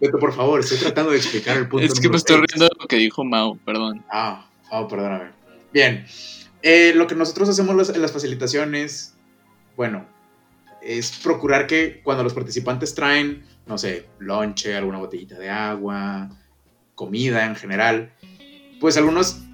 Beto, 0.00 0.18
por 0.18 0.34
favor, 0.34 0.58
estoy 0.58 0.78
tratando 0.78 1.12
de 1.12 1.18
explicar 1.18 1.56
el 1.56 1.68
punto. 1.68 1.86
Es 1.86 2.00
que 2.00 2.08
me 2.08 2.16
estoy 2.16 2.38
riendo 2.38 2.64
de 2.64 2.80
lo 2.80 2.88
que 2.88 2.96
dijo 2.96 3.24
Mau, 3.24 3.56
perdón. 3.58 4.04
Ah, 4.10 4.50
oh, 4.72 4.88
perdóname. 4.88 5.30
Bien. 5.72 6.04
Eh, 6.62 6.92
lo 6.96 7.06
que 7.06 7.14
nosotros 7.14 7.48
hacemos 7.48 7.88
en 7.88 8.02
las 8.02 8.10
facilitaciones, 8.10 9.14
bueno, 9.76 10.04
es 10.82 11.12
procurar 11.22 11.68
que 11.68 12.00
cuando 12.02 12.24
los 12.24 12.34
participantes 12.34 12.92
traen, 12.92 13.46
no 13.66 13.78
sé, 13.78 14.08
lonche, 14.18 14.74
alguna 14.74 14.98
botellita 14.98 15.38
de 15.38 15.48
agua, 15.48 16.28
comida 16.96 17.46
en 17.46 17.54
general, 17.54 18.12
pues 18.80 18.96
algunos 18.96 19.45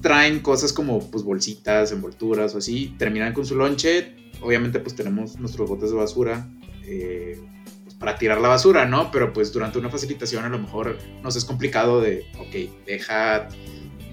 traen 0.00 0.40
cosas 0.40 0.72
como 0.72 1.10
pues 1.10 1.24
bolsitas, 1.24 1.92
envolturas 1.92 2.54
o 2.54 2.58
así, 2.58 2.94
terminan 2.98 3.32
con 3.32 3.44
su 3.44 3.54
lonche, 3.54 4.14
obviamente 4.40 4.80
pues 4.80 4.94
tenemos 4.94 5.38
nuestros 5.38 5.68
botes 5.68 5.90
de 5.90 5.96
basura 5.96 6.48
eh, 6.84 7.38
pues, 7.84 7.94
para 7.94 8.16
tirar 8.16 8.40
la 8.40 8.48
basura, 8.48 8.86
¿no? 8.86 9.10
Pero 9.10 9.32
pues 9.32 9.52
durante 9.52 9.78
una 9.78 9.90
facilitación 9.90 10.44
a 10.44 10.48
lo 10.48 10.58
mejor 10.58 10.98
nos 11.22 11.36
es 11.36 11.44
complicado 11.44 12.00
de, 12.00 12.26
ok, 12.38 12.84
deja, 12.86 13.48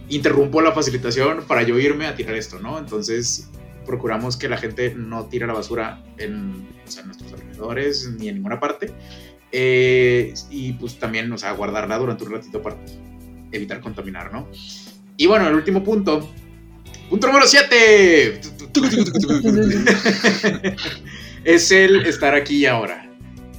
interrumpo 0.10 0.62
la 0.62 0.74
facilitación 0.74 1.44
para 1.48 1.64
yo 1.64 1.80
irme 1.80 2.06
a 2.08 2.16
tirar 2.16 2.36
esto, 2.36 2.60
¿no? 2.60 2.78
Entonces 2.78 3.50
procuramos 3.86 4.36
que 4.36 4.50
la 4.50 4.58
gente 4.58 4.94
no 4.94 5.28
tire 5.28 5.48
la 5.48 5.54
basura 5.54 6.04
en, 6.18 6.68
nuestros 7.06 7.34
alrededores 7.34 8.12
ni 8.20 8.28
en 8.28 8.36
ninguna 8.36 8.60
parte. 8.60 8.92
Eh, 9.54 10.34
y 10.50 10.74
pues 10.74 11.00
también, 11.00 11.32
o 11.32 11.38
sea, 11.38 11.54
guardarla 11.54 11.98
durante 11.98 12.26
un 12.26 12.32
ratito 12.34 12.62
para 12.62 12.78
evitar 13.54 13.80
contaminar, 13.80 14.34
¿no? 14.34 14.48
Y 15.18 15.26
bueno, 15.26 15.48
el 15.48 15.56
último 15.56 15.84
punto. 15.84 16.32
Punto 17.10 17.28
número 17.28 17.48
7. 17.48 18.40
es 21.44 21.72
el 21.72 22.06
estar 22.06 22.36
aquí 22.36 22.58
y 22.58 22.66
ahora. 22.68 23.10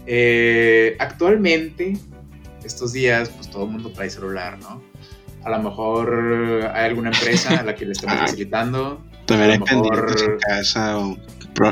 Eh, 0.07 0.97
actualmente, 1.01 1.99
estos 2.65 2.93
días, 2.93 3.29
pues 3.31 3.51
todo 3.51 3.65
el 3.65 3.71
mundo 3.71 3.91
trae 3.91 4.09
celular, 4.09 4.59
¿no? 4.61 4.83
A 5.45 5.51
lo 5.51 5.63
mejor 5.63 6.71
hay 6.75 6.87
alguna 6.87 7.11
empresa 7.11 7.59
a 7.59 7.63
la 7.63 7.75
que 7.75 7.87
le 7.87 7.93
estamos 7.93 8.19
facilitando. 8.19 9.05
También 9.27 9.51
hay 9.51 9.59
pendientes 9.59 10.23
en 10.23 10.39
casa 10.39 10.99
o 10.99 11.17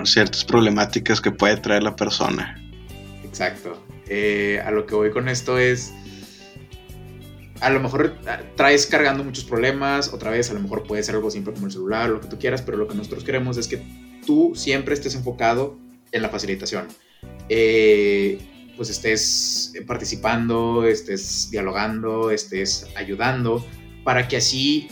ciertas 0.04 0.44
problemáticas 0.44 1.20
que 1.20 1.30
puede 1.30 1.56
traer 1.58 1.82
la 1.82 1.94
persona. 1.94 2.60
Exacto. 3.24 3.82
Eh, 4.08 4.62
a 4.64 4.70
lo 4.70 4.86
que 4.86 4.94
voy 4.94 5.10
con 5.10 5.28
esto 5.28 5.58
es, 5.58 5.92
a 7.60 7.70
lo 7.70 7.80
mejor 7.80 8.16
ah, 8.26 8.40
traes 8.54 8.86
cargando 8.86 9.24
muchos 9.24 9.44
problemas, 9.44 10.12
otra 10.12 10.30
vez 10.30 10.50
a 10.50 10.54
lo 10.54 10.60
mejor 10.60 10.84
puede 10.84 11.02
ser 11.02 11.14
algo 11.14 11.30
simple 11.30 11.52
como 11.52 11.66
el 11.66 11.72
celular, 11.72 12.10
lo 12.10 12.20
que 12.20 12.28
tú 12.28 12.38
quieras, 12.38 12.62
pero 12.62 12.76
lo 12.76 12.86
que 12.86 12.94
nosotros 12.94 13.24
queremos 13.24 13.56
es 13.56 13.68
que 13.68 13.82
tú 14.26 14.52
siempre 14.54 14.94
estés 14.94 15.14
enfocado 15.14 15.78
en 16.12 16.22
la 16.22 16.28
facilitación. 16.28 16.86
Eh, 17.48 18.38
pues 18.76 18.90
estés 18.90 19.72
participando, 19.86 20.84
estés 20.86 21.50
dialogando, 21.50 22.30
estés 22.30 22.86
ayudando, 22.94 23.64
para 24.04 24.28
que 24.28 24.36
así 24.36 24.88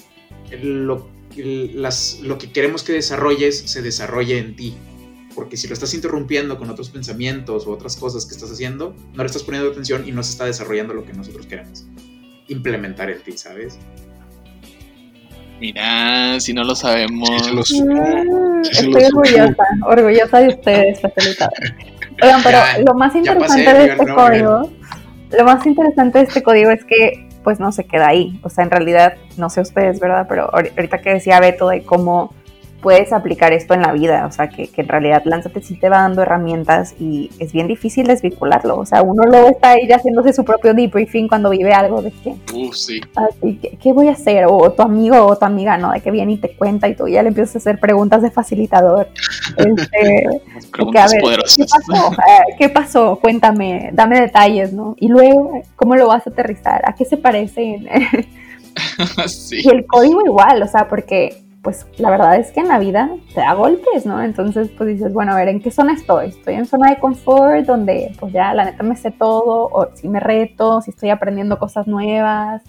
lo, 0.63 1.11
lo 1.37 2.39
que 2.39 2.51
queremos 2.53 2.83
que 2.83 2.95
desarrolles 2.95 3.59
se 3.59 3.83
desarrolle 3.83 4.39
en 4.39 4.57
ti. 4.57 4.75
Porque 5.35 5.57
si 5.57 5.67
lo 5.67 5.75
estás 5.75 5.93
interrumpiendo 5.95 6.57
con 6.59 6.71
otros 6.71 6.91
pensamientos 6.91 7.67
o 7.67 7.73
otras 7.73 7.97
cosas 7.97 8.25
que 8.25 8.35
estás 8.35 8.53
haciendo, 8.53 8.95
no 9.15 9.23
le 9.23 9.27
estás 9.27 9.43
poniendo 9.43 9.71
atención 9.71 10.09
y 10.09 10.13
no 10.13 10.23
se 10.23 10.31
está 10.31 10.47
desarrollando 10.47 10.95
lo 10.95 11.05
que 11.05 11.13
nosotros 11.13 11.47
queremos 11.47 11.85
implementar 12.49 13.11
en 13.11 13.23
ti, 13.23 13.33
¿sabes? 13.33 13.79
Mira, 15.61 16.41
si 16.41 16.53
no 16.53 16.65
lo 16.65 16.75
sabemos. 16.75 17.73
Mm, 17.73 18.63
estoy 18.63 19.05
orgullosa, 19.05 19.65
orgullosa 19.87 20.39
de 20.41 20.49
ustedes, 20.49 21.01
facilitadores. 21.01 21.75
Oigan, 22.23 22.43
pero 22.43 22.59
lo 22.85 22.95
más 22.95 23.15
interesante 23.15 23.75
de 23.75 23.87
este 23.87 24.07
código, 24.07 24.71
lo 25.39 25.45
más 25.45 25.67
interesante 25.67 26.19
de 26.19 26.25
este 26.25 26.43
código 26.43 26.71
es 26.71 26.85
que 26.85 27.29
pues 27.43 27.61
no 27.61 27.73
se 27.73 27.85
queda 27.85 28.09
ahí. 28.09 28.39
O 28.43 28.51
sea, 28.51 28.65
en 28.65 28.71
realidad, 28.71 29.15
no 29.37 29.51
sé 29.51 29.61
ustedes, 29.61 30.01
¿verdad? 30.01 30.27
Pero 30.29 30.51
ahorita 30.53 31.01
que 31.01 31.15
decía 31.15 31.41
Beto 31.41 31.69
de 31.69 31.83
cómo 31.83 32.35
puedes 32.85 33.15
aplicar 33.15 33.55
esto 33.55 33.73
en 33.73 33.81
la 33.81 33.93
vida, 33.93 34.27
o 34.27 34.31
sea, 34.31 34.51
que, 34.51 34.69
en 34.77 34.89
realidad 34.89 35.23
Lánzate 35.25 35.63
sí 35.63 35.75
te 35.75 35.89
va 35.89 36.03
dando 36.03 36.21
herramientas 36.21 36.95
y 37.01 37.31
es 37.39 37.51
bien 37.51 37.67
difícil 37.67 38.07
desvincularlo, 38.07 38.77
o 38.77 38.85
sea, 38.85 39.01
uno 39.01 39.23
luego 39.23 39.49
está 39.49 39.71
ahí 39.71 39.89
haciéndose 39.91 40.35
su 40.35 40.45
propio 40.45 40.75
debriefing 40.75 41.27
cuando 41.27 41.49
vive 41.49 41.73
algo 41.73 42.03
de 42.03 42.11
que, 42.11 42.35
uh, 42.53 42.73
sí. 42.75 43.01
¿qué, 43.81 43.93
voy 43.95 44.09
a 44.09 44.13
hacer? 44.13 44.45
O 44.51 44.71
tu 44.71 44.83
amigo 44.83 45.17
o 45.25 45.35
tu 45.35 45.47
amiga, 45.47 45.79
¿no? 45.79 45.93
De 45.93 46.03
que 46.03 46.11
viene 46.11 46.33
y 46.33 46.37
te 46.37 46.55
cuenta 46.55 46.87
y 46.87 46.95
tú 46.95 47.09
ya 47.09 47.23
le 47.23 47.29
empiezas 47.29 47.55
a 47.55 47.59
hacer 47.59 47.81
preguntas 47.81 48.21
de 48.21 48.31
facilitador. 48.31 49.09
Este, 49.57 50.27
preguntas 50.73 51.15
poderosas. 51.21 51.57
¿qué 51.57 51.65
pasó? 51.65 52.13
Eh, 52.13 52.55
¿Qué 52.59 52.69
pasó? 52.69 53.19
Cuéntame, 53.21 53.91
dame 53.93 54.21
detalles, 54.21 54.73
¿no? 54.73 54.95
Y 54.99 55.09
luego, 55.09 55.63
¿cómo 55.77 55.97
lo 55.97 56.09
vas 56.09 56.27
a 56.27 56.31
aterrizar? 56.31 56.83
¿A 56.85 56.95
qué 56.95 57.05
se 57.05 57.17
parecen? 57.17 57.89
sí. 59.27 59.61
Y 59.65 59.69
el 59.69 59.87
código 59.87 60.23
igual, 60.25 60.63
o 60.63 60.69
sea, 60.69 60.89
porque 60.89 61.44
pues 61.65 61.87
la 61.97 62.11
verdad 62.11 62.37
es 62.37 62.53
que 62.53 62.61
en 62.61 62.69
la 62.69 62.79
vida 62.79 63.11
te 63.35 63.41
da 63.41 63.55
golpes, 63.55 64.05
¿no? 64.05 64.23
Entonces, 64.23 64.69
pues 64.77 64.91
dices, 64.91 65.15
bueno, 65.15 65.33
a 65.33 65.37
ver, 65.37 65.49
¿en 65.49 65.63
qué 65.63 65.71
zona 65.71 65.95
estoy? 65.95 66.29
¿Estoy 66.29 66.55
en 66.55 66.67
zona 66.67 66.91
de 66.91 66.99
confort 66.99 67.65
donde 67.65 68.13
pues 68.21 68.35
ya 68.35 68.53
la 68.53 68.67
neta 68.67 68.83
me 68.83 68.95
sé 68.97 69.11
todo? 69.11 69.71
¿O 69.73 69.89
si 69.95 70.07
me 70.07 70.21
reto? 70.21 70.83
¿Si 70.83 70.91
estoy 70.91 71.09
aprendiendo 71.09 71.59
cosas 71.59 71.87
nuevas? 71.87 72.63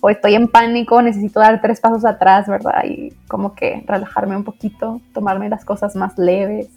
¿O 0.00 0.10
estoy 0.10 0.34
en 0.34 0.48
pánico? 0.48 1.00
Necesito 1.00 1.38
dar 1.38 1.60
tres 1.62 1.80
pasos 1.80 2.04
atrás, 2.04 2.48
¿verdad? 2.48 2.84
Y 2.84 3.12
como 3.28 3.54
que 3.54 3.84
relajarme 3.86 4.36
un 4.36 4.44
poquito, 4.44 5.00
tomarme 5.14 5.48
las 5.48 5.64
cosas 5.64 5.94
más 5.94 6.18
leves. 6.18 6.68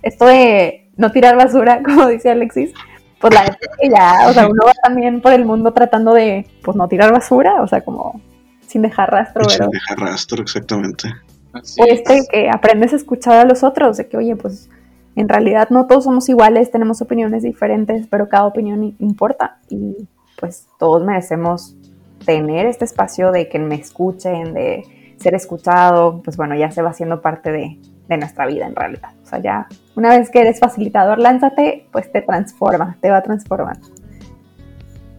Esto 0.00 0.26
de 0.26 0.88
no 0.96 1.10
tirar 1.10 1.36
basura, 1.36 1.82
como 1.84 2.06
dice 2.06 2.30
Alexis, 2.30 2.72
pues 3.20 3.34
la 3.34 3.42
neta 3.42 3.58
que 3.80 3.90
ya, 3.90 4.28
o 4.28 4.32
sea, 4.32 4.46
uno 4.46 4.62
va 4.64 4.72
también 4.80 5.20
por 5.20 5.32
el 5.32 5.44
mundo 5.44 5.72
tratando 5.72 6.14
de, 6.14 6.46
pues 6.62 6.76
no 6.76 6.86
tirar 6.86 7.10
basura, 7.10 7.62
o 7.62 7.66
sea, 7.66 7.80
como 7.80 8.20
sin 8.74 8.82
dejar 8.82 9.08
rastro, 9.08 9.42
¿verdad? 9.46 9.66
Sin 9.66 9.70
dejar 9.70 9.98
rastro, 10.00 10.42
exactamente. 10.42 11.08
o 11.54 11.84
este 11.86 12.26
que 12.28 12.50
aprendes 12.50 12.92
a 12.92 12.96
escuchar 12.96 13.34
a 13.34 13.44
los 13.44 13.62
otros, 13.62 13.98
de 13.98 14.08
que, 14.08 14.16
oye, 14.16 14.34
pues 14.34 14.68
en 15.14 15.28
realidad 15.28 15.68
no 15.70 15.86
todos 15.86 16.02
somos 16.02 16.28
iguales, 16.28 16.72
tenemos 16.72 17.00
opiniones 17.00 17.44
diferentes, 17.44 18.08
pero 18.08 18.28
cada 18.28 18.46
opinión 18.46 18.96
importa 18.98 19.58
y 19.70 20.08
pues 20.40 20.66
todos 20.76 21.04
merecemos 21.04 21.76
tener 22.26 22.66
este 22.66 22.84
espacio 22.84 23.30
de 23.30 23.48
que 23.48 23.60
me 23.60 23.76
escuchen, 23.76 24.54
de 24.54 24.82
ser 25.18 25.36
escuchado, 25.36 26.20
pues 26.24 26.36
bueno, 26.36 26.56
ya 26.56 26.72
se 26.72 26.82
va 26.82 26.90
haciendo 26.90 27.22
parte 27.22 27.52
de, 27.52 27.78
de 28.08 28.16
nuestra 28.16 28.44
vida 28.48 28.66
en 28.66 28.74
realidad. 28.74 29.10
O 29.22 29.26
sea, 29.26 29.40
ya 29.40 29.68
una 29.94 30.08
vez 30.08 30.30
que 30.30 30.40
eres 30.40 30.58
facilitador, 30.58 31.20
lánzate, 31.20 31.86
pues 31.92 32.10
te 32.10 32.22
transforma, 32.22 32.96
te 33.00 33.08
va 33.08 33.22
transformando. 33.22 33.86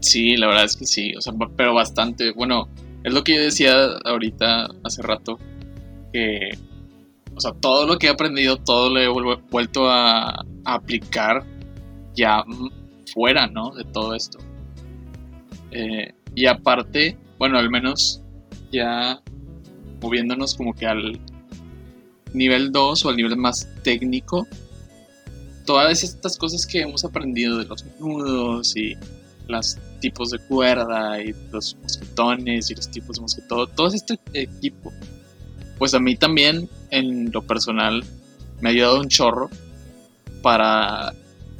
Sí, 0.02 0.36
la 0.36 0.48
verdad 0.48 0.66
es 0.66 0.76
que 0.76 0.86
sí, 0.86 1.16
o 1.16 1.22
sea, 1.22 1.32
pero 1.56 1.74
bastante. 1.74 2.34
Bueno, 2.34 2.68
es 3.06 3.14
lo 3.14 3.24
que 3.24 3.36
yo 3.36 3.42
decía 3.42 3.72
ahorita, 4.04 4.68
hace 4.84 5.04
rato, 5.04 5.38
que, 6.12 6.58
o 7.36 7.40
sea, 7.40 7.52
todo 7.52 7.86
lo 7.86 8.00
que 8.00 8.08
he 8.08 8.10
aprendido, 8.10 8.58
todo 8.58 8.90
lo 8.90 9.00
he 9.00 9.38
vuelto 9.52 9.88
a, 9.88 10.44
aplicar 10.66 11.46
ya 12.16 12.44
fuera, 13.14 13.46
¿no? 13.46 13.70
De 13.76 13.84
todo 13.84 14.16
esto. 14.16 14.40
Eh, 15.70 16.16
y 16.34 16.48
aparte, 16.48 17.16
bueno, 17.38 17.60
al 17.60 17.70
menos 17.70 18.24
ya 18.72 19.22
moviéndonos 20.02 20.56
como 20.56 20.74
que 20.74 20.88
al 20.88 21.20
nivel 22.34 22.72
2 22.72 23.06
o 23.06 23.10
al 23.10 23.18
nivel 23.18 23.38
más 23.38 23.70
técnico, 23.84 24.48
todas 25.68 26.04
estas 26.04 26.40
cosas 26.40 26.66
que 26.66 26.82
hemos 26.82 27.06
aprendido 27.06 27.60
de 27.60 27.66
los 27.66 27.86
nudos 28.00 28.76
y 28.76 28.96
los 29.48 29.78
tipos 30.00 30.32
de 30.32 30.40
cuerda 30.40 31.22
y 31.22 31.34
los 31.52 31.76
mosquetones 31.82 32.70
y 32.70 32.76
los 32.76 32.90
tipos 32.90 33.16
de 33.18 33.22
mosquetón, 33.22 33.70
todo 33.76 33.88
este 33.88 34.20
equipo, 34.34 34.92
pues 35.78 35.94
a 35.94 36.00
mí 36.00 36.16
también 36.16 36.70
en 36.92 37.32
lo 37.32 37.42
personal 37.42 38.04
me 38.62 38.70
ha 38.70 38.72
ayudado 38.72 39.00
un 39.00 39.10
chorro 39.10 39.50
para 40.42 41.14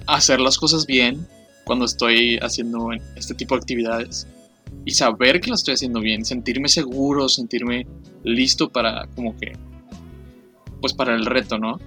hacer 0.08 0.40
las 0.40 0.58
cosas 0.58 0.86
bien 0.86 1.28
cuando 1.66 1.86
estoy 1.86 2.38
haciendo 2.38 2.92
este 3.16 3.34
tipo 3.34 3.56
de 3.56 3.62
actividades 3.62 4.28
y 4.86 4.92
saber 4.92 5.42
que 5.42 5.50
lo 5.50 5.56
estoy 5.56 5.74
haciendo 5.74 6.00
bien, 6.00 6.26
sentirme 6.26 6.70
seguro, 6.70 7.28
sentirme 7.28 7.88
listo 8.24 8.70
para 8.70 9.08
como 9.16 9.36
que, 9.38 9.54
pues 10.82 10.94
para 10.94 11.16
el 11.16 11.26
reto, 11.26 11.58
¿no? 11.58 11.80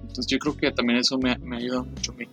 Entonces 0.00 0.26
yo 0.26 0.38
creo 0.38 0.56
que 0.56 0.70
también 0.72 0.98
eso 1.00 1.18
me, 1.18 1.36
me 1.38 1.56
ha 1.56 1.58
ayudado 1.58 1.84
mucho 1.84 2.12
a 2.12 2.14
mí. 2.16 2.26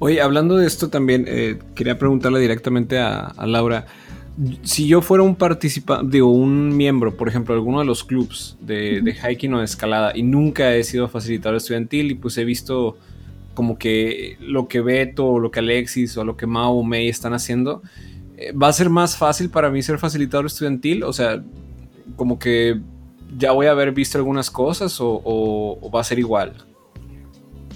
Oye, 0.00 0.20
hablando 0.20 0.56
de 0.56 0.66
esto 0.66 0.90
también, 0.90 1.24
eh, 1.28 1.58
quería 1.74 1.98
preguntarle 1.98 2.40
directamente 2.40 2.98
a, 2.98 3.32
Laura. 3.46 3.86
Si 4.62 4.88
yo 4.88 5.00
fuera 5.00 5.22
un 5.22 5.36
participante, 5.36 6.10
digo, 6.10 6.30
un 6.32 6.76
miembro, 6.76 7.16
por 7.16 7.28
ejemplo, 7.28 7.54
de 7.54 7.60
alguno 7.60 7.78
de 7.78 7.84
los 7.84 8.02
clubs 8.02 8.56
de, 8.60 9.14
hiking 9.14 9.54
o 9.54 9.60
de 9.60 9.64
escalada 9.64 10.12
y 10.14 10.24
nunca 10.24 10.74
he 10.74 10.82
sido 10.82 11.08
facilitador 11.08 11.56
estudiantil 11.56 12.10
y 12.10 12.14
pues 12.16 12.36
he 12.38 12.44
visto 12.44 12.98
como 13.54 13.78
que 13.78 14.36
lo 14.40 14.66
que 14.66 14.80
Beto 14.80 15.26
o 15.26 15.38
lo 15.38 15.52
que 15.52 15.60
Alexis 15.60 16.16
o 16.16 16.24
lo 16.24 16.36
que 16.36 16.48
Mao 16.48 16.72
o 16.72 16.82
May 16.82 17.08
están 17.08 17.32
haciendo, 17.32 17.82
eh, 18.36 18.52
¿va 18.52 18.66
a 18.66 18.72
ser 18.72 18.90
más 18.90 19.16
fácil 19.16 19.50
para 19.50 19.70
mí 19.70 19.80
ser 19.82 19.98
facilitador 19.98 20.46
estudiantil? 20.46 21.04
O 21.04 21.12
sea, 21.12 21.40
como 22.16 22.40
que 22.40 22.80
ya 23.38 23.52
voy 23.52 23.66
a 23.66 23.70
haber 23.70 23.92
visto 23.92 24.18
algunas 24.18 24.50
cosas 24.50 24.96
o, 25.00 25.90
va 25.94 26.00
a 26.00 26.04
ser 26.04 26.18
igual? 26.18 26.54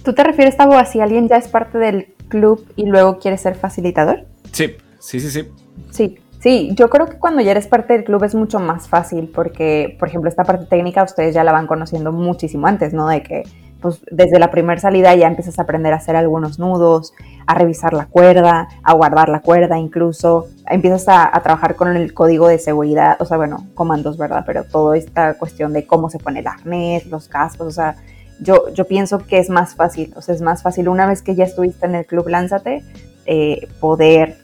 ¿Tú 0.05 0.13
te 0.13 0.25
refieres, 0.25 0.57
Tabo, 0.57 0.75
a 0.75 0.85
si 0.85 1.01
alguien 1.01 1.29
ya 1.29 1.37
es 1.37 1.49
parte 1.49 1.79
del 1.79 2.15
club 2.29 2.67
y 2.77 2.87
luego 2.87 3.19
quiere 3.19 3.39
ser 3.39 3.55
facilitador? 3.55 4.27
Sí, 4.53 4.77
sí, 4.99 5.21
sí, 5.21 5.31
sí. 5.31 5.49
Sí, 5.91 6.19
sí, 6.41 6.71
yo 6.75 6.89
creo 6.91 7.07
que 7.07 7.19
cuando 7.19 7.41
ya 7.41 7.53
eres 7.53 7.67
parte 7.67 7.93
del 7.95 8.05
club 8.05 8.25
es 8.25 8.35
mucho 8.35 8.61
más 8.61 8.89
fácil 8.89 9.31
porque, 9.35 9.97
por 9.99 10.09
ejemplo, 10.09 10.29
esta 10.29 10.45
parte 10.45 10.67
técnica 10.67 11.03
ustedes 11.03 11.35
ya 11.35 11.45
la 11.45 11.53
van 11.53 11.67
conociendo 11.67 12.13
muchísimo 12.13 12.67
antes, 12.67 12.93
¿no? 12.93 13.09
De 13.09 13.23
que 13.23 13.43
pues 13.81 14.01
desde 14.11 14.39
la 14.39 14.51
primera 14.51 14.81
salida 14.81 15.15
ya 15.15 15.29
empiezas 15.29 15.59
a 15.59 15.63
aprender 15.63 15.93
a 15.93 15.97
hacer 15.97 16.17
algunos 16.17 16.59
nudos, 16.59 17.15
a 17.47 17.55
revisar 17.55 17.93
la 17.93 18.07
cuerda, 18.07 18.69
a 18.83 18.93
guardar 18.95 19.29
la 19.29 19.41
cuerda 19.41 19.79
incluso, 19.79 20.49
empiezas 20.69 21.07
a, 21.09 21.31
trabajar 21.43 21.77
con 21.77 21.97
el 21.97 22.13
código 22.13 22.49
de 22.49 22.59
seguridad, 22.59 23.17
o 23.21 23.25
sea, 23.25 23.37
bueno, 23.37 23.67
comandos, 23.75 24.19
¿verdad? 24.19 24.43
Pero 24.47 24.65
toda 24.65 24.97
esta 24.97 25.35
cuestión 25.35 25.73
de 25.73 25.87
cómo 25.87 26.11
se 26.11 26.19
pone 26.19 26.41
el 26.41 26.47
arnés, 26.47 27.07
los 27.07 27.29
cascos, 27.29 27.69
o 27.69 27.71
sea, 27.71 27.97
yo, 28.41 28.85
pienso 28.87 29.19
que 29.19 29.39
es 29.39 29.51
más 29.51 29.75
fácil, 29.75 30.13
o 30.17 30.23
sea, 30.23 30.35
es 30.35 30.43
más 30.43 30.63
fácil 30.63 30.89
una 30.89 31.07
vez 31.07 31.23
que 31.23 31.35
ya 31.35 31.45
estuviste 31.45 31.87
en 31.87 31.95
el 31.95 32.07
club 32.07 32.29
Lánzate, 32.29 32.83
eh, 33.27 33.69
poder 33.81 34.37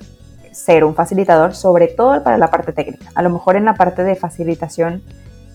ser 0.53 0.85
un 0.85 0.95
facilitador, 0.95 1.55
sobre 1.55 1.89
todo 1.89 2.23
para 2.23 2.39
la 2.39 2.49
parte 2.49 2.73
técnica. 2.73 3.07
A 3.15 3.23
lo 3.23 3.31
mejor 3.31 3.57
en 3.57 3.65
la 3.65 3.75
parte 3.75 4.05
de 4.05 4.15
facilitación, 4.15 5.03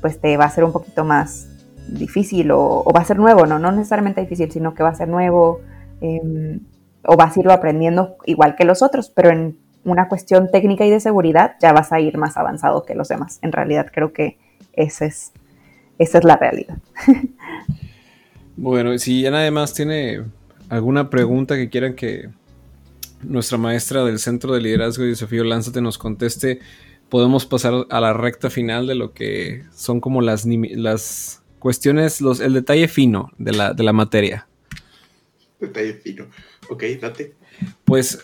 pues 0.02 0.20
te 0.20 0.38
va 0.38 0.46
a 0.46 0.50
ser 0.50 0.64
un 0.64 0.72
poquito 0.72 1.04
más 1.04 1.48
difícil 1.88 2.52
o, 2.52 2.84
va 2.96 3.02
a 3.02 3.06
ser 3.06 3.18
nuevo, 3.18 3.46
¿no? 3.46 3.60
No 3.60 3.72
necesariamente 3.72 4.22
difícil, 4.22 4.52
sino 4.52 4.74
que 4.74 4.84
va 4.84 4.90
a 4.90 4.96
ser 4.96 5.08
nuevo 5.08 5.62
em, 6.02 6.60
o 7.06 7.16
vas 7.18 7.36
a 7.36 7.40
irlo 7.40 7.54
aprendiendo 7.54 8.18
igual 8.26 8.56
que 8.56 8.66
los 8.66 8.82
otros, 8.82 9.10
pero 9.10 9.30
en 9.32 9.58
una 9.86 10.08
cuestión 10.08 10.50
técnica 10.52 10.86
y 10.86 10.90
de 10.90 11.00
seguridad 11.00 11.56
ya 11.62 11.74
vas 11.74 11.92
a 11.92 12.00
ir 12.00 12.18
más 12.18 12.38
avanzado 12.38 12.84
que 12.84 12.96
los 12.96 13.08
demás. 13.08 13.40
En 13.42 13.52
realidad 13.52 13.88
creo 13.92 14.14
que 14.14 14.38
esa 14.74 15.06
es 15.06 15.34
la 16.24 16.36
realidad. 16.36 16.78
bueno, 18.62 18.98
si 18.98 19.22
ya 19.22 19.32
nadie 19.32 19.52
más 19.52 19.74
tiene 19.74 20.22
alguna 20.68 21.10
pregunta 21.10 21.56
que 21.56 21.70
quieran 21.70 21.94
que 21.96 22.30
nuestra 23.24 23.58
maestra 23.58 24.04
del 24.04 24.20
Centro 24.20 24.54
de 24.54 24.60
Liderazgo 24.60 25.06
y 25.06 25.10
Desafío 25.10 25.46
Lánzate 25.46 25.82
nos 25.82 25.98
conteste, 25.98 26.60
podemos 27.08 27.46
pasar 27.46 27.88
a 27.90 28.02
la 28.02 28.12
recta 28.12 28.50
final 28.50 28.86
de 28.86 28.96
lo 28.96 29.14
que 29.14 29.64
son 29.74 30.02
como 30.02 30.22
las, 30.22 30.46
las 30.46 31.42
cuestiones, 31.60 32.20
los, 32.20 32.42
el 32.42 32.54
detalle 32.54 32.90
fino 32.90 33.32
de 33.38 33.54
la, 33.54 33.74
de 33.74 33.84
la 33.84 33.94
materia. 33.94 34.46
Detalle 35.60 35.94
fino. 35.94 36.26
Ok, 36.70 36.84
date. 37.00 37.36
Pues 37.86 38.20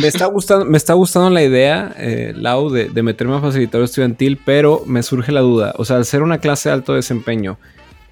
me 0.00 0.08
está 0.08 0.24
gustando, 0.24 0.64
me 0.64 0.78
está 0.78 0.94
gustando 0.94 1.28
la 1.28 1.42
idea, 1.42 1.94
eh, 1.98 2.32
Lau, 2.34 2.70
de, 2.70 2.88
de, 2.88 3.02
meterme 3.02 3.36
a 3.36 3.40
facilitador 3.40 3.84
estudiantil, 3.84 4.40
pero 4.42 4.84
me 4.86 5.02
surge 5.02 5.32
la 5.32 5.40
duda. 5.40 5.74
O 5.76 5.84
sea, 5.84 5.96
al 5.96 6.06
ser 6.06 6.22
una 6.22 6.38
clase 6.38 6.70
de 6.70 6.74
alto 6.74 6.94
desempeño, 6.94 7.58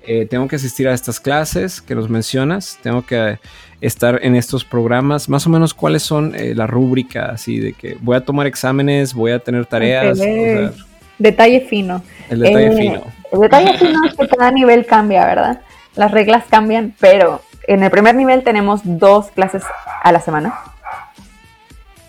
eh, 0.06 0.26
tengo 0.26 0.48
que 0.48 0.56
asistir 0.56 0.88
a 0.88 0.94
estas 0.94 1.20
clases 1.20 1.80
que 1.80 1.94
nos 1.94 2.08
mencionas, 2.08 2.78
tengo 2.82 3.04
que 3.04 3.38
estar 3.80 4.20
en 4.22 4.36
estos 4.36 4.64
programas. 4.64 5.28
Más 5.28 5.46
o 5.46 5.50
menos, 5.50 5.74
¿cuáles 5.74 6.02
son 6.02 6.34
eh, 6.34 6.54
la 6.54 6.66
rúbrica 6.66 7.26
así 7.26 7.58
de 7.58 7.72
que 7.72 7.96
voy 8.00 8.16
a 8.16 8.20
tomar 8.24 8.46
exámenes, 8.46 9.14
voy 9.14 9.32
a 9.32 9.38
tener 9.38 9.66
tareas? 9.66 10.18
detalle 11.18 11.60
fino. 11.60 12.02
El 12.30 12.40
detalle 12.40 12.76
fino 12.76 13.04
el 13.32 13.40
detalle 13.40 13.78
fino 13.78 13.98
es 14.06 14.14
que 14.14 14.28
cada 14.28 14.50
nivel 14.50 14.86
cambia, 14.86 15.24
¿verdad? 15.24 15.60
Las 15.96 16.10
reglas 16.10 16.44
cambian, 16.48 16.94
pero 17.00 17.40
en 17.66 17.82
el 17.82 17.90
primer 17.90 18.14
nivel 18.14 18.44
tenemos 18.44 18.82
dos 18.84 19.30
clases 19.30 19.62
a 20.02 20.12
la 20.12 20.20
semana. 20.20 20.54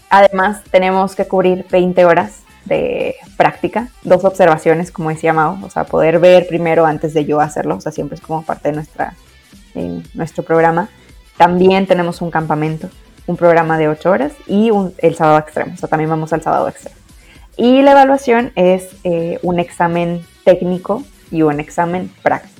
Además, 0.09 0.61
tenemos 0.69 1.15
que 1.15 1.25
cubrir 1.25 1.65
20 1.71 2.05
horas 2.05 2.43
de 2.65 3.15
práctica, 3.37 3.89
dos 4.03 4.23
observaciones, 4.25 4.91
como 4.91 5.09
decía 5.09 5.33
Mao, 5.33 5.59
o 5.63 5.69
sea, 5.69 5.83
poder 5.85 6.19
ver 6.19 6.47
primero 6.47 6.85
antes 6.85 7.13
de 7.13 7.25
yo 7.25 7.39
hacerlo, 7.39 7.75
o 7.75 7.81
sea, 7.81 7.91
siempre 7.91 8.15
es 8.15 8.21
como 8.21 8.43
parte 8.43 8.69
de 8.69 8.75
nuestra, 8.75 9.15
nuestro 10.13 10.43
programa. 10.43 10.89
También 11.37 11.87
tenemos 11.87 12.21
un 12.21 12.31
campamento, 12.31 12.89
un 13.25 13.37
programa 13.37 13.77
de 13.77 13.87
8 13.87 14.09
horas 14.09 14.33
y 14.47 14.69
el 14.99 15.15
sábado 15.15 15.39
extremo, 15.39 15.73
o 15.73 15.77
sea, 15.77 15.89
también 15.89 16.09
vamos 16.09 16.33
al 16.33 16.41
sábado 16.41 16.67
extremo. 16.67 16.95
Y 17.55 17.81
la 17.81 17.91
evaluación 17.91 18.51
es 18.55 18.95
eh, 19.03 19.39
un 19.43 19.59
examen 19.59 20.25
técnico 20.43 21.03
y 21.31 21.43
un 21.43 21.59
examen 21.59 22.11
práctico. 22.21 22.52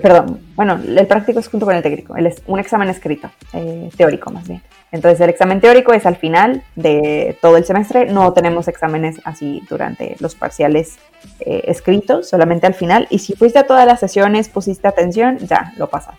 Perdón, 0.00 0.40
bueno, 0.54 0.80
el 0.86 1.06
práctico 1.06 1.40
es 1.40 1.48
junto 1.48 1.66
con 1.66 1.74
el 1.74 1.82
técnico, 1.82 2.16
es 2.16 2.42
un 2.46 2.58
examen 2.58 2.88
escrito, 2.88 3.30
eh, 3.52 3.90
teórico 3.96 4.30
más 4.30 4.46
bien. 4.46 4.62
Entonces 4.92 5.20
el 5.20 5.30
examen 5.30 5.60
teórico 5.60 5.92
es 5.92 6.06
al 6.06 6.16
final 6.16 6.62
de 6.74 7.36
todo 7.40 7.56
el 7.56 7.64
semestre, 7.64 8.06
no 8.06 8.32
tenemos 8.32 8.66
exámenes 8.68 9.20
así 9.24 9.62
durante 9.68 10.16
los 10.18 10.34
parciales 10.34 10.98
eh, 11.40 11.62
escritos, 11.66 12.28
solamente 12.28 12.66
al 12.66 12.74
final. 12.74 13.06
Y 13.10 13.18
si 13.20 13.34
fuiste 13.34 13.58
a 13.58 13.66
todas 13.66 13.86
las 13.86 14.00
sesiones, 14.00 14.48
pusiste 14.48 14.88
atención, 14.88 15.38
ya 15.38 15.72
lo 15.76 15.88
pasas. 15.88 16.16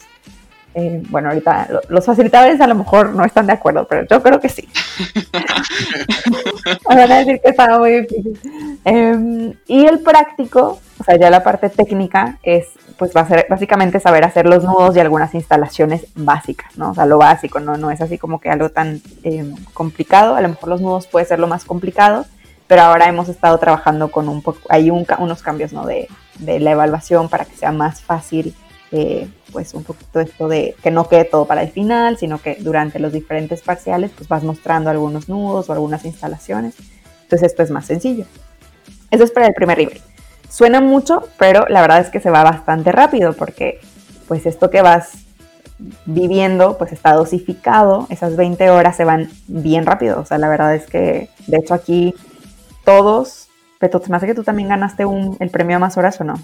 Bueno, 1.10 1.30
ahorita 1.30 1.68
los 1.90 2.06
facilitadores 2.06 2.62
a 2.62 2.68
lo 2.68 2.76
mejor 2.76 3.14
no 3.14 3.26
están 3.26 3.48
de 3.48 3.54
acuerdo, 3.54 3.86
pero 3.88 4.08
yo 4.08 4.24
creo 4.24 4.40
que 4.40 4.50
sí. 4.50 4.68
Van 6.86 7.00
a 7.00 7.18
decir 7.18 7.42
que 7.44 7.50
estaba 7.50 7.78
muy 7.80 8.02
difícil. 8.02 8.40
Em, 8.86 9.54
y 9.68 9.86
el 9.86 10.00
práctico, 10.00 10.80
o 11.00 11.04
sea, 11.04 11.18
ya 11.18 11.30
la 11.30 11.44
parte 11.44 11.70
técnica 11.70 12.40
es, 12.44 12.68
pues 12.98 13.12
va 13.16 13.22
a 13.22 13.28
ser 13.28 13.48
básicamente 13.50 14.00
saber 14.00 14.24
hacer 14.24 14.46
los 14.46 14.64
nudos 14.64 14.96
y 14.96 15.00
algunas 15.00 15.34
instalaciones 15.34 16.06
básicas, 16.16 16.78
¿no? 16.78 16.92
O 16.92 16.94
sea, 16.94 17.06
lo 17.06 17.18
básico, 17.18 17.60
¿no? 17.60 17.78
No 17.78 17.92
es 17.92 18.00
así 18.02 18.18
como 18.18 18.40
que 18.40 18.50
algo 18.50 18.70
tan 18.70 19.02
eh, 19.24 19.54
complicado. 19.74 20.36
A 20.36 20.42
lo 20.42 20.50
mejor 20.50 20.70
los 20.70 20.82
nudos 20.82 21.08
puede 21.08 21.26
ser 21.26 21.40
lo 21.40 21.48
más 21.48 21.66
complicado, 21.66 22.26
pero 22.68 22.84
ahora 22.84 23.10
hemos 23.10 23.28
estado 23.28 23.58
trabajando 23.58 24.10
con 24.10 24.30
un 24.30 24.42
poco, 24.42 24.62
hay 24.70 24.90
unos 24.90 25.42
cambios, 25.42 25.74
¿no? 25.74 25.86
De, 25.86 26.08
de, 26.40 26.60
la 26.60 26.72
evaluación 26.72 27.28
para 27.28 27.44
que 27.44 27.56
sea 27.56 27.74
más 27.74 28.02
fácil, 28.02 28.56
eh, 28.92 29.28
pues 29.52 29.74
un 29.74 29.84
poquito 29.84 30.20
esto 30.20 30.48
de 30.48 30.76
que 30.82 30.92
no 30.92 31.08
quede 31.08 31.26
todo 31.26 31.46
para 31.46 31.62
el 31.62 31.70
final, 31.70 32.18
sino 32.18 32.42
que 32.42 32.58
durante 32.60 33.00
los 33.00 33.12
diferentes 33.12 33.62
parciales, 33.62 34.12
pues 34.16 34.28
vas 34.28 34.44
mostrando 34.44 34.90
algunos 34.90 35.30
nudos 35.30 35.70
o 35.70 35.74
algunas 35.74 36.06
instalaciones. 36.06 36.76
Entonces 37.24 37.52
esto 37.52 37.64
es 37.64 37.72
más 37.72 37.86
sencillo. 37.86 38.26
Eso 39.10 39.24
es 39.24 39.32
para 39.32 39.48
el 39.48 39.54
primer 39.54 39.78
nivel. 39.78 40.02
Suena 40.50 40.82
mucho, 40.82 41.28
pero 41.38 41.66
la 41.70 41.82
verdad 41.82 42.00
es 42.00 42.10
que 42.10 42.20
se 42.20 42.30
va 42.30 42.44
bastante 42.44 42.92
rápido 42.92 43.34
porque 43.34 43.80
pues 44.28 44.46
esto 44.46 44.70
que 44.70 44.82
vas 44.82 45.12
viviendo 46.06 46.78
pues 46.78 46.92
está 46.92 47.14
dosificado, 47.14 48.08
esas 48.10 48.36
20 48.36 48.70
horas 48.70 48.96
se 48.96 49.06
van 49.06 49.30
bien 49.48 49.86
rápido, 49.86 50.20
o 50.20 50.26
sea, 50.26 50.38
la 50.38 50.50
verdad 50.50 50.76
es 50.76 50.86
que 50.86 51.30
de 51.48 51.58
hecho 51.58 51.74
aquí 51.74 52.14
todos, 52.84 53.48
pero 53.80 54.02
me 54.08 54.18
hace 54.18 54.28
que 54.28 54.36
tú 54.36 54.44
también 54.44 54.70
ganaste 54.70 55.06
un, 55.06 55.38
el 55.40 55.50
premio 55.50 55.78
a 55.78 55.80
más 55.80 55.98
horas 55.98 56.20
o 56.22 56.24
no? 56.24 56.36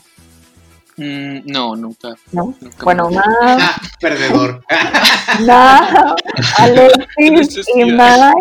Mm, 0.98 1.40
no, 1.46 1.76
nunca. 1.76 2.16
¿No? 2.32 2.56
bueno, 2.84 3.10
más... 3.12 3.80
Perdedor. 4.02 4.64
no, 5.46 6.16
Alexis 6.58 7.66
y 7.76 7.86
Mai 7.86 8.34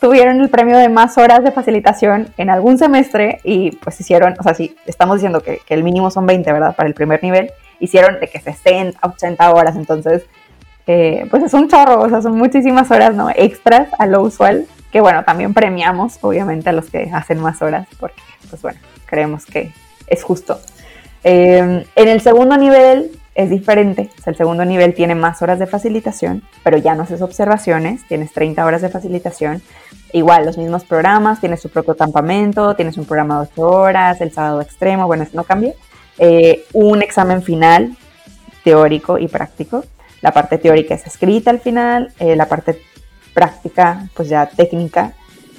tuvieron 0.00 0.40
el 0.40 0.48
premio 0.48 0.78
de 0.78 0.88
más 0.88 1.18
horas 1.18 1.44
de 1.44 1.52
facilitación 1.52 2.32
en 2.38 2.50
algún 2.50 2.78
semestre 2.78 3.40
y 3.44 3.72
pues 3.76 4.00
hicieron, 4.00 4.34
o 4.38 4.42
sea, 4.42 4.54
sí, 4.54 4.74
estamos 4.86 5.16
diciendo 5.16 5.42
que, 5.42 5.60
el 5.68 5.84
mínimo 5.84 6.10
son 6.10 6.26
20, 6.26 6.50
¿verdad? 6.52 6.74
Para 6.74 6.88
el 6.88 6.94
primer 6.94 7.22
nivel, 7.22 7.52
hicieron 7.78 8.18
de 8.18 8.28
que 8.28 8.40
60, 8.40 8.98
80 9.06 9.52
horas, 9.52 9.76
entonces, 9.76 10.24
eh, 10.86 11.26
pues 11.30 11.42
es 11.42 11.52
un 11.52 11.68
chorro, 11.68 12.00
o 12.00 12.08
sea, 12.08 12.22
son 12.22 12.36
muchísimas 12.36 12.90
horas, 12.90 13.14
¿no? 13.14 13.28
Extras 13.30 13.88
a 13.98 14.06
lo 14.06 14.22
usual, 14.22 14.66
que 14.90 15.00
bueno, 15.00 15.22
también 15.24 15.52
premiamos, 15.52 16.18
obviamente, 16.22 16.70
a 16.70 16.72
los 16.72 16.88
que 16.88 17.10
hacen 17.12 17.38
más 17.38 17.60
horas, 17.60 17.86
porque, 18.00 18.22
pues 18.48 18.62
bueno, 18.62 18.80
creemos 19.04 19.44
que 19.44 19.70
es 20.06 20.22
justo. 20.24 20.58
Eh, 21.24 21.84
en 21.94 22.08
el 22.08 22.20
segundo 22.20 22.56
nivel 22.56 23.10
es 23.34 23.48
diferente. 23.48 24.10
el 24.26 24.36
segundo 24.36 24.64
nivel 24.64 24.94
tiene 24.94 25.14
más 25.14 25.40
horas 25.42 25.58
de 25.58 25.66
facilitación, 25.66 26.42
pero 26.62 26.76
ya 26.76 26.94
no 26.94 27.04
haces 27.04 27.22
observaciones, 27.22 28.06
tienes 28.06 28.32
30 28.32 28.64
horas 28.64 28.82
de 28.82 28.88
facilitación. 28.88 29.62
Igual, 30.12 30.44
los 30.44 30.58
mismos 30.58 30.84
programas, 30.84 31.40
tienes 31.40 31.62
tu 31.62 31.68
propio 31.68 31.96
campamento, 31.96 32.74
tienes 32.74 32.98
un 32.98 33.04
programa 33.04 33.36
de 33.36 33.48
8 33.52 33.62
horas, 33.62 34.20
el 34.20 34.32
sábado 34.32 34.60
extremo, 34.60 35.06
bueno, 35.06 35.22
eso 35.22 35.32
no 35.34 35.44
cambia. 35.44 35.74
Eh, 36.18 36.64
un 36.72 37.02
examen 37.02 37.42
final 37.42 37.96
teórico 38.64 39.18
y 39.18 39.28
práctico. 39.28 39.84
La 40.20 40.32
parte 40.32 40.58
teórica 40.58 40.94
es 40.94 41.06
escrita 41.06 41.50
al 41.50 41.60
final, 41.60 42.12
eh, 42.18 42.36
la 42.36 42.46
parte 42.46 42.82
práctica, 43.32 44.08
pues 44.14 44.28
ya 44.28 44.46
técnica, 44.46 45.14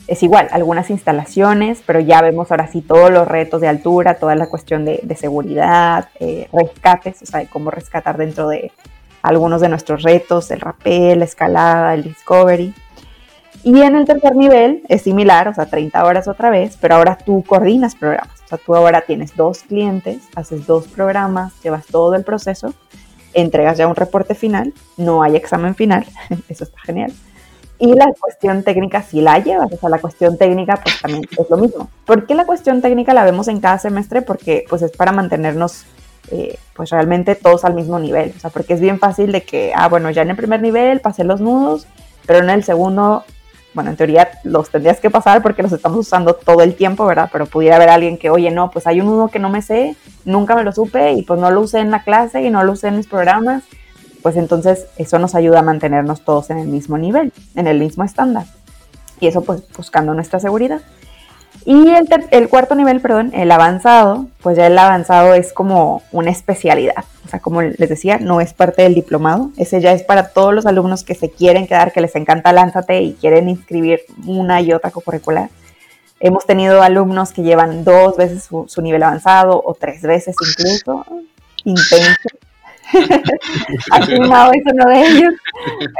es 0.07 0.23
igual, 0.23 0.47
algunas 0.51 0.89
instalaciones, 0.89 1.81
pero 1.85 1.99
ya 1.99 2.21
vemos 2.21 2.51
ahora 2.51 2.67
sí 2.67 2.81
todos 2.81 3.11
los 3.11 3.27
retos 3.27 3.61
de 3.61 3.67
altura, 3.67 4.15
toda 4.15 4.35
la 4.35 4.47
cuestión 4.47 4.85
de, 4.85 5.15
seguridad, 5.17 6.09
eh, 6.19 6.47
rescates, 6.51 7.21
o 7.21 7.25
sea, 7.25 7.45
cómo 7.47 7.71
rescatar 7.71 8.17
dentro 8.17 8.47
de 8.47 8.71
algunos 9.21 9.61
de 9.61 9.69
nuestros 9.69 10.03
retos, 10.03 10.51
el 10.51 10.59
rappel, 10.59 11.19
la 11.19 11.25
escalada, 11.25 11.93
el 11.93 12.03
discovery. 12.03 12.73
Y 13.63 13.79
en 13.81 13.95
el 13.95 14.05
tercer 14.05 14.35
nivel 14.35 14.81
es 14.89 15.03
similar, 15.03 15.47
o 15.47 15.53
sea, 15.53 15.67
30 15.67 16.03
horas 16.03 16.27
otra 16.27 16.49
vez, 16.49 16.77
pero 16.81 16.95
ahora 16.95 17.17
tú 17.17 17.43
coordinas 17.45 17.95
programas. 17.95 18.41
O 18.45 18.47
sea, 18.47 18.57
tú 18.57 18.75
ahora 18.75 19.01
tienes 19.01 19.35
dos 19.35 19.59
clientes, 19.59 20.23
haces 20.35 20.65
dos 20.65 20.87
programas, 20.87 21.53
llevas 21.61 21.85
todo 21.85 22.15
el 22.15 22.23
proceso, 22.23 22.73
entregas 23.33 23.77
ya 23.77 23.87
un 23.87 23.95
reporte 23.95 24.33
final, 24.33 24.73
no 24.97 25.21
hay 25.21 25.35
examen 25.35 25.75
final, 25.75 26.05
eso 26.49 26.63
está 26.63 26.79
genial 26.79 27.13
y 27.81 27.95
la 27.95 28.13
cuestión 28.19 28.61
técnica 28.61 29.01
si 29.01 29.21
la 29.21 29.39
llevas, 29.39 29.73
o 29.73 29.75
sea, 29.75 29.89
la 29.89 29.97
cuestión 29.97 30.37
técnica 30.37 30.79
pues 30.83 31.01
también 31.01 31.23
es 31.31 31.49
lo 31.49 31.57
mismo. 31.57 31.89
¿Por 32.05 32.27
qué 32.27 32.35
la 32.35 32.45
cuestión 32.45 32.79
técnica 32.79 33.11
la 33.15 33.25
vemos 33.25 33.47
en 33.47 33.59
cada 33.59 33.79
semestre? 33.79 34.21
Porque 34.21 34.65
pues 34.69 34.83
es 34.83 34.91
para 34.91 35.11
mantenernos 35.11 35.85
eh, 36.29 36.59
pues 36.75 36.91
realmente 36.91 37.33
todos 37.33 37.65
al 37.65 37.73
mismo 37.73 37.97
nivel, 37.97 38.33
o 38.37 38.39
sea, 38.39 38.51
porque 38.51 38.75
es 38.75 38.79
bien 38.79 38.99
fácil 38.99 39.31
de 39.31 39.41
que, 39.41 39.73
ah, 39.75 39.89
bueno, 39.89 40.11
ya 40.11 40.21
en 40.21 40.29
el 40.29 40.35
primer 40.35 40.61
nivel 40.61 40.99
pasé 40.99 41.23
los 41.23 41.41
nudos, 41.41 41.87
pero 42.27 42.37
en 42.43 42.51
el 42.51 42.63
segundo, 42.63 43.23
bueno, 43.73 43.89
en 43.89 43.97
teoría 43.97 44.29
los 44.43 44.69
tendrías 44.69 44.99
que 44.99 45.09
pasar 45.09 45.41
porque 45.41 45.63
los 45.63 45.71
estamos 45.71 45.97
usando 45.97 46.35
todo 46.35 46.61
el 46.61 46.75
tiempo, 46.75 47.07
¿verdad? 47.07 47.29
Pero 47.31 47.47
pudiera 47.47 47.77
haber 47.77 47.89
alguien 47.89 48.19
que, 48.19 48.29
oye, 48.29 48.51
no, 48.51 48.69
pues 48.69 48.85
hay 48.85 49.01
un 49.01 49.07
nudo 49.07 49.29
que 49.29 49.39
no 49.39 49.49
me 49.49 49.63
sé, 49.63 49.95
nunca 50.23 50.55
me 50.55 50.63
lo 50.63 50.71
supe 50.71 51.13
y 51.13 51.23
pues 51.23 51.39
no 51.39 51.49
lo 51.49 51.61
usé 51.61 51.79
en 51.79 51.89
la 51.89 52.03
clase 52.03 52.43
y 52.43 52.51
no 52.51 52.63
lo 52.63 52.73
usé 52.73 52.89
en 52.89 52.97
mis 52.97 53.07
programas 53.07 53.63
pues 54.21 54.35
entonces 54.35 54.85
eso 54.97 55.19
nos 55.19 55.35
ayuda 55.35 55.59
a 55.59 55.63
mantenernos 55.63 56.21
todos 56.21 56.49
en 56.49 56.59
el 56.59 56.67
mismo 56.67 56.97
nivel, 56.97 57.33
en 57.55 57.67
el 57.67 57.79
mismo 57.79 58.03
estándar. 58.03 58.45
Y 59.19 59.27
eso 59.27 59.41
pues 59.41 59.63
buscando 59.75 60.13
nuestra 60.13 60.39
seguridad. 60.39 60.81
Y 61.65 61.89
el, 62.31 62.49
cuarto 62.49 62.73
nivel, 62.73 63.01
perdón, 63.01 63.31
el 63.35 63.51
avanzado, 63.51 64.27
pues 64.41 64.57
ya 64.57 64.65
el 64.65 64.77
avanzado 64.77 65.35
es 65.35 65.53
como 65.53 66.01
una 66.11 66.31
especialidad. 66.31 67.05
O 67.25 67.29
sea, 67.29 67.39
como 67.39 67.61
les 67.61 67.89
decía, 67.89 68.17
no 68.17 68.41
es 68.41 68.53
parte 68.53 68.81
del 68.81 68.95
diplomado. 68.95 69.51
Ese 69.57 69.79
ya 69.79 69.91
es 69.91 70.01
para 70.01 70.29
todos 70.29 70.55
los 70.55 70.65
alumnos 70.65 71.03
que 71.03 71.13
se 71.13 71.29
quieren 71.29 71.67
quedar, 71.67 71.91
que 71.91 72.01
les 72.01 72.15
encanta 72.15 72.51
Lánzate 72.51 73.01
y 73.01 73.13
quieren 73.13 73.47
inscribir 73.47 74.01
una 74.25 74.61
y 74.61 74.73
otra 74.73 74.89
curricular. 74.89 75.49
Hemos 76.19 76.45
tenido 76.45 76.81
alumnos 76.81 77.31
que 77.31 77.43
llevan 77.43 77.83
dos 77.83 78.17
veces 78.17 78.43
su, 78.43 78.65
su 78.67 78.81
nivel 78.81 79.03
avanzado 79.03 79.61
o 79.63 79.75
tres 79.75 80.01
veces 80.01 80.35
incluso. 80.41 81.05
Intenso. 81.63 82.29
Aquí 83.91 84.19
no 84.19 84.51
es 84.51 84.63
uno 84.73 84.85
de 84.89 85.01
ellos. 85.01 85.33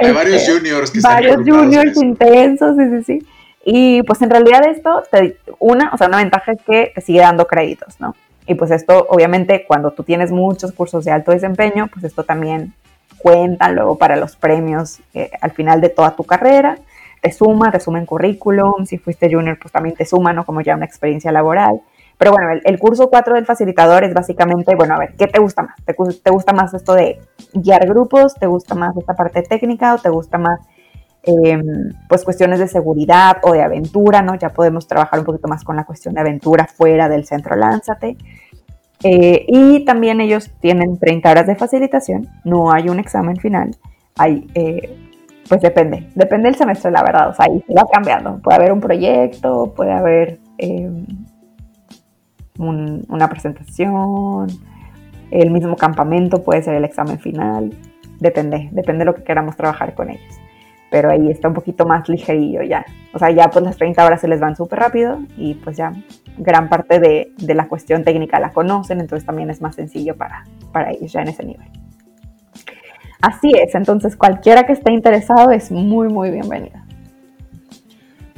Hay 0.01 0.11
varios 0.11 0.41
este, 0.41 0.53
juniors 0.53 0.91
que 0.91 0.99
Varios 1.01 1.37
juniors 1.37 1.97
intensos, 2.01 2.77
sí, 2.77 2.83
sí, 2.89 3.03
sí. 3.03 3.27
Y 3.63 4.03
pues 4.03 4.21
en 4.21 4.29
realidad 4.29 4.65
esto, 4.67 5.03
te, 5.11 5.37
una, 5.59 5.91
o 5.93 5.97
sea, 5.97 6.07
una 6.07 6.17
ventaja 6.17 6.51
es 6.53 6.61
que 6.63 6.91
te 6.93 7.01
sigue 7.01 7.19
dando 7.19 7.45
créditos, 7.45 7.99
¿no? 7.99 8.15
Y 8.47 8.55
pues 8.55 8.71
esto, 8.71 9.05
obviamente, 9.09 9.65
cuando 9.67 9.91
tú 9.91 10.03
tienes 10.03 10.31
muchos 10.31 10.71
cursos 10.71 11.05
de 11.05 11.11
alto 11.11 11.31
desempeño, 11.31 11.87
pues 11.87 12.03
esto 12.05 12.23
también 12.23 12.73
cuenta 13.19 13.69
luego 13.69 13.97
para 13.97 14.15
los 14.15 14.35
premios 14.35 14.99
eh, 15.13 15.29
al 15.41 15.51
final 15.51 15.79
de 15.79 15.89
toda 15.89 16.15
tu 16.15 16.23
carrera. 16.23 16.77
Te 17.21 17.31
suma, 17.31 17.71
te 17.71 17.79
suma 17.79 17.99
en 17.99 18.07
currículum. 18.07 18.85
Si 18.85 18.97
fuiste 18.97 19.31
junior, 19.31 19.59
pues 19.61 19.71
también 19.71 19.95
te 19.95 20.05
suma, 20.05 20.33
¿no? 20.33 20.43
Como 20.43 20.61
ya 20.61 20.75
una 20.75 20.85
experiencia 20.85 21.31
laboral. 21.31 21.81
Pero 22.21 22.33
bueno, 22.33 22.49
el, 22.63 22.77
curso 22.77 23.09
4 23.09 23.33
del 23.33 23.47
facilitador 23.47 24.03
es 24.03 24.13
básicamente, 24.13 24.75
bueno, 24.75 24.93
a 24.93 24.99
ver, 24.99 25.15
¿qué 25.17 25.25
te 25.25 25.39
gusta 25.39 25.63
más? 25.63 25.75
¿Te, 25.83 26.29
gusta 26.29 26.53
más 26.53 26.71
esto 26.71 26.93
de 26.93 27.19
guiar 27.51 27.87
grupos? 27.87 28.35
¿Te 28.35 28.45
gusta 28.45 28.75
más 28.75 28.95
esta 28.95 29.15
parte 29.15 29.41
técnica? 29.41 29.95
¿O 29.95 29.97
te 29.97 30.09
gusta 30.09 30.37
más, 30.37 30.59
em, 31.23 31.63
pues, 32.07 32.23
cuestiones 32.23 32.59
de 32.59 32.67
seguridad 32.67 33.37
o 33.41 33.53
de 33.53 33.63
aventura, 33.63 34.21
¿no? 34.21 34.35
Ya 34.35 34.49
podemos 34.49 34.85
trabajar 34.85 35.17
un 35.17 35.25
poquito 35.25 35.47
más 35.47 35.63
con 35.63 35.75
la 35.75 35.83
cuestión 35.83 36.13
de 36.13 36.21
aventura 36.21 36.67
fuera 36.67 37.09
del 37.09 37.25
centro 37.25 37.55
Lánzate. 37.55 38.17
Eh, 39.03 39.45
y 39.47 39.83
también 39.83 40.21
ellos 40.21 40.51
tienen 40.59 40.99
30 40.99 41.31
horas 41.31 41.47
de 41.47 41.55
facilitación, 41.55 42.27
no 42.43 42.71
hay 42.71 42.87
un 42.87 42.99
examen 42.99 43.37
final, 43.37 43.75
hay, 44.15 44.45
eh, 44.53 44.95
pues 45.49 45.59
depende, 45.59 46.07
depende 46.13 46.49
del 46.49 46.55
semestre, 46.55 46.91
la 46.91 47.01
verdad, 47.01 47.29
o 47.29 47.33
sea, 47.33 47.47
ahí 47.49 47.63
se 47.65 47.73
va 47.73 47.83
cambiando, 47.91 48.39
puede 48.43 48.57
haber 48.57 48.71
un 48.71 48.79
proyecto, 48.79 49.73
puede 49.75 49.91
haber 49.91 50.37
una 52.57 53.29
presentación, 53.29 54.47
el 55.31 55.51
mismo 55.51 55.75
campamento 55.75 56.43
puede 56.43 56.61
ser 56.61 56.75
el 56.75 56.85
examen 56.85 57.19
final, 57.19 57.73
depende, 58.19 58.69
depende 58.71 58.99
de 58.99 59.05
lo 59.05 59.15
que 59.15 59.23
queramos 59.23 59.55
trabajar 59.55 59.95
con 59.95 60.09
ellos. 60.09 60.39
Pero 60.89 61.09
ahí 61.09 61.29
está 61.29 61.47
un 61.47 61.53
poquito 61.53 61.85
más 61.85 62.09
ligerillo 62.09 62.63
ya. 62.63 62.85
O 63.13 63.19
sea, 63.19 63.31
ya 63.31 63.49
pues 63.49 63.63
las 63.63 63.77
30 63.77 64.05
horas 64.05 64.19
se 64.19 64.27
les 64.27 64.41
van 64.41 64.57
súper 64.57 64.79
rápido 64.79 65.19
y 65.37 65.53
pues 65.55 65.77
ya 65.77 65.93
gran 66.37 66.67
parte 66.67 66.99
de, 66.99 67.31
de, 67.37 67.55
la 67.55 67.69
cuestión 67.69 68.03
técnica 68.03 68.39
la 68.41 68.49
conocen, 68.49 68.99
entonces 68.99 69.25
también 69.25 69.49
es 69.49 69.61
más 69.61 69.75
sencillo 69.75 70.17
para, 70.17 70.43
para 70.73 70.91
ellos 70.91 71.13
ya 71.13 71.21
en 71.21 71.29
ese 71.29 71.45
nivel. 71.45 71.67
Así 73.21 73.51
es, 73.55 73.73
entonces 73.75 74.17
cualquiera 74.17 74.63
que 74.63 74.73
esté 74.73 74.91
interesado 74.91 75.51
es 75.51 75.71
muy, 75.71 76.09
muy 76.09 76.31
bienvenido. 76.31 76.79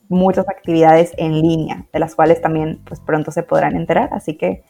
muchas 0.09 0.49
actividades 0.49 1.13
en 1.17 1.41
línea, 1.41 1.87
de 1.93 1.99
las 1.99 2.15
cuales 2.15 2.41
también 2.41 2.81
pues 2.85 3.01
pronto 3.01 3.31
se 3.31 3.43
podrán 3.43 3.77
enterar, 3.77 4.11
así 4.13 4.37
que 4.37 4.63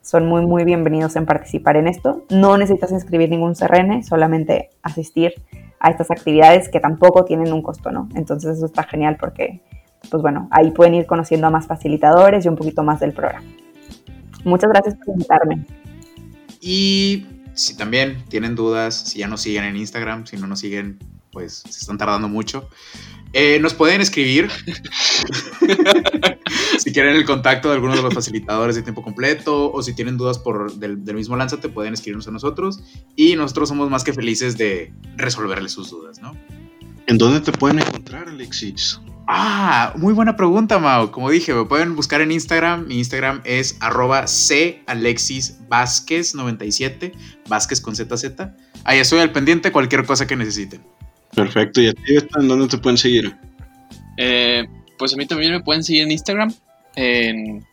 son 0.00 0.26
muy 0.26 0.44
muy 0.44 0.64
bienvenidos 0.64 1.14
en 1.16 1.26
participar 1.26 1.76
en 1.76 1.86
esto. 1.86 2.24
No 2.30 2.58
necesitas 2.58 2.90
inscribir 2.90 3.30
ningún 3.30 3.54
CRN, 3.54 4.02
solamente 4.02 4.70
asistir 4.82 5.34
a 5.78 5.90
estas 5.90 6.10
actividades 6.10 6.68
que 6.68 6.80
tampoco 6.80 7.24
tienen 7.24 7.52
un 7.52 7.62
costo, 7.62 7.90
¿no? 7.90 8.08
Entonces 8.14 8.56
eso 8.56 8.66
está 8.66 8.82
genial 8.84 9.16
porque, 9.18 9.62
pues 10.10 10.22
bueno, 10.22 10.48
ahí 10.50 10.70
pueden 10.70 10.94
ir 10.94 11.06
conociendo 11.06 11.46
a 11.46 11.50
más 11.50 11.66
facilitadores 11.66 12.44
y 12.44 12.48
un 12.48 12.56
poquito 12.56 12.82
más 12.82 13.00
del 13.00 13.12
programa. 13.12 13.46
Muchas 14.44 14.70
gracias 14.70 14.96
por 14.96 15.08
invitarme. 15.08 15.64
Y 16.60 17.26
si 17.54 17.76
también 17.76 18.24
tienen 18.28 18.54
dudas, 18.54 19.08
si 19.08 19.20
ya 19.20 19.28
nos 19.28 19.42
siguen 19.42 19.64
en 19.64 19.76
Instagram, 19.76 20.26
si 20.26 20.36
no 20.36 20.46
nos 20.46 20.60
siguen, 20.60 20.98
pues 21.30 21.62
se 21.68 21.80
están 21.80 21.98
tardando 21.98 22.28
mucho. 22.28 22.68
Eh, 23.34 23.58
nos 23.60 23.72
pueden 23.72 24.02
escribir 24.02 24.50
si 26.78 26.92
quieren 26.92 27.16
el 27.16 27.24
contacto 27.24 27.68
de 27.68 27.76
alguno 27.76 27.96
de 27.96 28.02
los 28.02 28.12
facilitadores 28.12 28.76
de 28.76 28.82
tiempo 28.82 29.02
completo 29.02 29.72
o 29.72 29.82
si 29.82 29.94
tienen 29.94 30.18
dudas 30.18 30.38
por 30.38 30.74
del, 30.74 30.98
mismo 31.14 31.34
Lánzate, 31.36 31.70
pueden 31.70 31.94
escribirnos 31.94 32.28
a 32.28 32.30
nosotros 32.30 32.80
y 33.16 33.34
nosotros 33.36 33.70
somos 33.70 33.88
más 33.88 34.04
que 34.04 34.12
felices 34.12 34.58
de 34.58 34.92
resolverles 35.16 35.72
sus 35.72 35.90
dudas, 35.90 36.20
¿no? 36.20 36.36
¿En 37.06 37.16
dónde 37.16 37.40
te 37.40 37.52
pueden 37.52 37.78
encontrar, 37.78 38.28
Alexis? 38.28 39.00
Ah, 39.26 39.92
muy 39.96 40.12
buena 40.12 40.36
pregunta, 40.36 40.78
Mau. 40.78 41.10
Como 41.10 41.30
dije, 41.30 41.54
me 41.54 41.64
pueden 41.64 41.94
buscar 41.94 42.20
en 42.20 42.32
Instagram. 42.32 42.86
Mi 42.86 42.98
Instagram 42.98 43.40
es 43.44 43.76
arroba 43.80 44.26
C 44.26 44.82
Alexis 44.86 45.58
Vázquez 45.68 46.34
97, 46.34 47.12
Vázquez 47.48 47.80
con 47.80 47.94
ZZ. 47.94 48.24
Ahí 48.84 48.98
estoy 48.98 49.20
al 49.20 49.32
pendiente 49.32 49.70
cualquier 49.70 50.04
cosa 50.04 50.26
que 50.26 50.36
necesiten. 50.36 50.82
Perfecto. 51.34 51.80
¿Y 51.80 51.88
a 51.88 51.92
ti, 51.92 52.02
en 52.38 52.48
dónde 52.48 52.68
te 52.68 52.78
pueden 52.78 52.98
seguir? 52.98 53.34
Eh, 54.18 54.64
pues 54.98 55.14
a 55.14 55.16
mí 55.16 55.26
también 55.26 55.52
me 55.52 55.60
pueden 55.60 55.82
seguir 55.82 56.02
en 56.02 56.12
Instagram, 56.12 56.52
en 56.96 57.64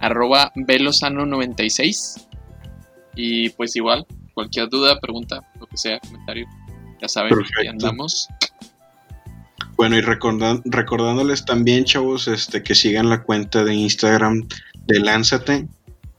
arroba 0.00 0.52
velosano96. 0.54 2.26
Y 3.14 3.50
pues 3.50 3.76
igual, 3.76 4.06
cualquier 4.34 4.68
duda, 4.68 4.98
pregunta, 5.00 5.40
lo 5.60 5.66
que 5.66 5.76
sea, 5.76 5.98
comentario, 6.00 6.46
Ya 7.00 7.08
saben, 7.08 7.34
ahí 7.60 7.66
andamos. 7.66 8.28
Bueno, 9.82 9.96
y 9.96 10.00
recordándoles 10.00 11.44
también, 11.44 11.82
chavos, 11.84 12.28
este, 12.28 12.62
que 12.62 12.76
sigan 12.76 13.08
la 13.08 13.24
cuenta 13.24 13.64
de 13.64 13.74
Instagram 13.74 14.46
de 14.86 15.00
Lánzate 15.00 15.66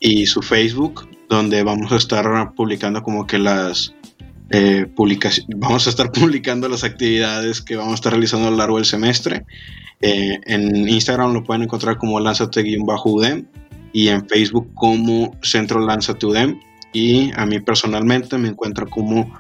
y 0.01 0.25
su 0.25 0.41
Facebook, 0.41 1.07
donde 1.29 1.63
vamos 1.63 1.93
a 1.93 1.95
estar 1.95 2.53
publicando 2.55 3.01
como 3.01 3.25
que 3.25 3.37
las 3.39 3.95
eh, 4.49 4.85
publicaciones, 4.93 5.57
vamos 5.57 5.87
a 5.87 5.91
estar 5.91 6.11
publicando 6.11 6.67
las 6.67 6.83
actividades 6.83 7.61
que 7.61 7.77
vamos 7.77 7.93
a 7.93 7.95
estar 7.95 8.11
realizando 8.11 8.49
a 8.49 8.51
lo 8.51 8.57
largo 8.57 8.75
del 8.75 8.85
semestre. 8.85 9.45
Eh, 10.01 10.41
en 10.43 10.89
Instagram 10.89 11.31
lo 11.31 11.45
pueden 11.45 11.63
encontrar 11.63 11.97
como 11.97 12.19
Lánzate-UDEM 12.19 13.45
y 13.93 14.09
en 14.09 14.27
Facebook 14.27 14.73
como 14.73 15.37
Centro 15.41 15.79
Lánzate 15.79 16.25
UDEM. 16.25 16.59
Y 16.91 17.31
a 17.39 17.45
mí 17.45 17.61
personalmente 17.61 18.37
me 18.37 18.49
encuentro 18.49 18.89
como 18.89 19.33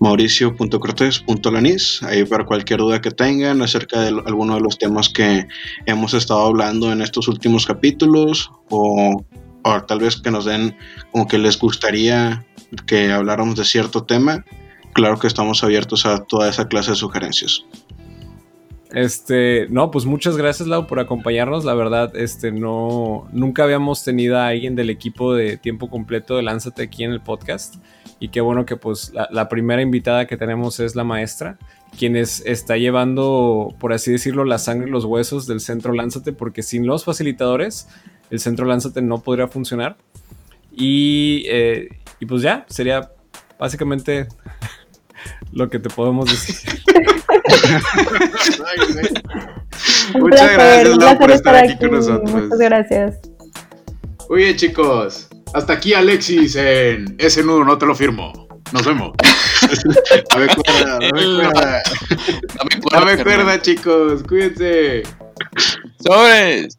mauricio.cortés.lanis, 0.00 2.02
ahí 2.02 2.24
para 2.24 2.46
cualquier 2.46 2.80
duda 2.80 3.00
que 3.00 3.10
tengan 3.10 3.62
acerca 3.62 4.00
de 4.00 4.08
alguno 4.08 4.54
de 4.54 4.60
los 4.60 4.78
temas 4.78 5.08
que 5.08 5.46
hemos 5.86 6.14
estado 6.14 6.46
hablando 6.46 6.92
en 6.92 7.02
estos 7.02 7.28
últimos 7.28 7.66
capítulos 7.66 8.50
o, 8.70 9.24
o 9.62 9.82
tal 9.82 10.00
vez 10.00 10.20
que 10.20 10.30
nos 10.30 10.44
den 10.44 10.76
como 11.10 11.26
que 11.26 11.38
les 11.38 11.58
gustaría 11.58 12.44
que 12.86 13.10
habláramos 13.10 13.56
de 13.56 13.64
cierto 13.64 14.04
tema, 14.04 14.44
claro 14.92 15.18
que 15.18 15.26
estamos 15.26 15.64
abiertos 15.64 16.06
a 16.06 16.24
toda 16.24 16.48
esa 16.48 16.68
clase 16.68 16.90
de 16.90 16.96
sugerencias. 16.96 17.64
Este, 18.92 19.66
no, 19.68 19.90
pues 19.90 20.06
muchas 20.06 20.36
gracias, 20.36 20.68
Lau, 20.68 20.86
por 20.86 20.98
acompañarnos. 20.98 21.64
La 21.64 21.74
verdad, 21.74 22.16
este, 22.16 22.52
no, 22.52 23.28
nunca 23.32 23.64
habíamos 23.64 24.02
tenido 24.02 24.38
a 24.38 24.48
alguien 24.48 24.74
del 24.74 24.90
equipo 24.90 25.34
de 25.34 25.58
tiempo 25.58 25.90
completo 25.90 26.36
de 26.36 26.42
Lánzate 26.42 26.82
aquí 26.84 27.04
en 27.04 27.12
el 27.12 27.20
podcast. 27.20 27.76
Y 28.20 28.28
qué 28.28 28.40
bueno 28.40 28.64
que, 28.64 28.76
pues, 28.76 29.12
la, 29.30 29.48
primera 29.48 29.82
invitada 29.82 30.26
que 30.26 30.36
tenemos 30.36 30.80
es 30.80 30.96
la 30.96 31.04
maestra, 31.04 31.58
quien 31.96 32.16
está 32.16 32.76
llevando, 32.76 33.74
por 33.78 33.92
así 33.92 34.10
decirlo, 34.10 34.44
la 34.44 34.58
sangre 34.58 34.88
y 34.88 34.90
los 34.90 35.04
huesos 35.04 35.46
del 35.46 35.60
centro 35.60 35.92
Lánzate, 35.92 36.32
porque 36.32 36.62
sin 36.62 36.86
los 36.86 37.04
facilitadores, 37.04 37.88
el 38.30 38.40
centro 38.40 38.66
Lánzate 38.66 39.02
no 39.02 39.22
podría 39.22 39.48
funcionar. 39.48 39.98
Y, 40.72 41.44
eh, 41.46 41.88
y 42.18 42.26
pues 42.26 42.42
ya, 42.42 42.64
sería 42.68 43.12
básicamente 43.58 44.26
lo 45.52 45.68
que 45.68 45.78
te 45.78 45.90
podemos 45.90 46.28
decir. 46.30 46.82
Muchas 50.18 50.52
gracias, 50.52 51.14
por 51.18 51.30
estar 51.30 51.56
aquí, 51.56 51.76
con 51.78 51.92
nosotros. 51.92 52.30
Muchas 52.30 52.58
gracias. 52.58 53.18
Muy 54.28 54.42
bien, 54.44 54.56
chicos. 54.56 55.28
Hasta 55.54 55.72
aquí, 55.74 55.94
Alexis, 55.94 56.56
en 56.56 57.16
ese 57.18 57.42
nudo 57.42 57.64
no 57.64 57.78
te 57.78 57.86
lo 57.86 57.94
firmo. 57.94 58.48
Nos 58.72 58.84
vemos. 58.84 59.12
dame 60.30 60.46
cuerda, 60.48 60.98
dame 61.00 61.10
cuerda. 61.10 61.82
Dame 62.92 63.22
cuerda, 63.22 63.62
chicos. 63.62 64.22
Cuídense. 64.24 65.02
Sobres. 66.00 66.76